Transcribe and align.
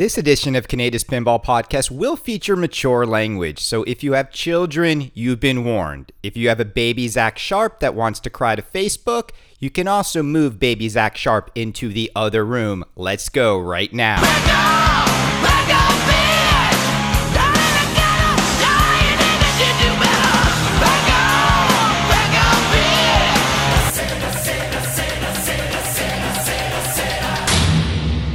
This 0.00 0.16
edition 0.16 0.56
of 0.56 0.66
Kaneda's 0.66 1.04
Pinball 1.04 1.44
Podcast 1.44 1.90
will 1.90 2.16
feature 2.16 2.56
mature 2.56 3.04
language. 3.04 3.58
So 3.58 3.82
if 3.82 4.02
you 4.02 4.14
have 4.14 4.32
children, 4.32 5.10
you've 5.12 5.40
been 5.40 5.62
warned. 5.62 6.10
If 6.22 6.38
you 6.38 6.48
have 6.48 6.58
a 6.58 6.64
baby 6.64 7.06
Zach 7.06 7.36
Sharp 7.36 7.80
that 7.80 7.94
wants 7.94 8.18
to 8.20 8.30
cry 8.30 8.56
to 8.56 8.62
Facebook, 8.62 9.32
you 9.58 9.68
can 9.68 9.86
also 9.86 10.22
move 10.22 10.58
baby 10.58 10.88
Zach 10.88 11.18
Sharp 11.18 11.50
into 11.54 11.92
the 11.92 12.10
other 12.16 12.46
room. 12.46 12.82
Let's 12.96 13.28
go 13.28 13.58
right 13.58 13.92
now. 13.92 14.99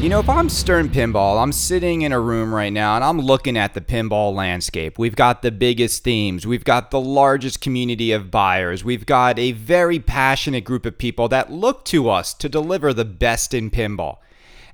You 0.05 0.09
know, 0.09 0.19
if 0.19 0.29
I'm 0.29 0.49
Stern 0.49 0.89
Pinball, 0.89 1.41
I'm 1.41 1.51
sitting 1.51 2.03
in 2.03 2.11
a 2.11 2.19
room 2.19 2.53
right 2.53 2.71
now 2.71 2.93
and 2.93 3.03
I'm 3.03 3.19
looking 3.19 3.57
at 3.57 3.73
the 3.73 3.81
pinball 3.81 4.35
landscape. 4.35 4.99
We've 4.99 5.15
got 5.15 5.41
the 5.41 5.49
biggest 5.49 6.03
themes, 6.03 6.45
we've 6.45 6.63
got 6.63 6.91
the 6.91 6.99
largest 6.99 7.59
community 7.59 8.11
of 8.11 8.29
buyers, 8.29 8.83
we've 8.83 9.07
got 9.07 9.39
a 9.39 9.53
very 9.53 9.97
passionate 9.97 10.63
group 10.63 10.85
of 10.85 10.99
people 10.99 11.27
that 11.29 11.51
look 11.51 11.85
to 11.85 12.07
us 12.07 12.35
to 12.35 12.47
deliver 12.47 12.93
the 12.93 13.03
best 13.03 13.51
in 13.55 13.71
pinball. 13.71 14.19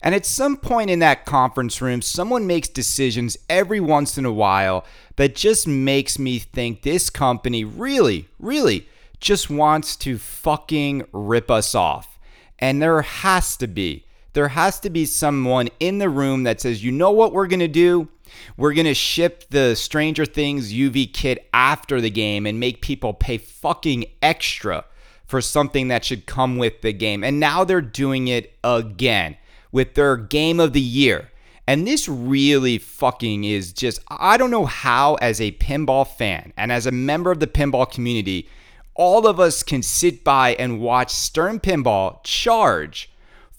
And 0.01 0.13
at 0.13 0.25
some 0.25 0.57
point 0.57 0.89
in 0.89 0.99
that 0.99 1.25
conference 1.25 1.81
room, 1.81 2.01
someone 2.01 2.45
makes 2.45 2.67
decisions 2.67 3.37
every 3.49 3.79
once 3.79 4.17
in 4.17 4.25
a 4.25 4.33
while 4.33 4.83
that 5.15 5.33
just 5.33 5.65
makes 5.65 6.19
me 6.19 6.39
think 6.39 6.81
this 6.81 7.09
company 7.09 7.63
really, 7.63 8.27
really 8.37 8.89
just 9.21 9.49
wants 9.49 9.95
to 9.95 10.17
fucking 10.17 11.05
rip 11.13 11.49
us 11.49 11.73
off. 11.73 12.19
And 12.59 12.81
there 12.81 13.01
has 13.01 13.55
to 13.55 13.67
be 13.67 14.03
there 14.33 14.49
has 14.49 14.79
to 14.81 14.89
be 14.89 15.05
someone 15.05 15.69
in 15.79 15.97
the 15.97 16.09
room 16.09 16.43
that 16.43 16.61
says, 16.61 16.83
you 16.83 16.91
know 16.91 17.11
what 17.11 17.33
we're 17.33 17.47
going 17.47 17.59
to 17.59 17.67
do? 17.67 18.07
We're 18.55 18.73
going 18.73 18.85
to 18.85 18.93
ship 18.93 19.45
the 19.49 19.75
Stranger 19.75 20.25
Things 20.25 20.71
UV 20.71 21.13
kit 21.13 21.49
after 21.53 21.99
the 21.99 22.09
game 22.09 22.45
and 22.45 22.59
make 22.59 22.81
people 22.81 23.13
pay 23.13 23.37
fucking 23.37 24.05
extra 24.21 24.85
for 25.25 25.41
something 25.41 25.89
that 25.89 26.05
should 26.05 26.25
come 26.25 26.57
with 26.57 26.81
the 26.81 26.93
game. 26.93 27.23
And 27.23 27.39
now 27.39 27.63
they're 27.63 27.81
doing 27.81 28.27
it 28.27 28.57
again 28.63 29.37
with 29.71 29.95
their 29.95 30.17
game 30.17 30.59
of 30.59 30.73
the 30.73 30.81
year. 30.81 31.29
And 31.67 31.87
this 31.87 32.09
really 32.09 32.77
fucking 32.77 33.43
is 33.43 33.71
just, 33.71 34.01
I 34.09 34.37
don't 34.37 34.51
know 34.51 34.65
how, 34.65 35.15
as 35.15 35.39
a 35.39 35.53
pinball 35.53 36.07
fan 36.07 36.53
and 36.57 36.71
as 36.71 36.85
a 36.85 36.91
member 36.91 37.31
of 37.31 37.39
the 37.39 37.47
pinball 37.47 37.89
community, 37.89 38.49
all 38.95 39.25
of 39.25 39.39
us 39.39 39.63
can 39.63 39.81
sit 39.81 40.23
by 40.23 40.53
and 40.55 40.81
watch 40.81 41.11
Stern 41.11 41.59
Pinball 41.59 42.23
charge 42.23 43.10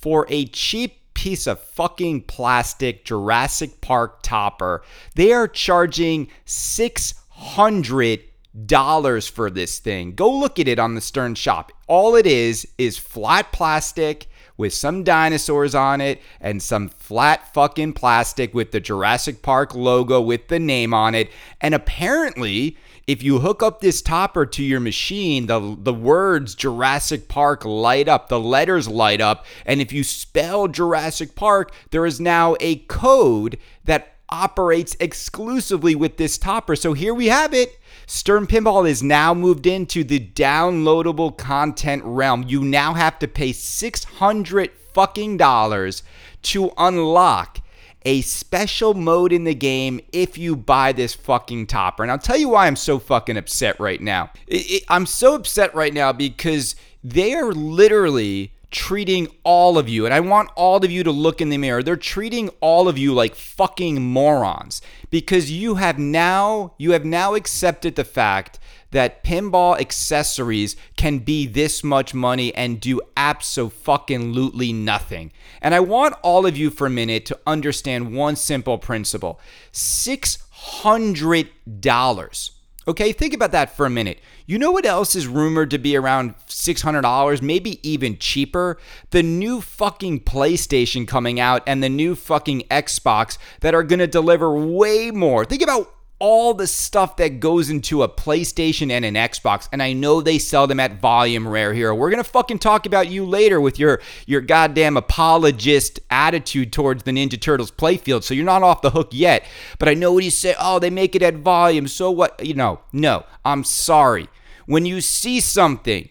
for 0.02 0.26
a 0.28 0.44
cheap 0.46 1.14
piece 1.14 1.46
of 1.46 1.60
fucking 1.60 2.22
plastic 2.22 3.04
Jurassic 3.04 3.80
Park 3.80 4.18
topper. 4.22 4.82
They 5.14 5.32
are 5.32 5.46
charging 5.46 6.26
$600 6.44 9.30
for 9.30 9.48
this 9.48 9.78
thing. 9.78 10.14
Go 10.14 10.30
look 10.30 10.58
at 10.58 10.68
it 10.68 10.80
on 10.80 10.96
the 10.96 11.00
Stern 11.00 11.36
shop. 11.36 11.70
All 11.86 12.16
it 12.16 12.26
is 12.26 12.66
is 12.76 12.98
flat 12.98 13.52
plastic 13.52 14.26
with 14.56 14.74
some 14.74 15.04
dinosaurs 15.04 15.74
on 15.74 16.00
it 16.00 16.20
and 16.40 16.62
some 16.62 16.88
flat 16.88 17.52
fucking 17.54 17.92
plastic 17.92 18.54
with 18.54 18.72
the 18.72 18.80
Jurassic 18.80 19.42
Park 19.42 19.74
logo 19.74 20.20
with 20.20 20.48
the 20.48 20.58
name 20.58 20.92
on 20.92 21.14
it. 21.14 21.30
And 21.60 21.74
apparently, 21.74 22.76
if 23.06 23.22
you 23.22 23.40
hook 23.40 23.62
up 23.62 23.80
this 23.80 24.02
topper 24.02 24.46
to 24.46 24.62
your 24.62 24.80
machine, 24.80 25.46
the 25.46 25.76
the 25.78 25.94
words 25.94 26.54
Jurassic 26.54 27.28
Park 27.28 27.64
light 27.64 28.08
up, 28.08 28.28
the 28.28 28.40
letters 28.40 28.88
light 28.88 29.20
up, 29.20 29.44
and 29.66 29.80
if 29.80 29.92
you 29.92 30.04
spell 30.04 30.68
Jurassic 30.68 31.34
Park, 31.34 31.72
there 31.90 32.06
is 32.06 32.20
now 32.20 32.56
a 32.60 32.76
code 32.76 33.58
that 33.84 34.16
operates 34.28 34.96
exclusively 34.98 35.94
with 35.94 36.16
this 36.16 36.38
topper. 36.38 36.74
So 36.74 36.94
here 36.94 37.12
we 37.12 37.26
have 37.26 37.52
it. 37.52 37.78
Stern 38.06 38.46
Pinball 38.46 38.88
is 38.88 39.02
now 39.02 39.34
moved 39.34 39.66
into 39.66 40.04
the 40.04 40.20
downloadable 40.20 41.36
content 41.36 42.02
realm. 42.04 42.44
You 42.48 42.62
now 42.62 42.94
have 42.94 43.18
to 43.18 43.28
pay 43.28 43.52
600 43.52 44.70
fucking 44.94 45.36
dollars 45.36 46.02
to 46.42 46.72
unlock 46.76 47.61
a 48.04 48.20
special 48.22 48.94
mode 48.94 49.32
in 49.32 49.44
the 49.44 49.54
game 49.54 50.00
if 50.12 50.36
you 50.36 50.56
buy 50.56 50.92
this 50.92 51.14
fucking 51.14 51.66
topper. 51.66 52.02
And 52.02 52.12
I'll 52.12 52.18
tell 52.18 52.36
you 52.36 52.50
why 52.50 52.66
I'm 52.66 52.76
so 52.76 52.98
fucking 52.98 53.36
upset 53.36 53.78
right 53.78 54.00
now. 54.00 54.30
It, 54.46 54.70
it, 54.70 54.84
I'm 54.88 55.06
so 55.06 55.34
upset 55.34 55.74
right 55.74 55.94
now 55.94 56.12
because 56.12 56.76
they 57.04 57.34
are 57.34 57.52
literally 57.52 58.52
treating 58.72 59.28
all 59.44 59.78
of 59.78 59.88
you, 59.88 60.04
and 60.04 60.12
I 60.12 60.20
want 60.20 60.50
all 60.56 60.84
of 60.84 60.90
you 60.90 61.04
to 61.04 61.12
look 61.12 61.40
in 61.40 61.50
the 61.50 61.58
mirror. 61.58 61.82
They're 61.82 61.96
treating 61.96 62.48
all 62.60 62.88
of 62.88 62.98
you 62.98 63.14
like 63.14 63.34
fucking 63.34 64.02
morons 64.02 64.82
because 65.10 65.52
you 65.52 65.76
have 65.76 65.98
now 65.98 66.74
you 66.78 66.92
have 66.92 67.04
now 67.04 67.34
accepted 67.34 67.94
the 67.94 68.04
fact 68.04 68.58
that 68.90 69.22
pinball 69.24 69.78
accessories 69.80 70.76
can 70.96 71.18
be 71.18 71.46
this 71.46 71.84
much 71.84 72.14
money 72.14 72.54
and 72.54 72.80
do 72.80 73.00
absolutely 73.16 74.72
nothing. 74.72 75.32
And 75.60 75.74
I 75.74 75.80
want 75.80 76.14
all 76.22 76.46
of 76.46 76.56
you 76.56 76.70
for 76.70 76.86
a 76.86 76.90
minute 76.90 77.26
to 77.26 77.38
understand 77.46 78.14
one 78.14 78.36
simple 78.36 78.78
principle 78.78 79.38
$600. 79.72 82.50
Okay, 82.86 83.12
think 83.12 83.32
about 83.32 83.52
that 83.52 83.76
for 83.76 83.86
a 83.86 83.90
minute. 83.90 84.18
You 84.44 84.58
know 84.58 84.72
what 84.72 84.84
else 84.84 85.14
is 85.14 85.28
rumored 85.28 85.70
to 85.70 85.78
be 85.78 85.96
around 85.96 86.34
$600, 86.48 87.40
maybe 87.40 87.88
even 87.88 88.18
cheaper? 88.18 88.78
The 89.10 89.22
new 89.22 89.60
fucking 89.60 90.20
PlayStation 90.20 91.06
coming 91.06 91.38
out 91.38 91.62
and 91.66 91.82
the 91.82 91.88
new 91.88 92.16
fucking 92.16 92.62
Xbox 92.62 93.38
that 93.60 93.74
are 93.74 93.84
to 94.00 94.08
deliver 94.08 94.52
way 94.52 95.12
more. 95.12 95.44
Think 95.44 95.62
about 95.62 95.94
all 96.22 96.54
the 96.54 96.68
stuff 96.68 97.16
that 97.16 97.40
goes 97.40 97.68
into 97.68 98.04
a 98.04 98.08
PlayStation 98.08 98.92
and 98.92 99.04
an 99.04 99.14
Xbox, 99.14 99.68
and 99.72 99.82
I 99.82 99.92
know 99.92 100.20
they 100.20 100.38
sell 100.38 100.68
them 100.68 100.78
at 100.78 101.00
volume 101.00 101.48
Rare 101.48 101.74
Hero. 101.74 101.96
We're 101.96 102.10
gonna 102.10 102.22
fucking 102.22 102.60
talk 102.60 102.86
about 102.86 103.08
you 103.08 103.26
later 103.26 103.60
with 103.60 103.76
your 103.76 104.00
your 104.24 104.40
goddamn 104.40 104.96
apologist 104.96 105.98
attitude 106.10 106.72
towards 106.72 107.02
the 107.02 107.10
Ninja 107.10 107.40
Turtles 107.40 107.72
playfield, 107.72 108.22
so 108.22 108.34
you're 108.34 108.44
not 108.44 108.62
off 108.62 108.82
the 108.82 108.90
hook 108.90 109.08
yet. 109.10 109.44
But 109.80 109.88
I 109.88 109.94
know 109.94 110.12
what 110.12 110.22
you 110.22 110.30
say. 110.30 110.54
Oh, 110.60 110.78
they 110.78 110.90
make 110.90 111.16
it 111.16 111.22
at 111.22 111.34
volume. 111.38 111.88
So 111.88 112.08
what? 112.12 112.46
You 112.46 112.54
know, 112.54 112.78
no. 112.92 113.24
I'm 113.44 113.64
sorry. 113.64 114.28
When 114.66 114.86
you 114.86 115.00
see 115.00 115.40
something 115.40 116.08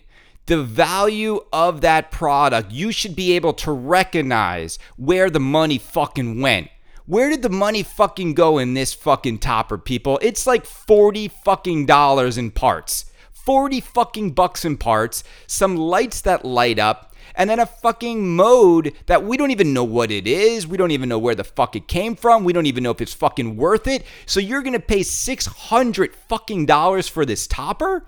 the 0.48 0.62
value 0.62 1.40
of 1.54 1.80
that 1.80 2.12
product, 2.12 2.70
you 2.70 2.92
should 2.92 3.16
be 3.16 3.32
able 3.32 3.54
to 3.54 3.72
recognize 3.72 4.78
where 4.98 5.30
the 5.30 5.40
money 5.40 5.78
fucking 5.78 6.42
went. 6.42 6.68
Where 7.12 7.30
did 7.30 7.42
the 7.42 7.50
money 7.50 7.84
fucking 7.84 8.36
go 8.36 8.58
in 8.58 8.74
this 8.74 8.94
fucking 8.94 9.40
topper, 9.40 9.78
people? 9.78 10.18
It's 10.22 10.48
like 10.48 10.66
40 10.66 11.28
fucking 11.28 11.86
dollars 11.86 12.38
in 12.38 12.52
parts. 12.52 13.04
40 13.34 13.82
fucking 13.82 14.32
bucks 14.32 14.64
in 14.64 14.78
parts, 14.78 15.22
some 15.46 15.76
lights 15.76 16.22
that 16.22 16.46
light 16.46 16.80
up, 16.80 17.14
and 17.36 17.50
then 17.50 17.60
a 17.60 17.66
fucking 17.66 18.34
mode 18.38 18.94
that 19.08 19.26
we 19.26 19.36
don't 19.36 19.52
even 19.52 19.74
know 19.74 19.84
what 19.84 20.10
it 20.10 20.26
is. 20.26 20.66
We 20.66 20.78
don't 20.78 20.92
even 20.92 21.10
know 21.10 21.20
where 21.20 21.36
the 21.36 21.44
fuck 21.44 21.76
it 21.76 21.90
came 21.90 22.16
from. 22.16 22.46
We 22.46 22.54
don't 22.54 22.66
even 22.66 22.82
know 22.82 22.92
if 22.92 23.02
it's 23.02 23.14
fucking 23.14 23.58
worth 23.58 23.88
it. 23.88 24.06
So 24.26 24.40
you're 24.40 24.62
gonna 24.62 24.80
pay 24.80 25.04
600 25.04 26.16
fucking 26.16 26.66
dollars 26.66 27.10
for 27.10 27.26
this 27.26 27.46
topper? 27.46 28.06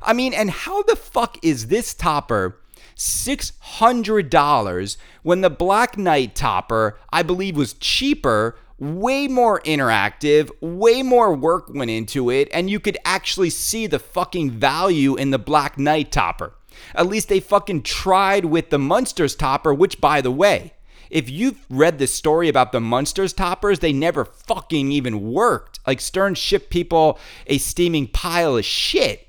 I 0.00 0.14
mean, 0.14 0.32
and 0.32 0.50
how 0.50 0.82
the 0.82 0.96
fuck 0.96 1.36
is 1.42 1.66
this 1.66 1.92
topper 1.92 2.58
$600 2.96 4.96
when 5.22 5.42
the 5.42 5.50
Black 5.50 5.98
Knight 5.98 6.34
topper, 6.34 6.98
I 7.12 7.22
believe, 7.22 7.56
was 7.56 7.74
cheaper, 7.74 8.56
way 8.78 9.28
more 9.28 9.60
interactive, 9.62 10.50
way 10.60 11.02
more 11.02 11.34
work 11.34 11.68
went 11.68 11.90
into 11.90 12.30
it, 12.30 12.48
and 12.52 12.70
you 12.70 12.80
could 12.80 12.98
actually 13.04 13.50
see 13.50 13.86
the 13.86 13.98
fucking 13.98 14.50
value 14.50 15.14
in 15.14 15.30
the 15.30 15.38
Black 15.38 15.78
Knight 15.78 16.12
topper. 16.12 16.54
At 16.94 17.06
least 17.06 17.28
they 17.28 17.40
fucking 17.40 17.82
tried 17.82 18.46
with 18.46 18.70
the 18.70 18.78
Munsters 18.78 19.34
topper, 19.34 19.72
which, 19.72 20.00
by 20.00 20.20
the 20.20 20.30
way, 20.30 20.72
if 21.10 21.30
you've 21.30 21.64
read 21.70 21.98
the 21.98 22.06
story 22.06 22.48
about 22.48 22.72
the 22.72 22.80
Munsters 22.80 23.32
toppers, 23.32 23.78
they 23.78 23.92
never 23.92 24.24
fucking 24.24 24.92
even 24.92 25.32
worked. 25.32 25.80
Like 25.86 26.00
Stern 26.00 26.34
shipped 26.34 26.70
people 26.70 27.18
a 27.46 27.58
steaming 27.58 28.08
pile 28.08 28.56
of 28.56 28.64
shit. 28.64 29.25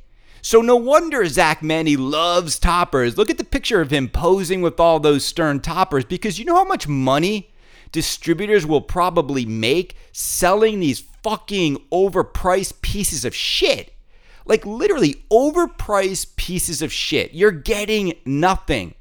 So 0.47 0.61
no 0.61 0.77
wonder 0.77 1.25
Zach 1.25 1.61
Meny 1.61 1.97
loves 1.97 2.57
toppers. 2.57 3.17
Look 3.17 3.29
at 3.29 3.38
the 3.38 3.44
picture 3.44 3.81
of 3.81 3.91
him 3.91 4.07
posing 4.07 4.61
with 4.61 4.79
all 4.79 4.97
those 4.97 5.25
stern 5.25 5.59
toppers 5.59 6.05
because 6.05 6.39
you 6.39 6.45
know 6.45 6.55
how 6.55 6.63
much 6.63 6.88
money 6.88 7.51
distributors 7.91 8.65
will 8.65 8.79
probably 8.79 9.45
make 9.45 9.97
selling 10.13 10.79
these 10.79 11.03
fucking 11.21 11.75
overpriced 11.91 12.79
pieces 12.81 13.25
of 13.25 13.35
shit. 13.35 13.91
Like 14.45 14.65
literally 14.65 15.25
overpriced 15.29 16.38
pieces 16.38 16.81
of 16.81 16.93
shit. 16.93 17.33
You're 17.33 17.51
getting 17.51 18.13
nothing. 18.25 18.95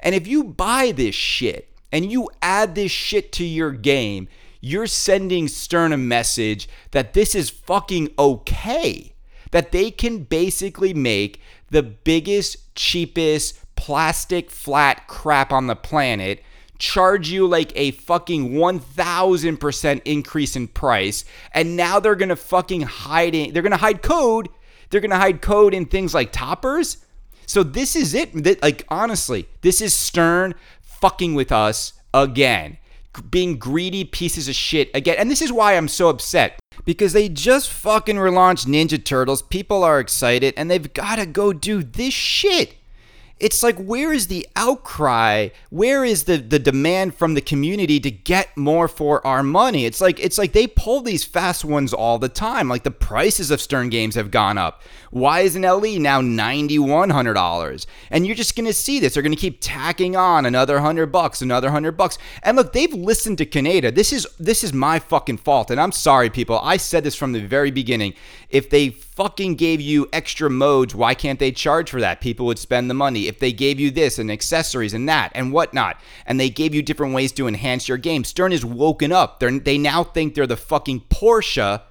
And 0.00 0.16
if 0.16 0.26
you 0.26 0.42
buy 0.42 0.90
this 0.90 1.14
shit 1.14 1.72
and 1.92 2.10
you 2.10 2.28
add 2.42 2.74
this 2.74 2.90
shit 2.90 3.30
to 3.34 3.44
your 3.44 3.70
game, 3.70 4.26
you're 4.60 4.88
sending 4.88 5.46
Stern 5.46 5.92
a 5.92 5.96
message 5.96 6.68
that 6.90 7.12
this 7.12 7.36
is 7.36 7.50
fucking 7.50 8.14
okay 8.18 9.14
that 9.50 9.72
they 9.72 9.90
can 9.90 10.24
basically 10.24 10.94
make 10.94 11.40
the 11.70 11.82
biggest, 11.82 12.74
cheapest 12.74 13.60
plastic 13.76 14.50
flat 14.50 15.06
crap 15.06 15.52
on 15.52 15.66
the 15.66 15.76
planet 15.76 16.42
charge 16.78 17.28
you 17.28 17.46
like 17.46 17.72
a 17.74 17.90
fucking 17.92 18.52
1000% 18.52 20.02
increase 20.04 20.56
in 20.56 20.68
price 20.68 21.24
and 21.52 21.76
now 21.76 22.00
they're 22.00 22.14
going 22.14 22.28
to 22.28 22.36
fucking 22.36 22.82
hide 22.82 23.34
it. 23.34 23.52
They're 23.52 23.62
going 23.62 23.72
to 23.72 23.76
hide 23.76 24.02
code. 24.02 24.48
They're 24.90 25.00
going 25.00 25.10
to 25.10 25.16
hide 25.16 25.42
code 25.42 25.74
in 25.74 25.86
things 25.86 26.14
like 26.14 26.32
toppers. 26.32 26.98
So 27.46 27.62
this 27.62 27.96
is 27.96 28.14
it. 28.14 28.62
Like 28.62 28.84
honestly, 28.88 29.48
this 29.62 29.80
is 29.80 29.92
Stern 29.92 30.54
fucking 30.80 31.34
with 31.34 31.52
us 31.52 31.94
again. 32.14 32.78
Being 33.30 33.58
greedy 33.58 34.04
pieces 34.04 34.48
of 34.48 34.54
shit 34.54 34.90
again. 34.94 35.16
And 35.18 35.30
this 35.30 35.42
is 35.42 35.52
why 35.52 35.76
I'm 35.76 35.88
so 35.88 36.08
upset 36.08 36.58
because 36.84 37.12
they 37.12 37.28
just 37.28 37.70
fucking 37.70 38.16
relaunched 38.16 38.66
Ninja 38.66 39.02
Turtles. 39.02 39.42
People 39.42 39.84
are 39.84 40.00
excited 40.00 40.54
and 40.56 40.70
they've 40.70 40.92
got 40.92 41.16
to 41.16 41.26
go 41.26 41.52
do 41.52 41.82
this 41.82 42.14
shit 42.14 42.77
it's 43.40 43.62
like 43.62 43.76
where 43.76 44.12
is 44.12 44.26
the 44.26 44.46
outcry? 44.56 45.48
Where 45.70 46.04
is 46.04 46.24
the 46.24 46.36
the 46.36 46.58
demand 46.58 47.14
from 47.14 47.34
the 47.34 47.40
community 47.40 48.00
to 48.00 48.10
get 48.10 48.56
more 48.56 48.88
for 48.88 49.24
our 49.26 49.42
money? 49.42 49.84
It's 49.84 50.00
like 50.00 50.18
it's 50.20 50.38
like 50.38 50.52
they 50.52 50.66
pull 50.66 51.00
these 51.02 51.24
fast 51.24 51.64
ones 51.64 51.92
all 51.92 52.18
the 52.18 52.28
time. 52.28 52.68
Like 52.68 52.82
the 52.82 52.90
prices 52.90 53.50
of 53.50 53.60
stern 53.60 53.88
games 53.90 54.14
have 54.14 54.30
gone 54.30 54.58
up. 54.58 54.82
Why 55.10 55.40
is 55.40 55.56
an 55.56 55.62
le 55.62 55.98
now 55.98 56.20
$9100 56.20 57.86
and 58.10 58.26
you're 58.26 58.36
just 58.36 58.56
gonna 58.56 58.72
see 58.72 58.98
this. 59.00 59.14
They're 59.14 59.22
gonna 59.22 59.36
keep 59.36 59.58
tacking 59.60 60.16
on 60.16 60.44
another 60.44 60.74
100 60.74 61.06
bucks 61.06 61.40
another 61.40 61.68
100 61.68 61.92
bucks. 61.92 62.18
And 62.42 62.56
look 62.56 62.72
they've 62.72 62.92
listened 62.92 63.38
to 63.38 63.46
Kaneda. 63.46 63.94
This 63.94 64.12
is 64.12 64.26
this 64.38 64.64
is 64.64 64.72
my 64.72 64.98
fucking 64.98 65.38
fault. 65.38 65.70
And 65.70 65.80
i'm 65.80 65.92
sorry 65.92 66.30
people. 66.30 66.58
I 66.62 66.76
said 66.76 67.04
this 67.04 67.14
from 67.14 67.32
the 67.32 67.40
very 67.40 67.70
beginning. 67.70 68.14
If 68.50 68.70
they 68.70 68.96
fucking 69.18 69.56
gave 69.56 69.80
you 69.80 70.08
extra 70.12 70.48
modes, 70.48 70.94
why 70.94 71.12
can't 71.12 71.40
they 71.40 71.50
charge 71.50 71.90
for 71.90 72.00
that? 72.00 72.20
People 72.20 72.46
would 72.46 72.56
spend 72.58 72.88
the 72.88 72.94
money. 72.94 73.26
If 73.26 73.40
they 73.40 73.52
gave 73.52 73.80
you 73.80 73.90
this 73.90 74.16
and 74.16 74.30
accessories 74.30 74.94
and 74.94 75.08
that 75.08 75.32
and 75.34 75.52
whatnot, 75.52 76.00
and 76.24 76.38
they 76.38 76.48
gave 76.48 76.72
you 76.72 76.82
different 76.82 77.14
ways 77.14 77.32
to 77.32 77.48
enhance 77.48 77.88
your 77.88 77.98
game, 77.98 78.22
Stern 78.22 78.52
is 78.52 78.64
woken 78.64 79.10
up. 79.10 79.40
They're, 79.40 79.58
they 79.58 79.76
now 79.76 80.04
think 80.04 80.34
they're 80.34 80.46
the 80.46 80.56
fucking 80.56 81.00
Porsche 81.10 81.82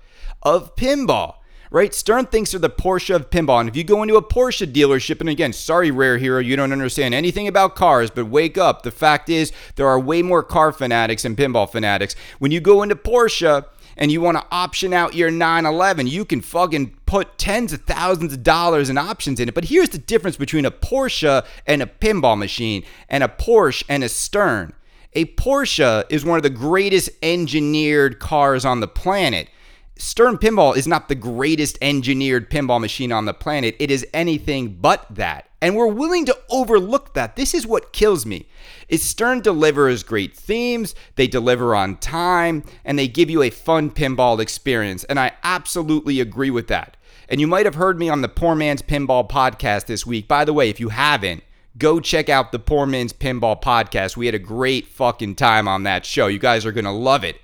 of 0.41 0.75
pinball 0.77 1.35
right? 1.69 1.93
Stern 1.93 2.25
thinks 2.27 2.51
they're 2.51 2.61
the 2.61 2.69
Porsche 2.69 3.13
of 3.13 3.29
pinball. 3.29 3.59
And 3.59 3.67
if 3.67 3.75
you 3.75 3.83
go 3.83 4.01
into 4.01 4.15
a 4.15 4.23
Porsche 4.23 4.71
dealership, 4.71 5.19
and 5.19 5.27
again, 5.27 5.51
sorry, 5.51 5.91
Rare 5.91 6.17
Hero, 6.17 6.39
you 6.39 6.55
don't 6.55 6.71
understand 6.71 7.13
anything 7.13 7.45
about 7.45 7.75
cars, 7.75 8.09
but 8.09 8.27
wake 8.27 8.57
up. 8.57 8.83
The 8.83 8.91
fact 8.91 9.27
is, 9.27 9.51
there 9.75 9.85
are 9.85 9.99
way 9.99 10.21
more 10.21 10.43
car 10.43 10.71
fanatics 10.71 11.25
and 11.25 11.35
pinball 11.35 11.69
fanatics. 11.69 12.15
When 12.39 12.51
you 12.51 12.61
go 12.61 12.83
into 12.83 12.95
Porsche, 12.95 13.65
and 13.97 14.11
you 14.11 14.21
want 14.21 14.37
to 14.37 14.45
option 14.51 14.93
out 14.93 15.15
your 15.15 15.31
911, 15.31 16.07
you 16.07 16.23
can 16.23 16.39
fucking 16.39 16.96
put 17.07 17.37
tens 17.37 17.73
of 17.73 17.81
thousands 17.81 18.33
of 18.33 18.43
dollars 18.43 18.89
in 18.89 18.97
options 18.97 19.39
in 19.39 19.47
it. 19.47 19.55
But 19.55 19.65
here's 19.65 19.89
the 19.89 19.97
difference 19.97 20.37
between 20.37 20.65
a 20.65 20.71
Porsche 20.71 21.43
and 21.65 21.81
a 21.81 21.87
pinball 21.87 22.37
machine, 22.37 22.83
and 23.09 23.23
a 23.23 23.27
Porsche 23.27 23.83
and 23.89 24.03
a 24.03 24.09
Stern. 24.09 24.73
A 25.13 25.25
Porsche 25.25 26.03
is 26.09 26.23
one 26.23 26.37
of 26.37 26.43
the 26.43 26.49
greatest 26.51 27.09
engineered 27.23 28.19
cars 28.19 28.65
on 28.65 28.81
the 28.81 28.87
planet. 28.87 29.49
Stern 29.97 30.37
Pinball 30.37 30.77
is 30.77 30.87
not 30.87 31.09
the 31.09 31.15
greatest 31.15 31.77
engineered 31.81 32.51
pinball 32.51 32.79
machine 32.79 33.11
on 33.11 33.25
the 33.25 33.33
planet. 33.33 33.75
It 33.79 33.89
is 33.89 34.05
anything 34.13 34.77
but 34.79 35.07
that. 35.09 35.49
And 35.59 35.75
we're 35.75 35.87
willing 35.87 36.25
to 36.25 36.37
overlook 36.51 37.15
that. 37.15 37.35
This 37.35 37.55
is 37.55 37.65
what 37.65 37.93
kills 37.93 38.25
me. 38.25 38.47
Is 38.89 39.01
Stern 39.01 39.41
delivers 39.41 40.03
great 40.03 40.35
themes, 40.35 40.93
they 41.15 41.25
deliver 41.25 41.73
on 41.73 41.97
time, 41.97 42.63
and 42.85 42.99
they 42.99 43.07
give 43.07 43.29
you 43.29 43.41
a 43.41 43.49
fun 43.49 43.89
pinball 43.89 44.39
experience. 44.39 45.03
And 45.05 45.19
I 45.19 45.31
absolutely 45.43 46.19
agree 46.19 46.51
with 46.51 46.67
that. 46.67 46.96
And 47.29 47.41
you 47.41 47.47
might 47.47 47.65
have 47.65 47.75
heard 47.75 47.99
me 47.99 48.07
on 48.09 48.21
the 48.21 48.29
Poor 48.29 48.55
Man's 48.55 48.81
Pinball 48.81 49.29
podcast 49.29 49.85
this 49.85 50.05
week. 50.05 50.27
By 50.27 50.45
the 50.45 50.53
way, 50.53 50.69
if 50.69 50.79
you 50.79 50.89
haven't, 50.89 51.43
go 51.77 51.99
check 51.99 52.29
out 52.29 52.51
the 52.51 52.59
Poor 52.59 52.85
Man's 52.85 53.11
Pinball 53.11 53.61
podcast. 53.61 54.15
We 54.15 54.27
had 54.27 54.35
a 54.35 54.39
great 54.39 54.87
fucking 54.87 55.35
time 55.35 55.67
on 55.67 55.83
that 55.83 56.05
show. 56.05 56.27
You 56.27 56.39
guys 56.39 56.65
are 56.65 56.71
going 56.71 56.85
to 56.85 56.91
love 56.91 57.23
it. 57.25 57.41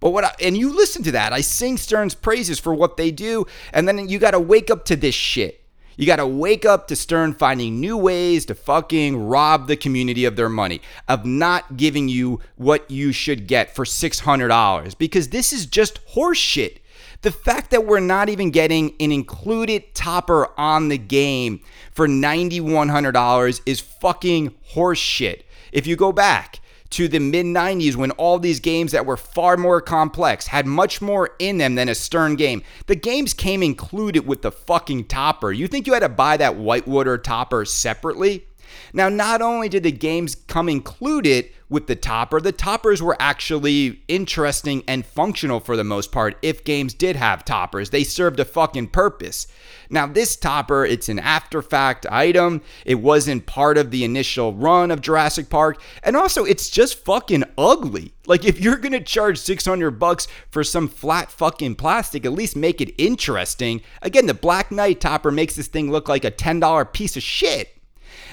But 0.00 0.10
what 0.10 0.24
I, 0.24 0.34
and 0.40 0.56
you 0.56 0.74
listen 0.74 1.02
to 1.04 1.12
that. 1.12 1.32
I 1.32 1.42
sing 1.42 1.76
Stern's 1.76 2.14
praises 2.14 2.58
for 2.58 2.74
what 2.74 2.96
they 2.96 3.10
do, 3.10 3.46
and 3.72 3.86
then 3.86 4.08
you 4.08 4.18
got 4.18 4.32
to 4.32 4.40
wake 4.40 4.70
up 4.70 4.84
to 4.86 4.96
this 4.96 5.14
shit. 5.14 5.62
You 5.96 6.06
got 6.06 6.16
to 6.16 6.26
wake 6.26 6.66
up 6.66 6.88
to 6.88 6.96
Stern 6.96 7.32
finding 7.32 7.80
new 7.80 7.96
ways 7.96 8.44
to 8.46 8.54
fucking 8.54 9.26
rob 9.26 9.66
the 9.66 9.76
community 9.76 10.26
of 10.26 10.36
their 10.36 10.50
money, 10.50 10.82
of 11.08 11.24
not 11.24 11.78
giving 11.78 12.08
you 12.08 12.40
what 12.56 12.90
you 12.90 13.12
should 13.12 13.46
get 13.46 13.74
for 13.74 13.84
$600 13.84 14.98
because 14.98 15.28
this 15.28 15.52
is 15.54 15.64
just 15.64 16.06
horseshit. 16.08 16.78
The 17.22 17.32
fact 17.32 17.70
that 17.70 17.86
we're 17.86 18.00
not 18.00 18.28
even 18.28 18.50
getting 18.50 18.94
an 19.00 19.12
included 19.12 19.94
topper 19.94 20.48
on 20.58 20.88
the 20.88 20.98
game 20.98 21.60
for 21.92 22.06
$9,100 22.06 23.60
is 23.66 23.80
fucking 23.80 24.54
horseshit. 24.74 25.42
If 25.72 25.86
you 25.86 25.96
go 25.96 26.12
back, 26.12 26.60
to 26.90 27.08
the 27.08 27.18
mid 27.18 27.46
90s 27.46 27.96
when 27.96 28.10
all 28.12 28.38
these 28.38 28.60
games 28.60 28.92
that 28.92 29.06
were 29.06 29.16
far 29.16 29.56
more 29.56 29.80
complex 29.80 30.46
had 30.46 30.66
much 30.66 31.02
more 31.02 31.30
in 31.38 31.58
them 31.58 31.74
than 31.74 31.88
a 31.88 31.94
Stern 31.94 32.36
game. 32.36 32.62
The 32.86 32.94
games 32.94 33.34
came 33.34 33.62
included 33.62 34.26
with 34.26 34.42
the 34.42 34.52
fucking 34.52 35.06
topper. 35.06 35.52
You 35.52 35.66
think 35.68 35.86
you 35.86 35.92
had 35.92 36.00
to 36.00 36.08
buy 36.08 36.36
that 36.36 36.56
Whitewater 36.56 37.18
topper 37.18 37.64
separately? 37.64 38.46
Now, 38.92 39.08
not 39.08 39.42
only 39.42 39.68
did 39.68 39.82
the 39.82 39.92
games 39.92 40.34
come 40.34 40.68
included 40.68 41.50
with 41.68 41.86
the 41.86 41.96
topper, 41.96 42.40
the 42.40 42.52
toppers 42.52 43.02
were 43.02 43.16
actually 43.18 44.00
interesting 44.08 44.84
and 44.86 45.04
functional 45.04 45.60
for 45.60 45.76
the 45.76 45.84
most 45.84 46.12
part 46.12 46.36
if 46.42 46.64
games 46.64 46.94
did 46.94 47.16
have 47.16 47.44
toppers. 47.44 47.90
They 47.90 48.04
served 48.04 48.38
a 48.38 48.44
fucking 48.44 48.88
purpose. 48.88 49.46
Now, 49.90 50.06
this 50.06 50.36
topper, 50.36 50.84
it's 50.84 51.08
an 51.08 51.18
after 51.18 51.62
fact 51.62 52.06
item. 52.06 52.62
It 52.84 52.96
wasn't 52.96 53.46
part 53.46 53.78
of 53.78 53.90
the 53.90 54.04
initial 54.04 54.52
run 54.52 54.90
of 54.90 55.00
Jurassic 55.00 55.48
Park. 55.48 55.80
And 56.02 56.16
also, 56.16 56.44
it's 56.44 56.70
just 56.70 57.04
fucking 57.04 57.44
ugly. 57.56 58.12
Like, 58.26 58.44
if 58.44 58.60
you're 58.60 58.76
gonna 58.76 59.00
charge 59.00 59.38
600 59.38 59.92
bucks 59.92 60.26
for 60.50 60.64
some 60.64 60.88
flat 60.88 61.30
fucking 61.30 61.76
plastic, 61.76 62.24
at 62.24 62.32
least 62.32 62.56
make 62.56 62.80
it 62.80 62.94
interesting. 62.98 63.82
Again, 64.02 64.26
the 64.26 64.34
Black 64.34 64.72
Knight 64.72 65.00
topper 65.00 65.30
makes 65.30 65.56
this 65.56 65.68
thing 65.68 65.90
look 65.90 66.08
like 66.08 66.24
a 66.24 66.30
$10 66.30 66.92
piece 66.92 67.16
of 67.16 67.22
shit. 67.22 67.75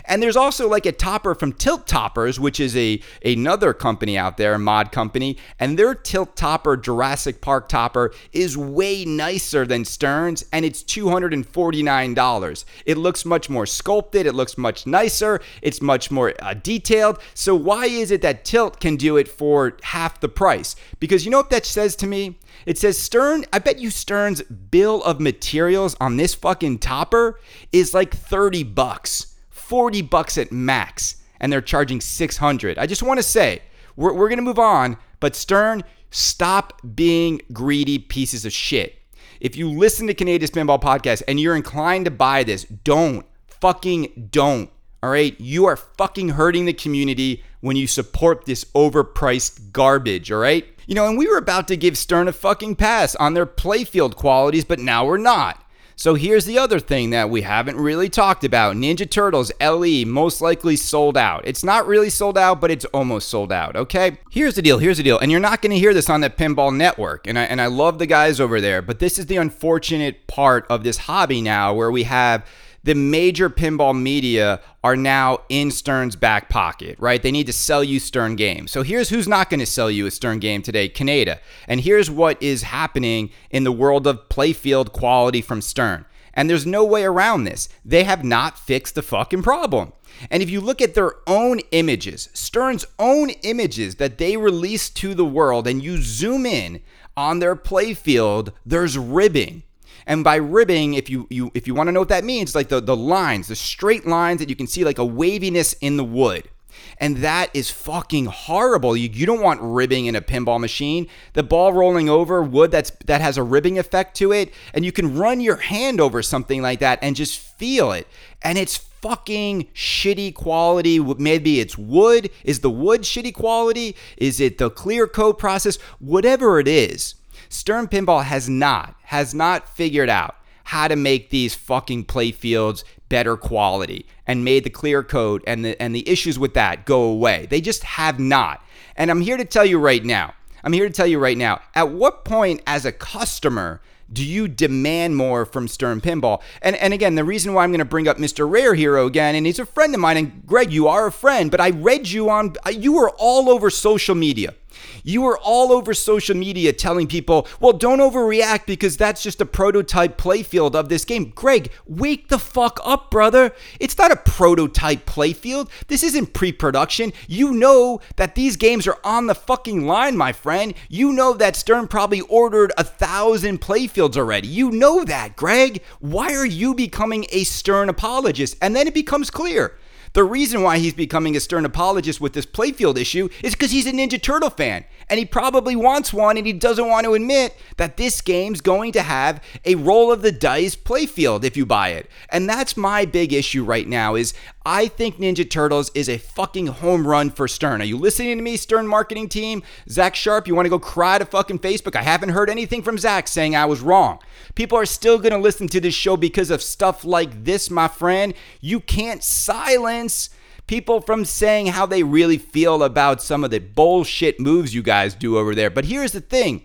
And 0.05 0.21
there's 0.21 0.35
also 0.35 0.67
like 0.67 0.85
a 0.85 0.91
topper 0.91 1.35
from 1.35 1.53
Tilt 1.53 1.88
Toppers, 1.88 2.39
which 2.39 2.59
is 2.59 2.75
a 2.75 3.01
another 3.23 3.73
company 3.73 4.17
out 4.17 4.38
there, 4.38 4.53
a 4.53 4.59
mod 4.59 4.91
company, 4.91 5.38
and 5.59 5.77
their 5.77 5.95
Tilt 5.95 6.35
Topper 6.35 6.77
Jurassic 6.77 7.41
Park 7.41 7.69
topper 7.69 8.13
is 8.31 8.57
way 8.57 9.05
nicer 9.05 9.65
than 9.65 9.85
Stern's, 9.85 10.45
and 10.51 10.65
it's 10.65 10.83
$249. 10.83 12.65
It 12.85 12.97
looks 12.97 13.25
much 13.25 13.50
more 13.50 13.65
sculpted, 13.65 14.25
it 14.25 14.33
looks 14.33 14.57
much 14.57 14.85
nicer, 14.85 15.39
it's 15.61 15.81
much 15.81 16.11
more 16.11 16.33
uh, 16.41 16.53
detailed. 16.53 17.19
So 17.33 17.55
why 17.55 17.85
is 17.85 18.11
it 18.11 18.21
that 18.21 18.45
Tilt 18.45 18.79
can 18.79 18.95
do 18.95 19.17
it 19.17 19.27
for 19.27 19.77
half 19.83 20.19
the 20.19 20.29
price? 20.29 20.75
Because 21.00 21.25
you 21.25 21.31
know 21.31 21.38
what 21.38 21.50
that 21.51 21.65
says 21.65 21.95
to 21.97 22.07
me? 22.07 22.39
It 22.65 22.77
says 22.77 22.97
Stern, 22.97 23.45
I 23.51 23.59
bet 23.59 23.79
you 23.79 23.89
Stern's 23.89 24.41
bill 24.41 25.03
of 25.03 25.19
materials 25.19 25.95
on 26.00 26.17
this 26.17 26.33
fucking 26.33 26.79
topper 26.79 27.39
is 27.72 27.93
like 27.93 28.13
30 28.13 28.63
bucks. 28.63 29.33
40 29.63 30.01
bucks 30.03 30.38
at 30.38 30.51
max 30.51 31.15
and 31.39 31.51
they're 31.51 31.62
charging 31.62 32.01
600. 32.01 32.77
I 32.77 32.86
just 32.86 33.03
want 33.03 33.17
to 33.20 33.24
say, 33.24 33.62
we're, 33.96 34.13
we're 34.13 34.29
going 34.29 34.38
to 34.38 34.43
move 34.43 34.60
on, 34.60 34.98
but 35.20 35.36
Stern, 35.36 35.84
stop 36.12 36.82
being 36.96 37.41
greedy 37.51 37.98
pieces 37.98 38.46
of 38.46 38.53
shit. 38.53 39.00
If 39.39 39.55
you 39.55 39.70
listen 39.70 40.08
to 40.08 40.13
Kaneda's 40.13 40.51
Pinball 40.51 40.82
Podcast 40.82 41.24
and 41.27 41.39
you're 41.39 41.55
inclined 41.55 42.05
to 42.05 42.12
buy 42.12 42.43
this, 42.43 42.63
don't. 42.63 43.25
Fucking 43.48 44.29
don't. 44.32 44.70
All 45.01 45.10
right? 45.10 45.39
You 45.39 45.65
are 45.65 45.75
fucking 45.75 46.29
hurting 46.29 46.65
the 46.65 46.74
community 46.74 47.43
when 47.62 47.75
you 47.75 47.88
support 47.88 48.46
this 48.46 48.65
overpriced 48.75 49.72
garbage, 49.72 50.32
all 50.32 50.39
right? 50.39 50.65
You 50.88 50.96
know, 50.96 51.08
and 51.08 51.17
we 51.17 51.27
were 51.27 51.38
about 51.38 51.70
to 51.70 51.77
give 51.77 51.98
Stern 51.98 52.27
a 52.27 52.34
fucking 52.34 52.75
pass 52.75 53.15
on 53.15 53.34
their 53.34 53.46
playfield 53.46 54.15
qualities, 54.15 54.65
but 54.65 54.79
now 54.79 55.05
we're 55.05 55.17
not. 55.17 55.62
So 56.03 56.15
here's 56.15 56.43
the 56.43 56.57
other 56.57 56.81
thing 56.81 57.12
that 57.12 57.29
we 57.29 57.43
haven't 57.43 57.77
really 57.77 58.10
talked 58.10 58.43
about 58.43 58.75
Ninja 58.75 59.10
Turtles 59.10 59.53
LE 59.62 60.05
most 60.05 60.41
likely 60.41 60.75
sold 60.75 61.15
out. 61.15 61.43
It's 61.45 61.63
not 61.63 61.88
really 61.88 62.10
sold 62.10 62.38
out, 62.38 62.60
but 62.60 62.69
it's 62.69 62.83
almost 62.83 63.29
sold 63.29 63.53
out, 63.53 63.77
okay? 63.77 64.17
Here's 64.29 64.55
the 64.55 64.62
deal, 64.62 64.79
here's 64.79 64.98
the 64.98 65.03
deal. 65.03 65.17
And 65.17 65.31
you're 65.31 65.39
not 65.39 65.62
to 65.72 65.79
hear 65.79 65.93
this 65.93 66.10
on 66.10 66.19
the 66.19 66.29
Pinball 66.29 66.75
Network. 66.75 67.25
And 67.25 67.39
I, 67.39 67.43
and 67.43 67.62
I 67.62 67.67
love 67.67 68.00
the 68.00 68.05
guys 68.05 68.41
over 68.41 68.60
there, 68.60 68.81
but 68.81 69.00
this 69.00 69.17
is 69.17 69.27
the 69.27 69.38
unfortunate 69.38 70.27
part 70.27 70.65
of 70.69 70.83
this 70.83 70.98
hobby 70.98 71.41
now 71.41 71.74
where 71.74 71.89
we 71.89 72.03
have 72.03 72.45
the 72.84 72.96
major 72.96 73.50
pinball 73.50 74.00
media 74.00 74.60
are 74.84 74.96
now 74.96 75.40
in 75.50 75.72
Stern's 75.72 76.16
back 76.16 76.50
pocket, 76.50 76.98
right? 77.00 77.22
They 77.22 77.32
need 77.32 77.48
to 77.48 77.54
sell 77.54 77.84
you 77.84 78.00
Stern 78.00 78.36
games. 78.36 78.72
So 78.72 78.84
here's 78.84 79.10
who's 79.10 79.28
not 79.28 79.50
going 79.50 79.62
to 79.62 79.66
sell 79.66 79.90
you 79.90 80.06
a 80.06 80.12
Stern 80.12 80.40
game 80.40 80.62
today 80.62 80.90
Kaneda. 80.90 81.40
And 81.68 81.82
here's 81.82 82.12
what 82.12 82.42
is 82.42 82.63
happening 82.63 83.30
in 83.50 83.63
the 83.63 83.72
world 83.72 84.06
of 84.06 84.30
playfield 84.30 84.92
quality 84.92 85.42
from 85.42 85.62
Stern. 85.62 86.06
And 86.34 86.50
there's 86.50 86.66
no 86.66 86.84
way 86.84 87.04
around 87.04 87.44
this. 87.44 87.70
They 87.86 88.04
have 88.04 88.24
not 88.24 88.58
fixed 88.58 88.96
the 88.96 89.02
fucking 89.02 89.44
problem. 89.44 89.94
And 90.30 90.42
if 90.42 90.50
you 90.50 90.62
look 90.62 90.82
at 90.82 90.96
their 90.96 91.13
own 91.28 91.60
images, 91.72 92.30
Stern's 92.34 92.86
own 92.98 93.30
images 93.44 93.96
that 93.96 94.18
they 94.18 94.36
release 94.38 94.90
to 94.92 95.13
the 95.13 95.25
world, 95.25 95.68
and 95.68 95.84
you 95.84 96.02
zoom 96.02 96.46
in 96.46 96.82
on 97.16 97.40
their 97.40 97.56
playfield, 97.56 98.52
there's 98.66 98.98
ribbing. 98.98 99.63
And 100.05 100.24
by 100.24 100.36
ribbing, 100.36 100.93
if 100.93 101.10
you, 101.10 101.27
you 101.29 101.51
if 101.53 101.67
you 101.67 101.74
want 101.74 101.88
to 101.88 101.91
know 101.91 102.01
what 102.01 102.10
that 102.10 102.24
means, 102.24 102.50
it's 102.50 102.55
like 102.55 102.69
the, 102.69 102.81
the 102.81 102.95
lines, 102.95 103.48
the 103.48 103.55
straight 103.55 104.05
lines 104.05 104.39
that 104.39 104.50
you 104.50 104.55
can 104.55 104.67
see 104.67 104.83
like 104.83 104.98
a 104.98 105.05
waviness 105.05 105.74
in 105.74 105.98
the 105.98 106.03
wood. 106.03 106.50
And 106.98 107.17
that 107.17 107.50
is 107.53 107.69
fucking 107.69 108.25
horrible. 108.25 108.95
You, 108.95 109.10
you 109.12 109.25
don't 109.25 109.41
want 109.41 109.60
ribbing 109.62 110.05
in 110.05 110.15
a 110.15 110.22
pinball 110.22 110.60
machine. 110.60 111.07
The 111.33 111.43
ball 111.43 111.74
rolling 111.74 112.10
over 112.10 112.41
wood 112.41 112.72
that's 112.72 112.91
that 113.05 113.22
has 113.22 113.38
a 113.38 113.43
ribbing 113.43 113.79
effect 113.79 114.15
to 114.17 114.31
it, 114.31 114.53
and 114.74 114.86
you 114.86 114.91
can 114.91 115.15
run 115.15 115.39
your 115.39 115.57
hand 115.57 116.00
over 116.00 116.22
something 116.22 116.62
like 116.62 116.79
that 116.79 117.00
and 117.01 117.15
just 117.15 117.39
feel 117.39 117.91
it. 117.91 118.07
And 118.41 118.57
it's 118.57 118.77
fucking 118.77 119.67
shitty 119.74 120.33
quality. 120.33 121.00
Maybe 121.00 121.60
it's 121.60 121.77
wood. 121.77 122.29
Is 122.43 122.62
the 122.62 122.69
wood 122.69 123.01
shitty 123.01 123.33
quality? 123.33 123.95
Is 124.17 124.39
it 124.39 124.57
the 124.57 124.69
clear 124.69 125.07
coat 125.07 125.38
process? 125.38 125.77
Whatever 126.00 126.60
it 126.60 126.67
is, 126.67 127.15
Stern 127.53 127.88
Pinball 127.88 128.24
has 128.24 128.50
not 128.50 128.95
has 129.03 129.33
not 129.33 129.69
figured 129.69 130.10
out 130.10 130.36
how 130.65 130.88
to 130.88 130.95
make 130.95 131.29
these 131.29 131.53
fucking 131.53 132.05
playfields 132.05 132.83
better 133.10 133.38
quality 133.38 134.07
and 134.25 134.43
made 134.43 134.63
the 134.63 134.72
clear 134.72 135.03
coat 135.03 135.43
and 135.45 135.63
the 135.63 135.79
and 135.79 135.93
the 135.93 136.07
issues 136.10 136.39
with 136.39 136.55
that 136.55 136.86
go 136.86 137.03
away. 137.03 137.45
They 137.50 137.62
just 137.62 137.83
have 137.83 138.19
not. 138.19 138.63
And 138.95 139.12
I'm 139.12 139.22
here 139.22 139.38
to 139.38 139.45
tell 139.45 139.65
you 139.65 139.77
right 139.77 140.03
now. 140.03 140.33
I'm 140.63 140.74
here 140.74 140.88
to 140.88 140.93
tell 140.93 141.05
you 141.05 141.19
right 141.19 141.38
now. 141.38 141.62
At 141.75 141.89
what 141.89 142.25
point 142.25 142.62
as 142.65 142.86
a 142.86 142.91
customer 142.91 143.81
do 144.12 144.24
you 144.24 144.48
demand 144.48 145.15
more 145.15 145.45
from 145.45 145.67
Stern 145.67 146.01
Pinball? 146.01 146.41
And 146.63 146.75
and 146.77 146.91
again, 146.91 147.13
the 147.13 147.24
reason 147.24 147.53
why 147.53 147.63
I'm 147.63 147.69
going 147.69 147.79
to 147.79 147.86
bring 147.86 148.07
up 148.07 148.17
Mr. 148.17 148.50
Rare 148.50 148.74
Hero 148.74 149.05
again, 149.05 149.36
and 149.36 149.45
he's 149.45 149.60
a 149.60 149.65
friend 149.65 149.93
of 149.93 150.01
mine, 150.01 150.17
and 150.17 150.48
Greg, 150.48 150.74
you 150.74 150.88
are 150.88 151.05
a 151.05 151.12
friend, 151.12 151.51
but 151.51 151.62
I 151.62 151.69
read 151.69 152.10
you 152.10 152.31
on, 152.31 152.55
you 152.72 152.93
were 152.93 153.12
all 153.12 153.50
over 153.50 153.69
social 153.69 154.15
media 154.15 154.55
you 155.04 155.22
were 155.22 155.38
all 155.38 155.72
over 155.72 155.94
social 155.94 156.36
media 156.36 156.74
telling 156.74 157.08
people, 157.08 157.48
well, 157.60 157.74
don't 157.74 158.00
overreact 158.00 158.66
because 158.66 158.98
that's 158.98 159.24
just 159.24 159.42
a 159.42 159.46
prototype 159.46 160.18
playfield 160.18 160.75
of 160.75 160.90
this 160.90 161.06
game. 161.06 161.32
Greg, 161.36 161.72
wake 161.86 162.30
the 162.30 162.40
fuck 162.40 162.80
up, 162.84 163.12
brother. 163.12 163.54
It's 163.80 163.98
not 163.98 164.12
a 164.12 164.16
prototype 164.16 165.06
playfield. 165.06 165.70
This 165.88 166.04
isn't 166.04 166.34
pre 166.34 166.52
production. 166.52 167.13
You 167.28 167.54
know 167.54 168.00
that 168.16 168.36
these 168.36 168.58
games 168.58 168.88
are 168.88 169.00
on 169.04 169.28
the 169.28 169.36
fucking 169.36 169.86
line, 169.86 170.18
my 170.18 170.32
friend. 170.32 170.74
You 170.90 171.12
know 171.12 171.34
that 171.34 171.56
Stern 171.56 171.88
probably 171.88 172.22
ordered 172.22 172.72
a 172.78 172.84
thousand 172.84 173.62
playfields 173.62 174.18
already. 174.18 174.48
You 174.48 174.72
know 174.72 175.04
that, 175.04 175.36
Greg. 175.36 175.82
Why 176.00 176.34
are 176.34 176.46
you 176.46 176.74
becoming 176.74 177.25
a 177.32 177.44
Stern 177.44 177.90
apologist? 177.90 178.58
And 178.62 178.75
then 178.75 178.88
it 178.88 178.94
becomes 178.94 179.30
clear 179.30 179.78
the 180.13 180.24
reason 180.24 180.62
why 180.62 180.77
he's 180.77 180.93
becoming 180.93 181.36
a 181.36 181.39
stern 181.39 181.65
apologist 181.65 182.22
with 182.22 182.34
this 182.34 182.46
playfield 182.46 182.98
issue 182.98 183.29
is 183.43 183.53
because 183.53 183.72
he's 183.72 183.88
a 183.88 183.91
Ninja 183.91 184.22
Turtle 184.22 184.50
fan 184.50 184.86
and 185.10 185.19
he 185.19 185.25
probably 185.25 185.75
wants 185.75 186.13
one 186.13 186.38
and 186.38 186.45
he 186.45 186.53
doesn't 186.53 186.88
want 186.88 187.05
to 187.05 187.13
admit 187.13 187.55
that 187.77 187.98
this 187.98 188.22
game's 188.22 188.62
going 188.62 188.91
to 188.93 189.01
have 189.01 189.43
a 189.65 189.75
roll 189.75 190.12
of 190.12 190.22
the 190.22 190.31
dice 190.31 190.75
playfield 190.75 191.43
if 191.43 191.57
you 191.57 191.65
buy 191.65 191.89
it. 191.89 192.10
And 192.29 192.48
that's 192.48 192.77
my 192.77 193.05
big 193.05 193.33
issue 193.33 193.63
right 193.63 193.88
now 193.88 194.15
is 194.15 194.33
I 194.65 194.88
think 194.88 195.17
Ninja 195.17 195.50
Turtles 195.50 195.91
is 195.93 196.07
a 196.07 196.17
fucking 196.17 196.67
home 196.67 197.05
run 197.05 197.29
for 197.29 197.48
Stern. 197.48 197.81
Are 197.81 197.86
you 197.86 197.98
listening 197.98 198.38
to 198.38 198.43
me, 198.43 198.55
Stern 198.55 198.88
marketing 198.88 199.27
team? 199.27 199.62
Zach 199.89 200.15
Sharp, 200.15 200.48
you 200.48 200.55
want 200.55 200.65
to 200.65 200.69
go 200.69 200.79
cry 200.79 201.17
to 201.17 201.25
fucking 201.25 201.60
Facebook? 201.60 201.98
I 201.98 202.01
haven't 202.01 202.29
heard 202.29 202.50
anything 202.50 202.81
from 202.81 202.98
Zach 202.98 203.27
saying 203.27 203.55
I 203.55 203.65
was 203.65 203.81
wrong. 203.81 204.19
People 204.55 204.77
are 204.77 204.86
still 204.86 205.17
going 205.17 205.33
to 205.33 205.38
listen 205.38 205.67
to 205.69 205.81
this 205.81 205.93
show 205.93 206.15
because 206.15 206.50
of 206.50 206.62
stuff 206.62 207.03
like 207.03 207.43
this, 207.43 207.69
my 207.69 207.88
friend. 207.89 208.33
You 208.62 208.79
can't 208.79 209.24
silence 209.24 210.29
people 210.67 211.01
from 211.01 211.25
saying 211.25 211.67
how 211.67 211.86
they 211.86 212.03
really 212.03 212.38
feel 212.38 212.84
about 212.84 213.22
some 213.22 213.43
of 213.43 213.51
the 213.51 213.60
bullshit 213.60 214.39
moves 214.39 214.74
you 214.74 214.82
guys 214.82 215.15
do 215.15 215.38
over 215.38 215.53
there. 215.55 215.70
But 215.70 215.86
here's 215.86 216.12
the 216.12 216.22
thing 216.22 216.63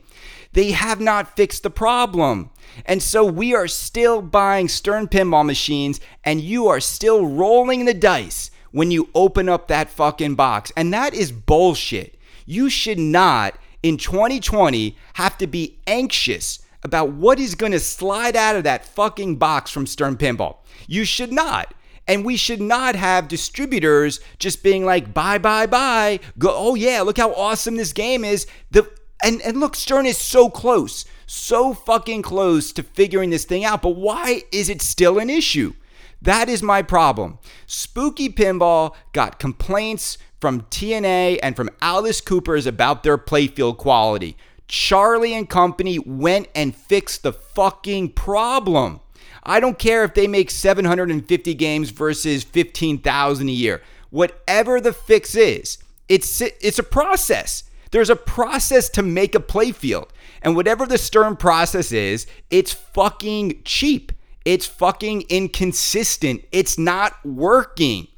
they 0.53 0.71
have 0.73 1.01
not 1.01 1.37
fixed 1.37 1.63
the 1.63 1.71
problem. 1.71 2.51
And 2.87 3.03
so 3.03 3.25
we 3.25 3.55
are 3.55 3.69
still 3.69 4.23
buying 4.23 4.69
Stern 4.69 5.09
pinball 5.09 5.45
machines, 5.45 6.01
and 6.25 6.41
you 6.41 6.69
are 6.69 6.81
still 6.81 7.27
rolling 7.27 7.85
the 7.85 7.95
dice 7.95 8.51
when 8.71 8.91
you 8.91 9.09
open 9.15 9.49
up 9.49 9.69
that 9.69 9.91
fucking 9.91 10.35
box. 10.35 10.73
And 10.77 10.93
that 10.93 11.15
is 11.15 11.33
bullshit. 11.33 12.19
You 12.47 12.71
should 12.71 12.99
not, 12.99 13.59
in 13.83 13.97
2020, 13.97 14.97
have 15.15 15.37
to 15.39 15.47
be 15.47 15.79
anxious 15.87 16.61
about 16.83 17.11
what 17.11 17.39
is 17.41 17.55
going 17.55 17.73
to 17.73 17.81
slide 17.81 18.37
out 18.37 18.57
of 18.57 18.65
that 18.65 18.85
fucking 18.85 19.37
box 19.37 19.71
from 19.71 19.87
Stern 19.87 20.17
Pinball. 20.17 20.57
You 20.87 21.05
should 21.05 21.33
not. 21.33 21.75
And 22.09 22.25
we 22.25 22.37
should 22.37 22.61
not 22.61 22.97
have 22.97 23.29
distributors 23.29 24.19
just 24.39 24.63
being 24.63 24.85
like, 24.85 25.15
bye, 25.15 25.39
bye, 25.39 25.67
bye. 25.67 26.19
Go, 26.39 26.53
oh 26.53 26.75
yeah, 26.75 27.03
look 27.03 27.19
how 27.19 27.33
awesome 27.35 27.77
this 27.77 27.93
game 27.93 28.25
is. 28.25 28.47
The 28.71 28.91
and, 29.23 29.43
and 29.43 29.59
look, 29.59 29.75
Stern 29.75 30.07
is 30.07 30.17
so 30.17 30.49
close, 30.49 31.05
so 31.27 31.75
fucking 31.75 32.23
close 32.23 32.73
to 32.73 32.83
figuring 32.83 33.31
this 33.31 33.45
thing 33.45 33.65
out. 33.65 33.83
But 33.83 33.97
why 33.97 34.43
is 34.53 34.69
it 34.69 34.81
still 34.81 35.19
an 35.19 35.29
issue? 35.29 35.75
That 36.23 36.49
is 36.49 36.63
my 36.63 36.83
problem. 36.83 37.39
Spooky 37.67 38.29
Pinball 38.29 38.95
got 39.13 39.39
complaints 39.39 40.19
from 40.41 40.63
TNA 40.63 41.39
and 41.43 41.57
from 41.57 41.71
Alice 41.81 42.21
Cooper's 42.21 42.67
about 42.67 43.03
their 43.03 43.19
playfield 43.19 43.77
quality. 43.77 44.37
Charlie 44.69 45.35
and 45.35 45.49
company 45.49 45.99
went 45.99 46.49
and 46.55 46.75
fixed 46.75 47.23
the 47.23 47.33
fucking 47.33 48.13
problem. 48.13 49.01
I 49.49 49.61
don't 49.61 49.79
care 49.79 50.05
if 50.05 50.13
they 50.13 50.27
make 50.27 50.51
750 50.51 51.55
games 51.55 51.91
versus 51.91 52.45
15,000 52.45 53.49
a 53.49 53.53
year. 53.53 53.83
Whatever 54.11 54.81
the 54.81 54.93
fix 54.93 55.35
is, 55.35 55.79
it's 56.09 56.41
it's 56.41 56.79
a 56.79 56.83
process. 56.83 57.65
There's 57.91 58.11
a 58.11 58.17
process 58.17 58.91
to 58.91 59.03
make 59.03 59.35
a 59.35 59.41
playfield. 59.41 60.11
And 60.43 60.55
whatever 60.55 60.87
the 60.87 60.99
Stern 60.99 61.37
process 61.37 61.93
is, 61.93 62.27
it's 62.51 62.73
fucking 62.73 63.63
cheap. 63.65 64.13
It's 64.45 64.67
fucking 64.67 65.25
inconsistent. 65.29 66.45
It's 66.53 66.79
not 66.79 67.25
working. 67.25 68.09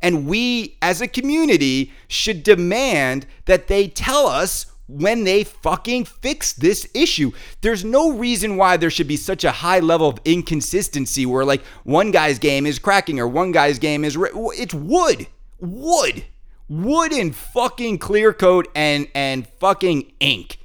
And 0.00 0.26
we 0.26 0.76
as 0.80 1.00
a 1.00 1.08
community 1.08 1.92
should 2.08 2.42
demand 2.42 3.26
that 3.44 3.66
they 3.68 3.88
tell 3.88 4.26
us 4.26 4.66
when 4.88 5.24
they 5.24 5.44
fucking 5.44 6.06
fix 6.06 6.52
this 6.54 6.88
issue. 6.94 7.30
There's 7.60 7.84
no 7.84 8.12
reason 8.12 8.56
why 8.56 8.76
there 8.76 8.90
should 8.90 9.06
be 9.06 9.16
such 9.16 9.44
a 9.44 9.50
high 9.50 9.80
level 9.80 10.08
of 10.08 10.18
inconsistency 10.24 11.26
where 11.26 11.44
like 11.44 11.64
one 11.84 12.10
guy's 12.10 12.38
game 12.38 12.66
is 12.66 12.78
cracking 12.78 13.20
or 13.20 13.28
one 13.28 13.52
guy's 13.52 13.78
game 13.78 14.04
is 14.04 14.16
it's 14.20 14.74
wood. 14.74 15.26
Wood. 15.60 16.24
Wood 16.68 17.12
and 17.12 17.34
fucking 17.34 17.98
clear 17.98 18.32
coat 18.32 18.68
and 18.74 19.08
and 19.14 19.46
fucking 19.60 20.12
ink. 20.20 20.58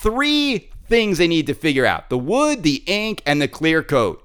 Three 0.00 0.70
things 0.88 1.18
they 1.18 1.28
need 1.28 1.46
to 1.46 1.54
figure 1.54 1.86
out. 1.86 2.10
The 2.10 2.18
wood, 2.18 2.62
the 2.62 2.82
ink 2.86 3.22
and 3.26 3.40
the 3.40 3.48
clear 3.48 3.82
coat. 3.82 4.24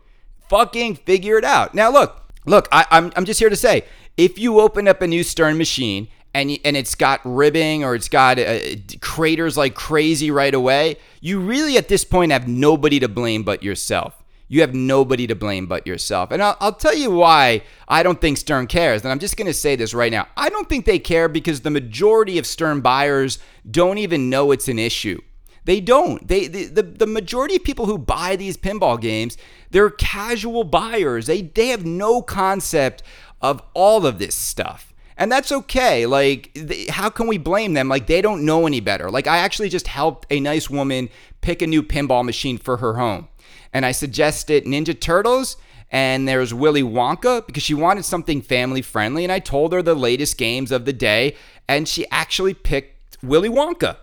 Fucking 0.49 0.95
figure 0.95 1.37
it 1.37 1.43
out. 1.43 1.73
Now 1.73 1.91
look, 1.91 2.31
look, 2.45 2.67
I, 2.71 2.85
I'm 2.91 3.11
I'm 3.15 3.25
just 3.25 3.39
here 3.39 3.49
to 3.49 3.55
say 3.55 3.85
if 4.17 4.37
you 4.37 4.59
open 4.59 4.87
up 4.87 5.01
a 5.01 5.07
new 5.07 5.23
Stern 5.23 5.57
machine 5.57 6.07
and 6.33 6.57
and 6.65 6.75
it's 6.75 6.95
got 6.95 7.21
ribbing 7.23 7.83
or 7.83 7.95
it's 7.95 8.09
got 8.09 8.39
uh, 8.39 8.59
craters 9.01 9.57
like 9.57 9.75
crazy 9.75 10.31
right 10.31 10.53
away, 10.53 10.97
you 11.21 11.39
really 11.39 11.77
at 11.77 11.87
this 11.87 12.03
point 12.03 12.31
have 12.31 12.47
nobody 12.47 12.99
to 12.99 13.07
blame 13.07 13.43
but 13.43 13.63
yourself. 13.63 14.23
You 14.47 14.61
have 14.61 14.75
nobody 14.75 15.25
to 15.27 15.35
blame 15.35 15.65
but 15.65 15.87
yourself. 15.87 16.29
And 16.29 16.43
I'll, 16.43 16.55
I'll 16.59 16.73
tell 16.73 16.93
you 16.93 17.09
why 17.09 17.63
I 17.87 18.03
don't 18.03 18.21
think 18.21 18.37
Stern 18.37 18.67
cares. 18.67 19.01
And 19.01 19.11
I'm 19.11 19.17
just 19.17 19.35
going 19.35 19.47
to 19.47 19.53
say 19.53 19.75
this 19.75 19.95
right 19.95 20.11
now. 20.11 20.27
I 20.37 20.49
don't 20.49 20.69
think 20.69 20.85
they 20.85 20.99
care 20.99 21.27
because 21.27 21.61
the 21.61 21.71
majority 21.71 22.37
of 22.37 22.45
Stern 22.45 22.81
buyers 22.81 23.39
don't 23.69 23.97
even 23.97 24.29
know 24.29 24.51
it's 24.51 24.67
an 24.67 24.77
issue. 24.77 25.19
They 25.65 25.79
don't. 25.79 26.27
They 26.27 26.47
the, 26.47 26.65
the, 26.65 26.83
the 26.83 27.07
majority 27.07 27.55
of 27.55 27.63
people 27.63 27.85
who 27.85 27.97
buy 27.97 28.35
these 28.35 28.57
pinball 28.57 28.99
games, 28.99 29.37
they're 29.71 29.89
casual 29.89 30.65
buyers. 30.65 31.25
They 31.25 31.41
they 31.41 31.69
have 31.69 31.85
no 31.85 32.21
concept 32.21 33.01
of 33.41 33.61
all 33.73 34.05
of 34.05 34.19
this 34.19 34.35
stuff. 34.35 34.92
And 35.17 35.31
that's 35.31 35.51
okay. 35.51 36.05
Like, 36.05 36.57
how 36.89 37.09
can 37.09 37.27
we 37.27 37.37
blame 37.37 37.73
them? 37.73 37.87
Like, 37.87 38.07
they 38.07 38.21
don't 38.21 38.45
know 38.45 38.65
any 38.65 38.79
better. 38.79 39.11
Like, 39.11 39.27
I 39.27 39.37
actually 39.37 39.69
just 39.69 39.87
helped 39.87 40.27
a 40.31 40.39
nice 40.39 40.69
woman 40.69 41.09
pick 41.41 41.61
a 41.61 41.67
new 41.67 41.83
pinball 41.83 42.25
machine 42.25 42.57
for 42.57 42.77
her 42.77 42.95
home. 42.95 43.27
And 43.71 43.85
I 43.85 43.91
suggested 43.91 44.65
Ninja 44.65 44.99
Turtles 44.99 45.57
and 45.93 46.27
there's 46.27 46.53
Willy 46.53 46.81
Wonka 46.81 47.45
because 47.45 47.61
she 47.61 47.75
wanted 47.75 48.03
something 48.03 48.41
family 48.41 48.81
friendly. 48.81 49.23
And 49.23 49.31
I 49.31 49.37
told 49.39 49.73
her 49.73 49.83
the 49.83 49.93
latest 49.93 50.37
games 50.39 50.71
of 50.71 50.85
the 50.85 50.93
day, 50.93 51.35
and 51.67 51.87
she 51.87 52.09
actually 52.09 52.55
picked 52.55 53.17
Willy 53.23 53.49
Wonka. 53.49 53.97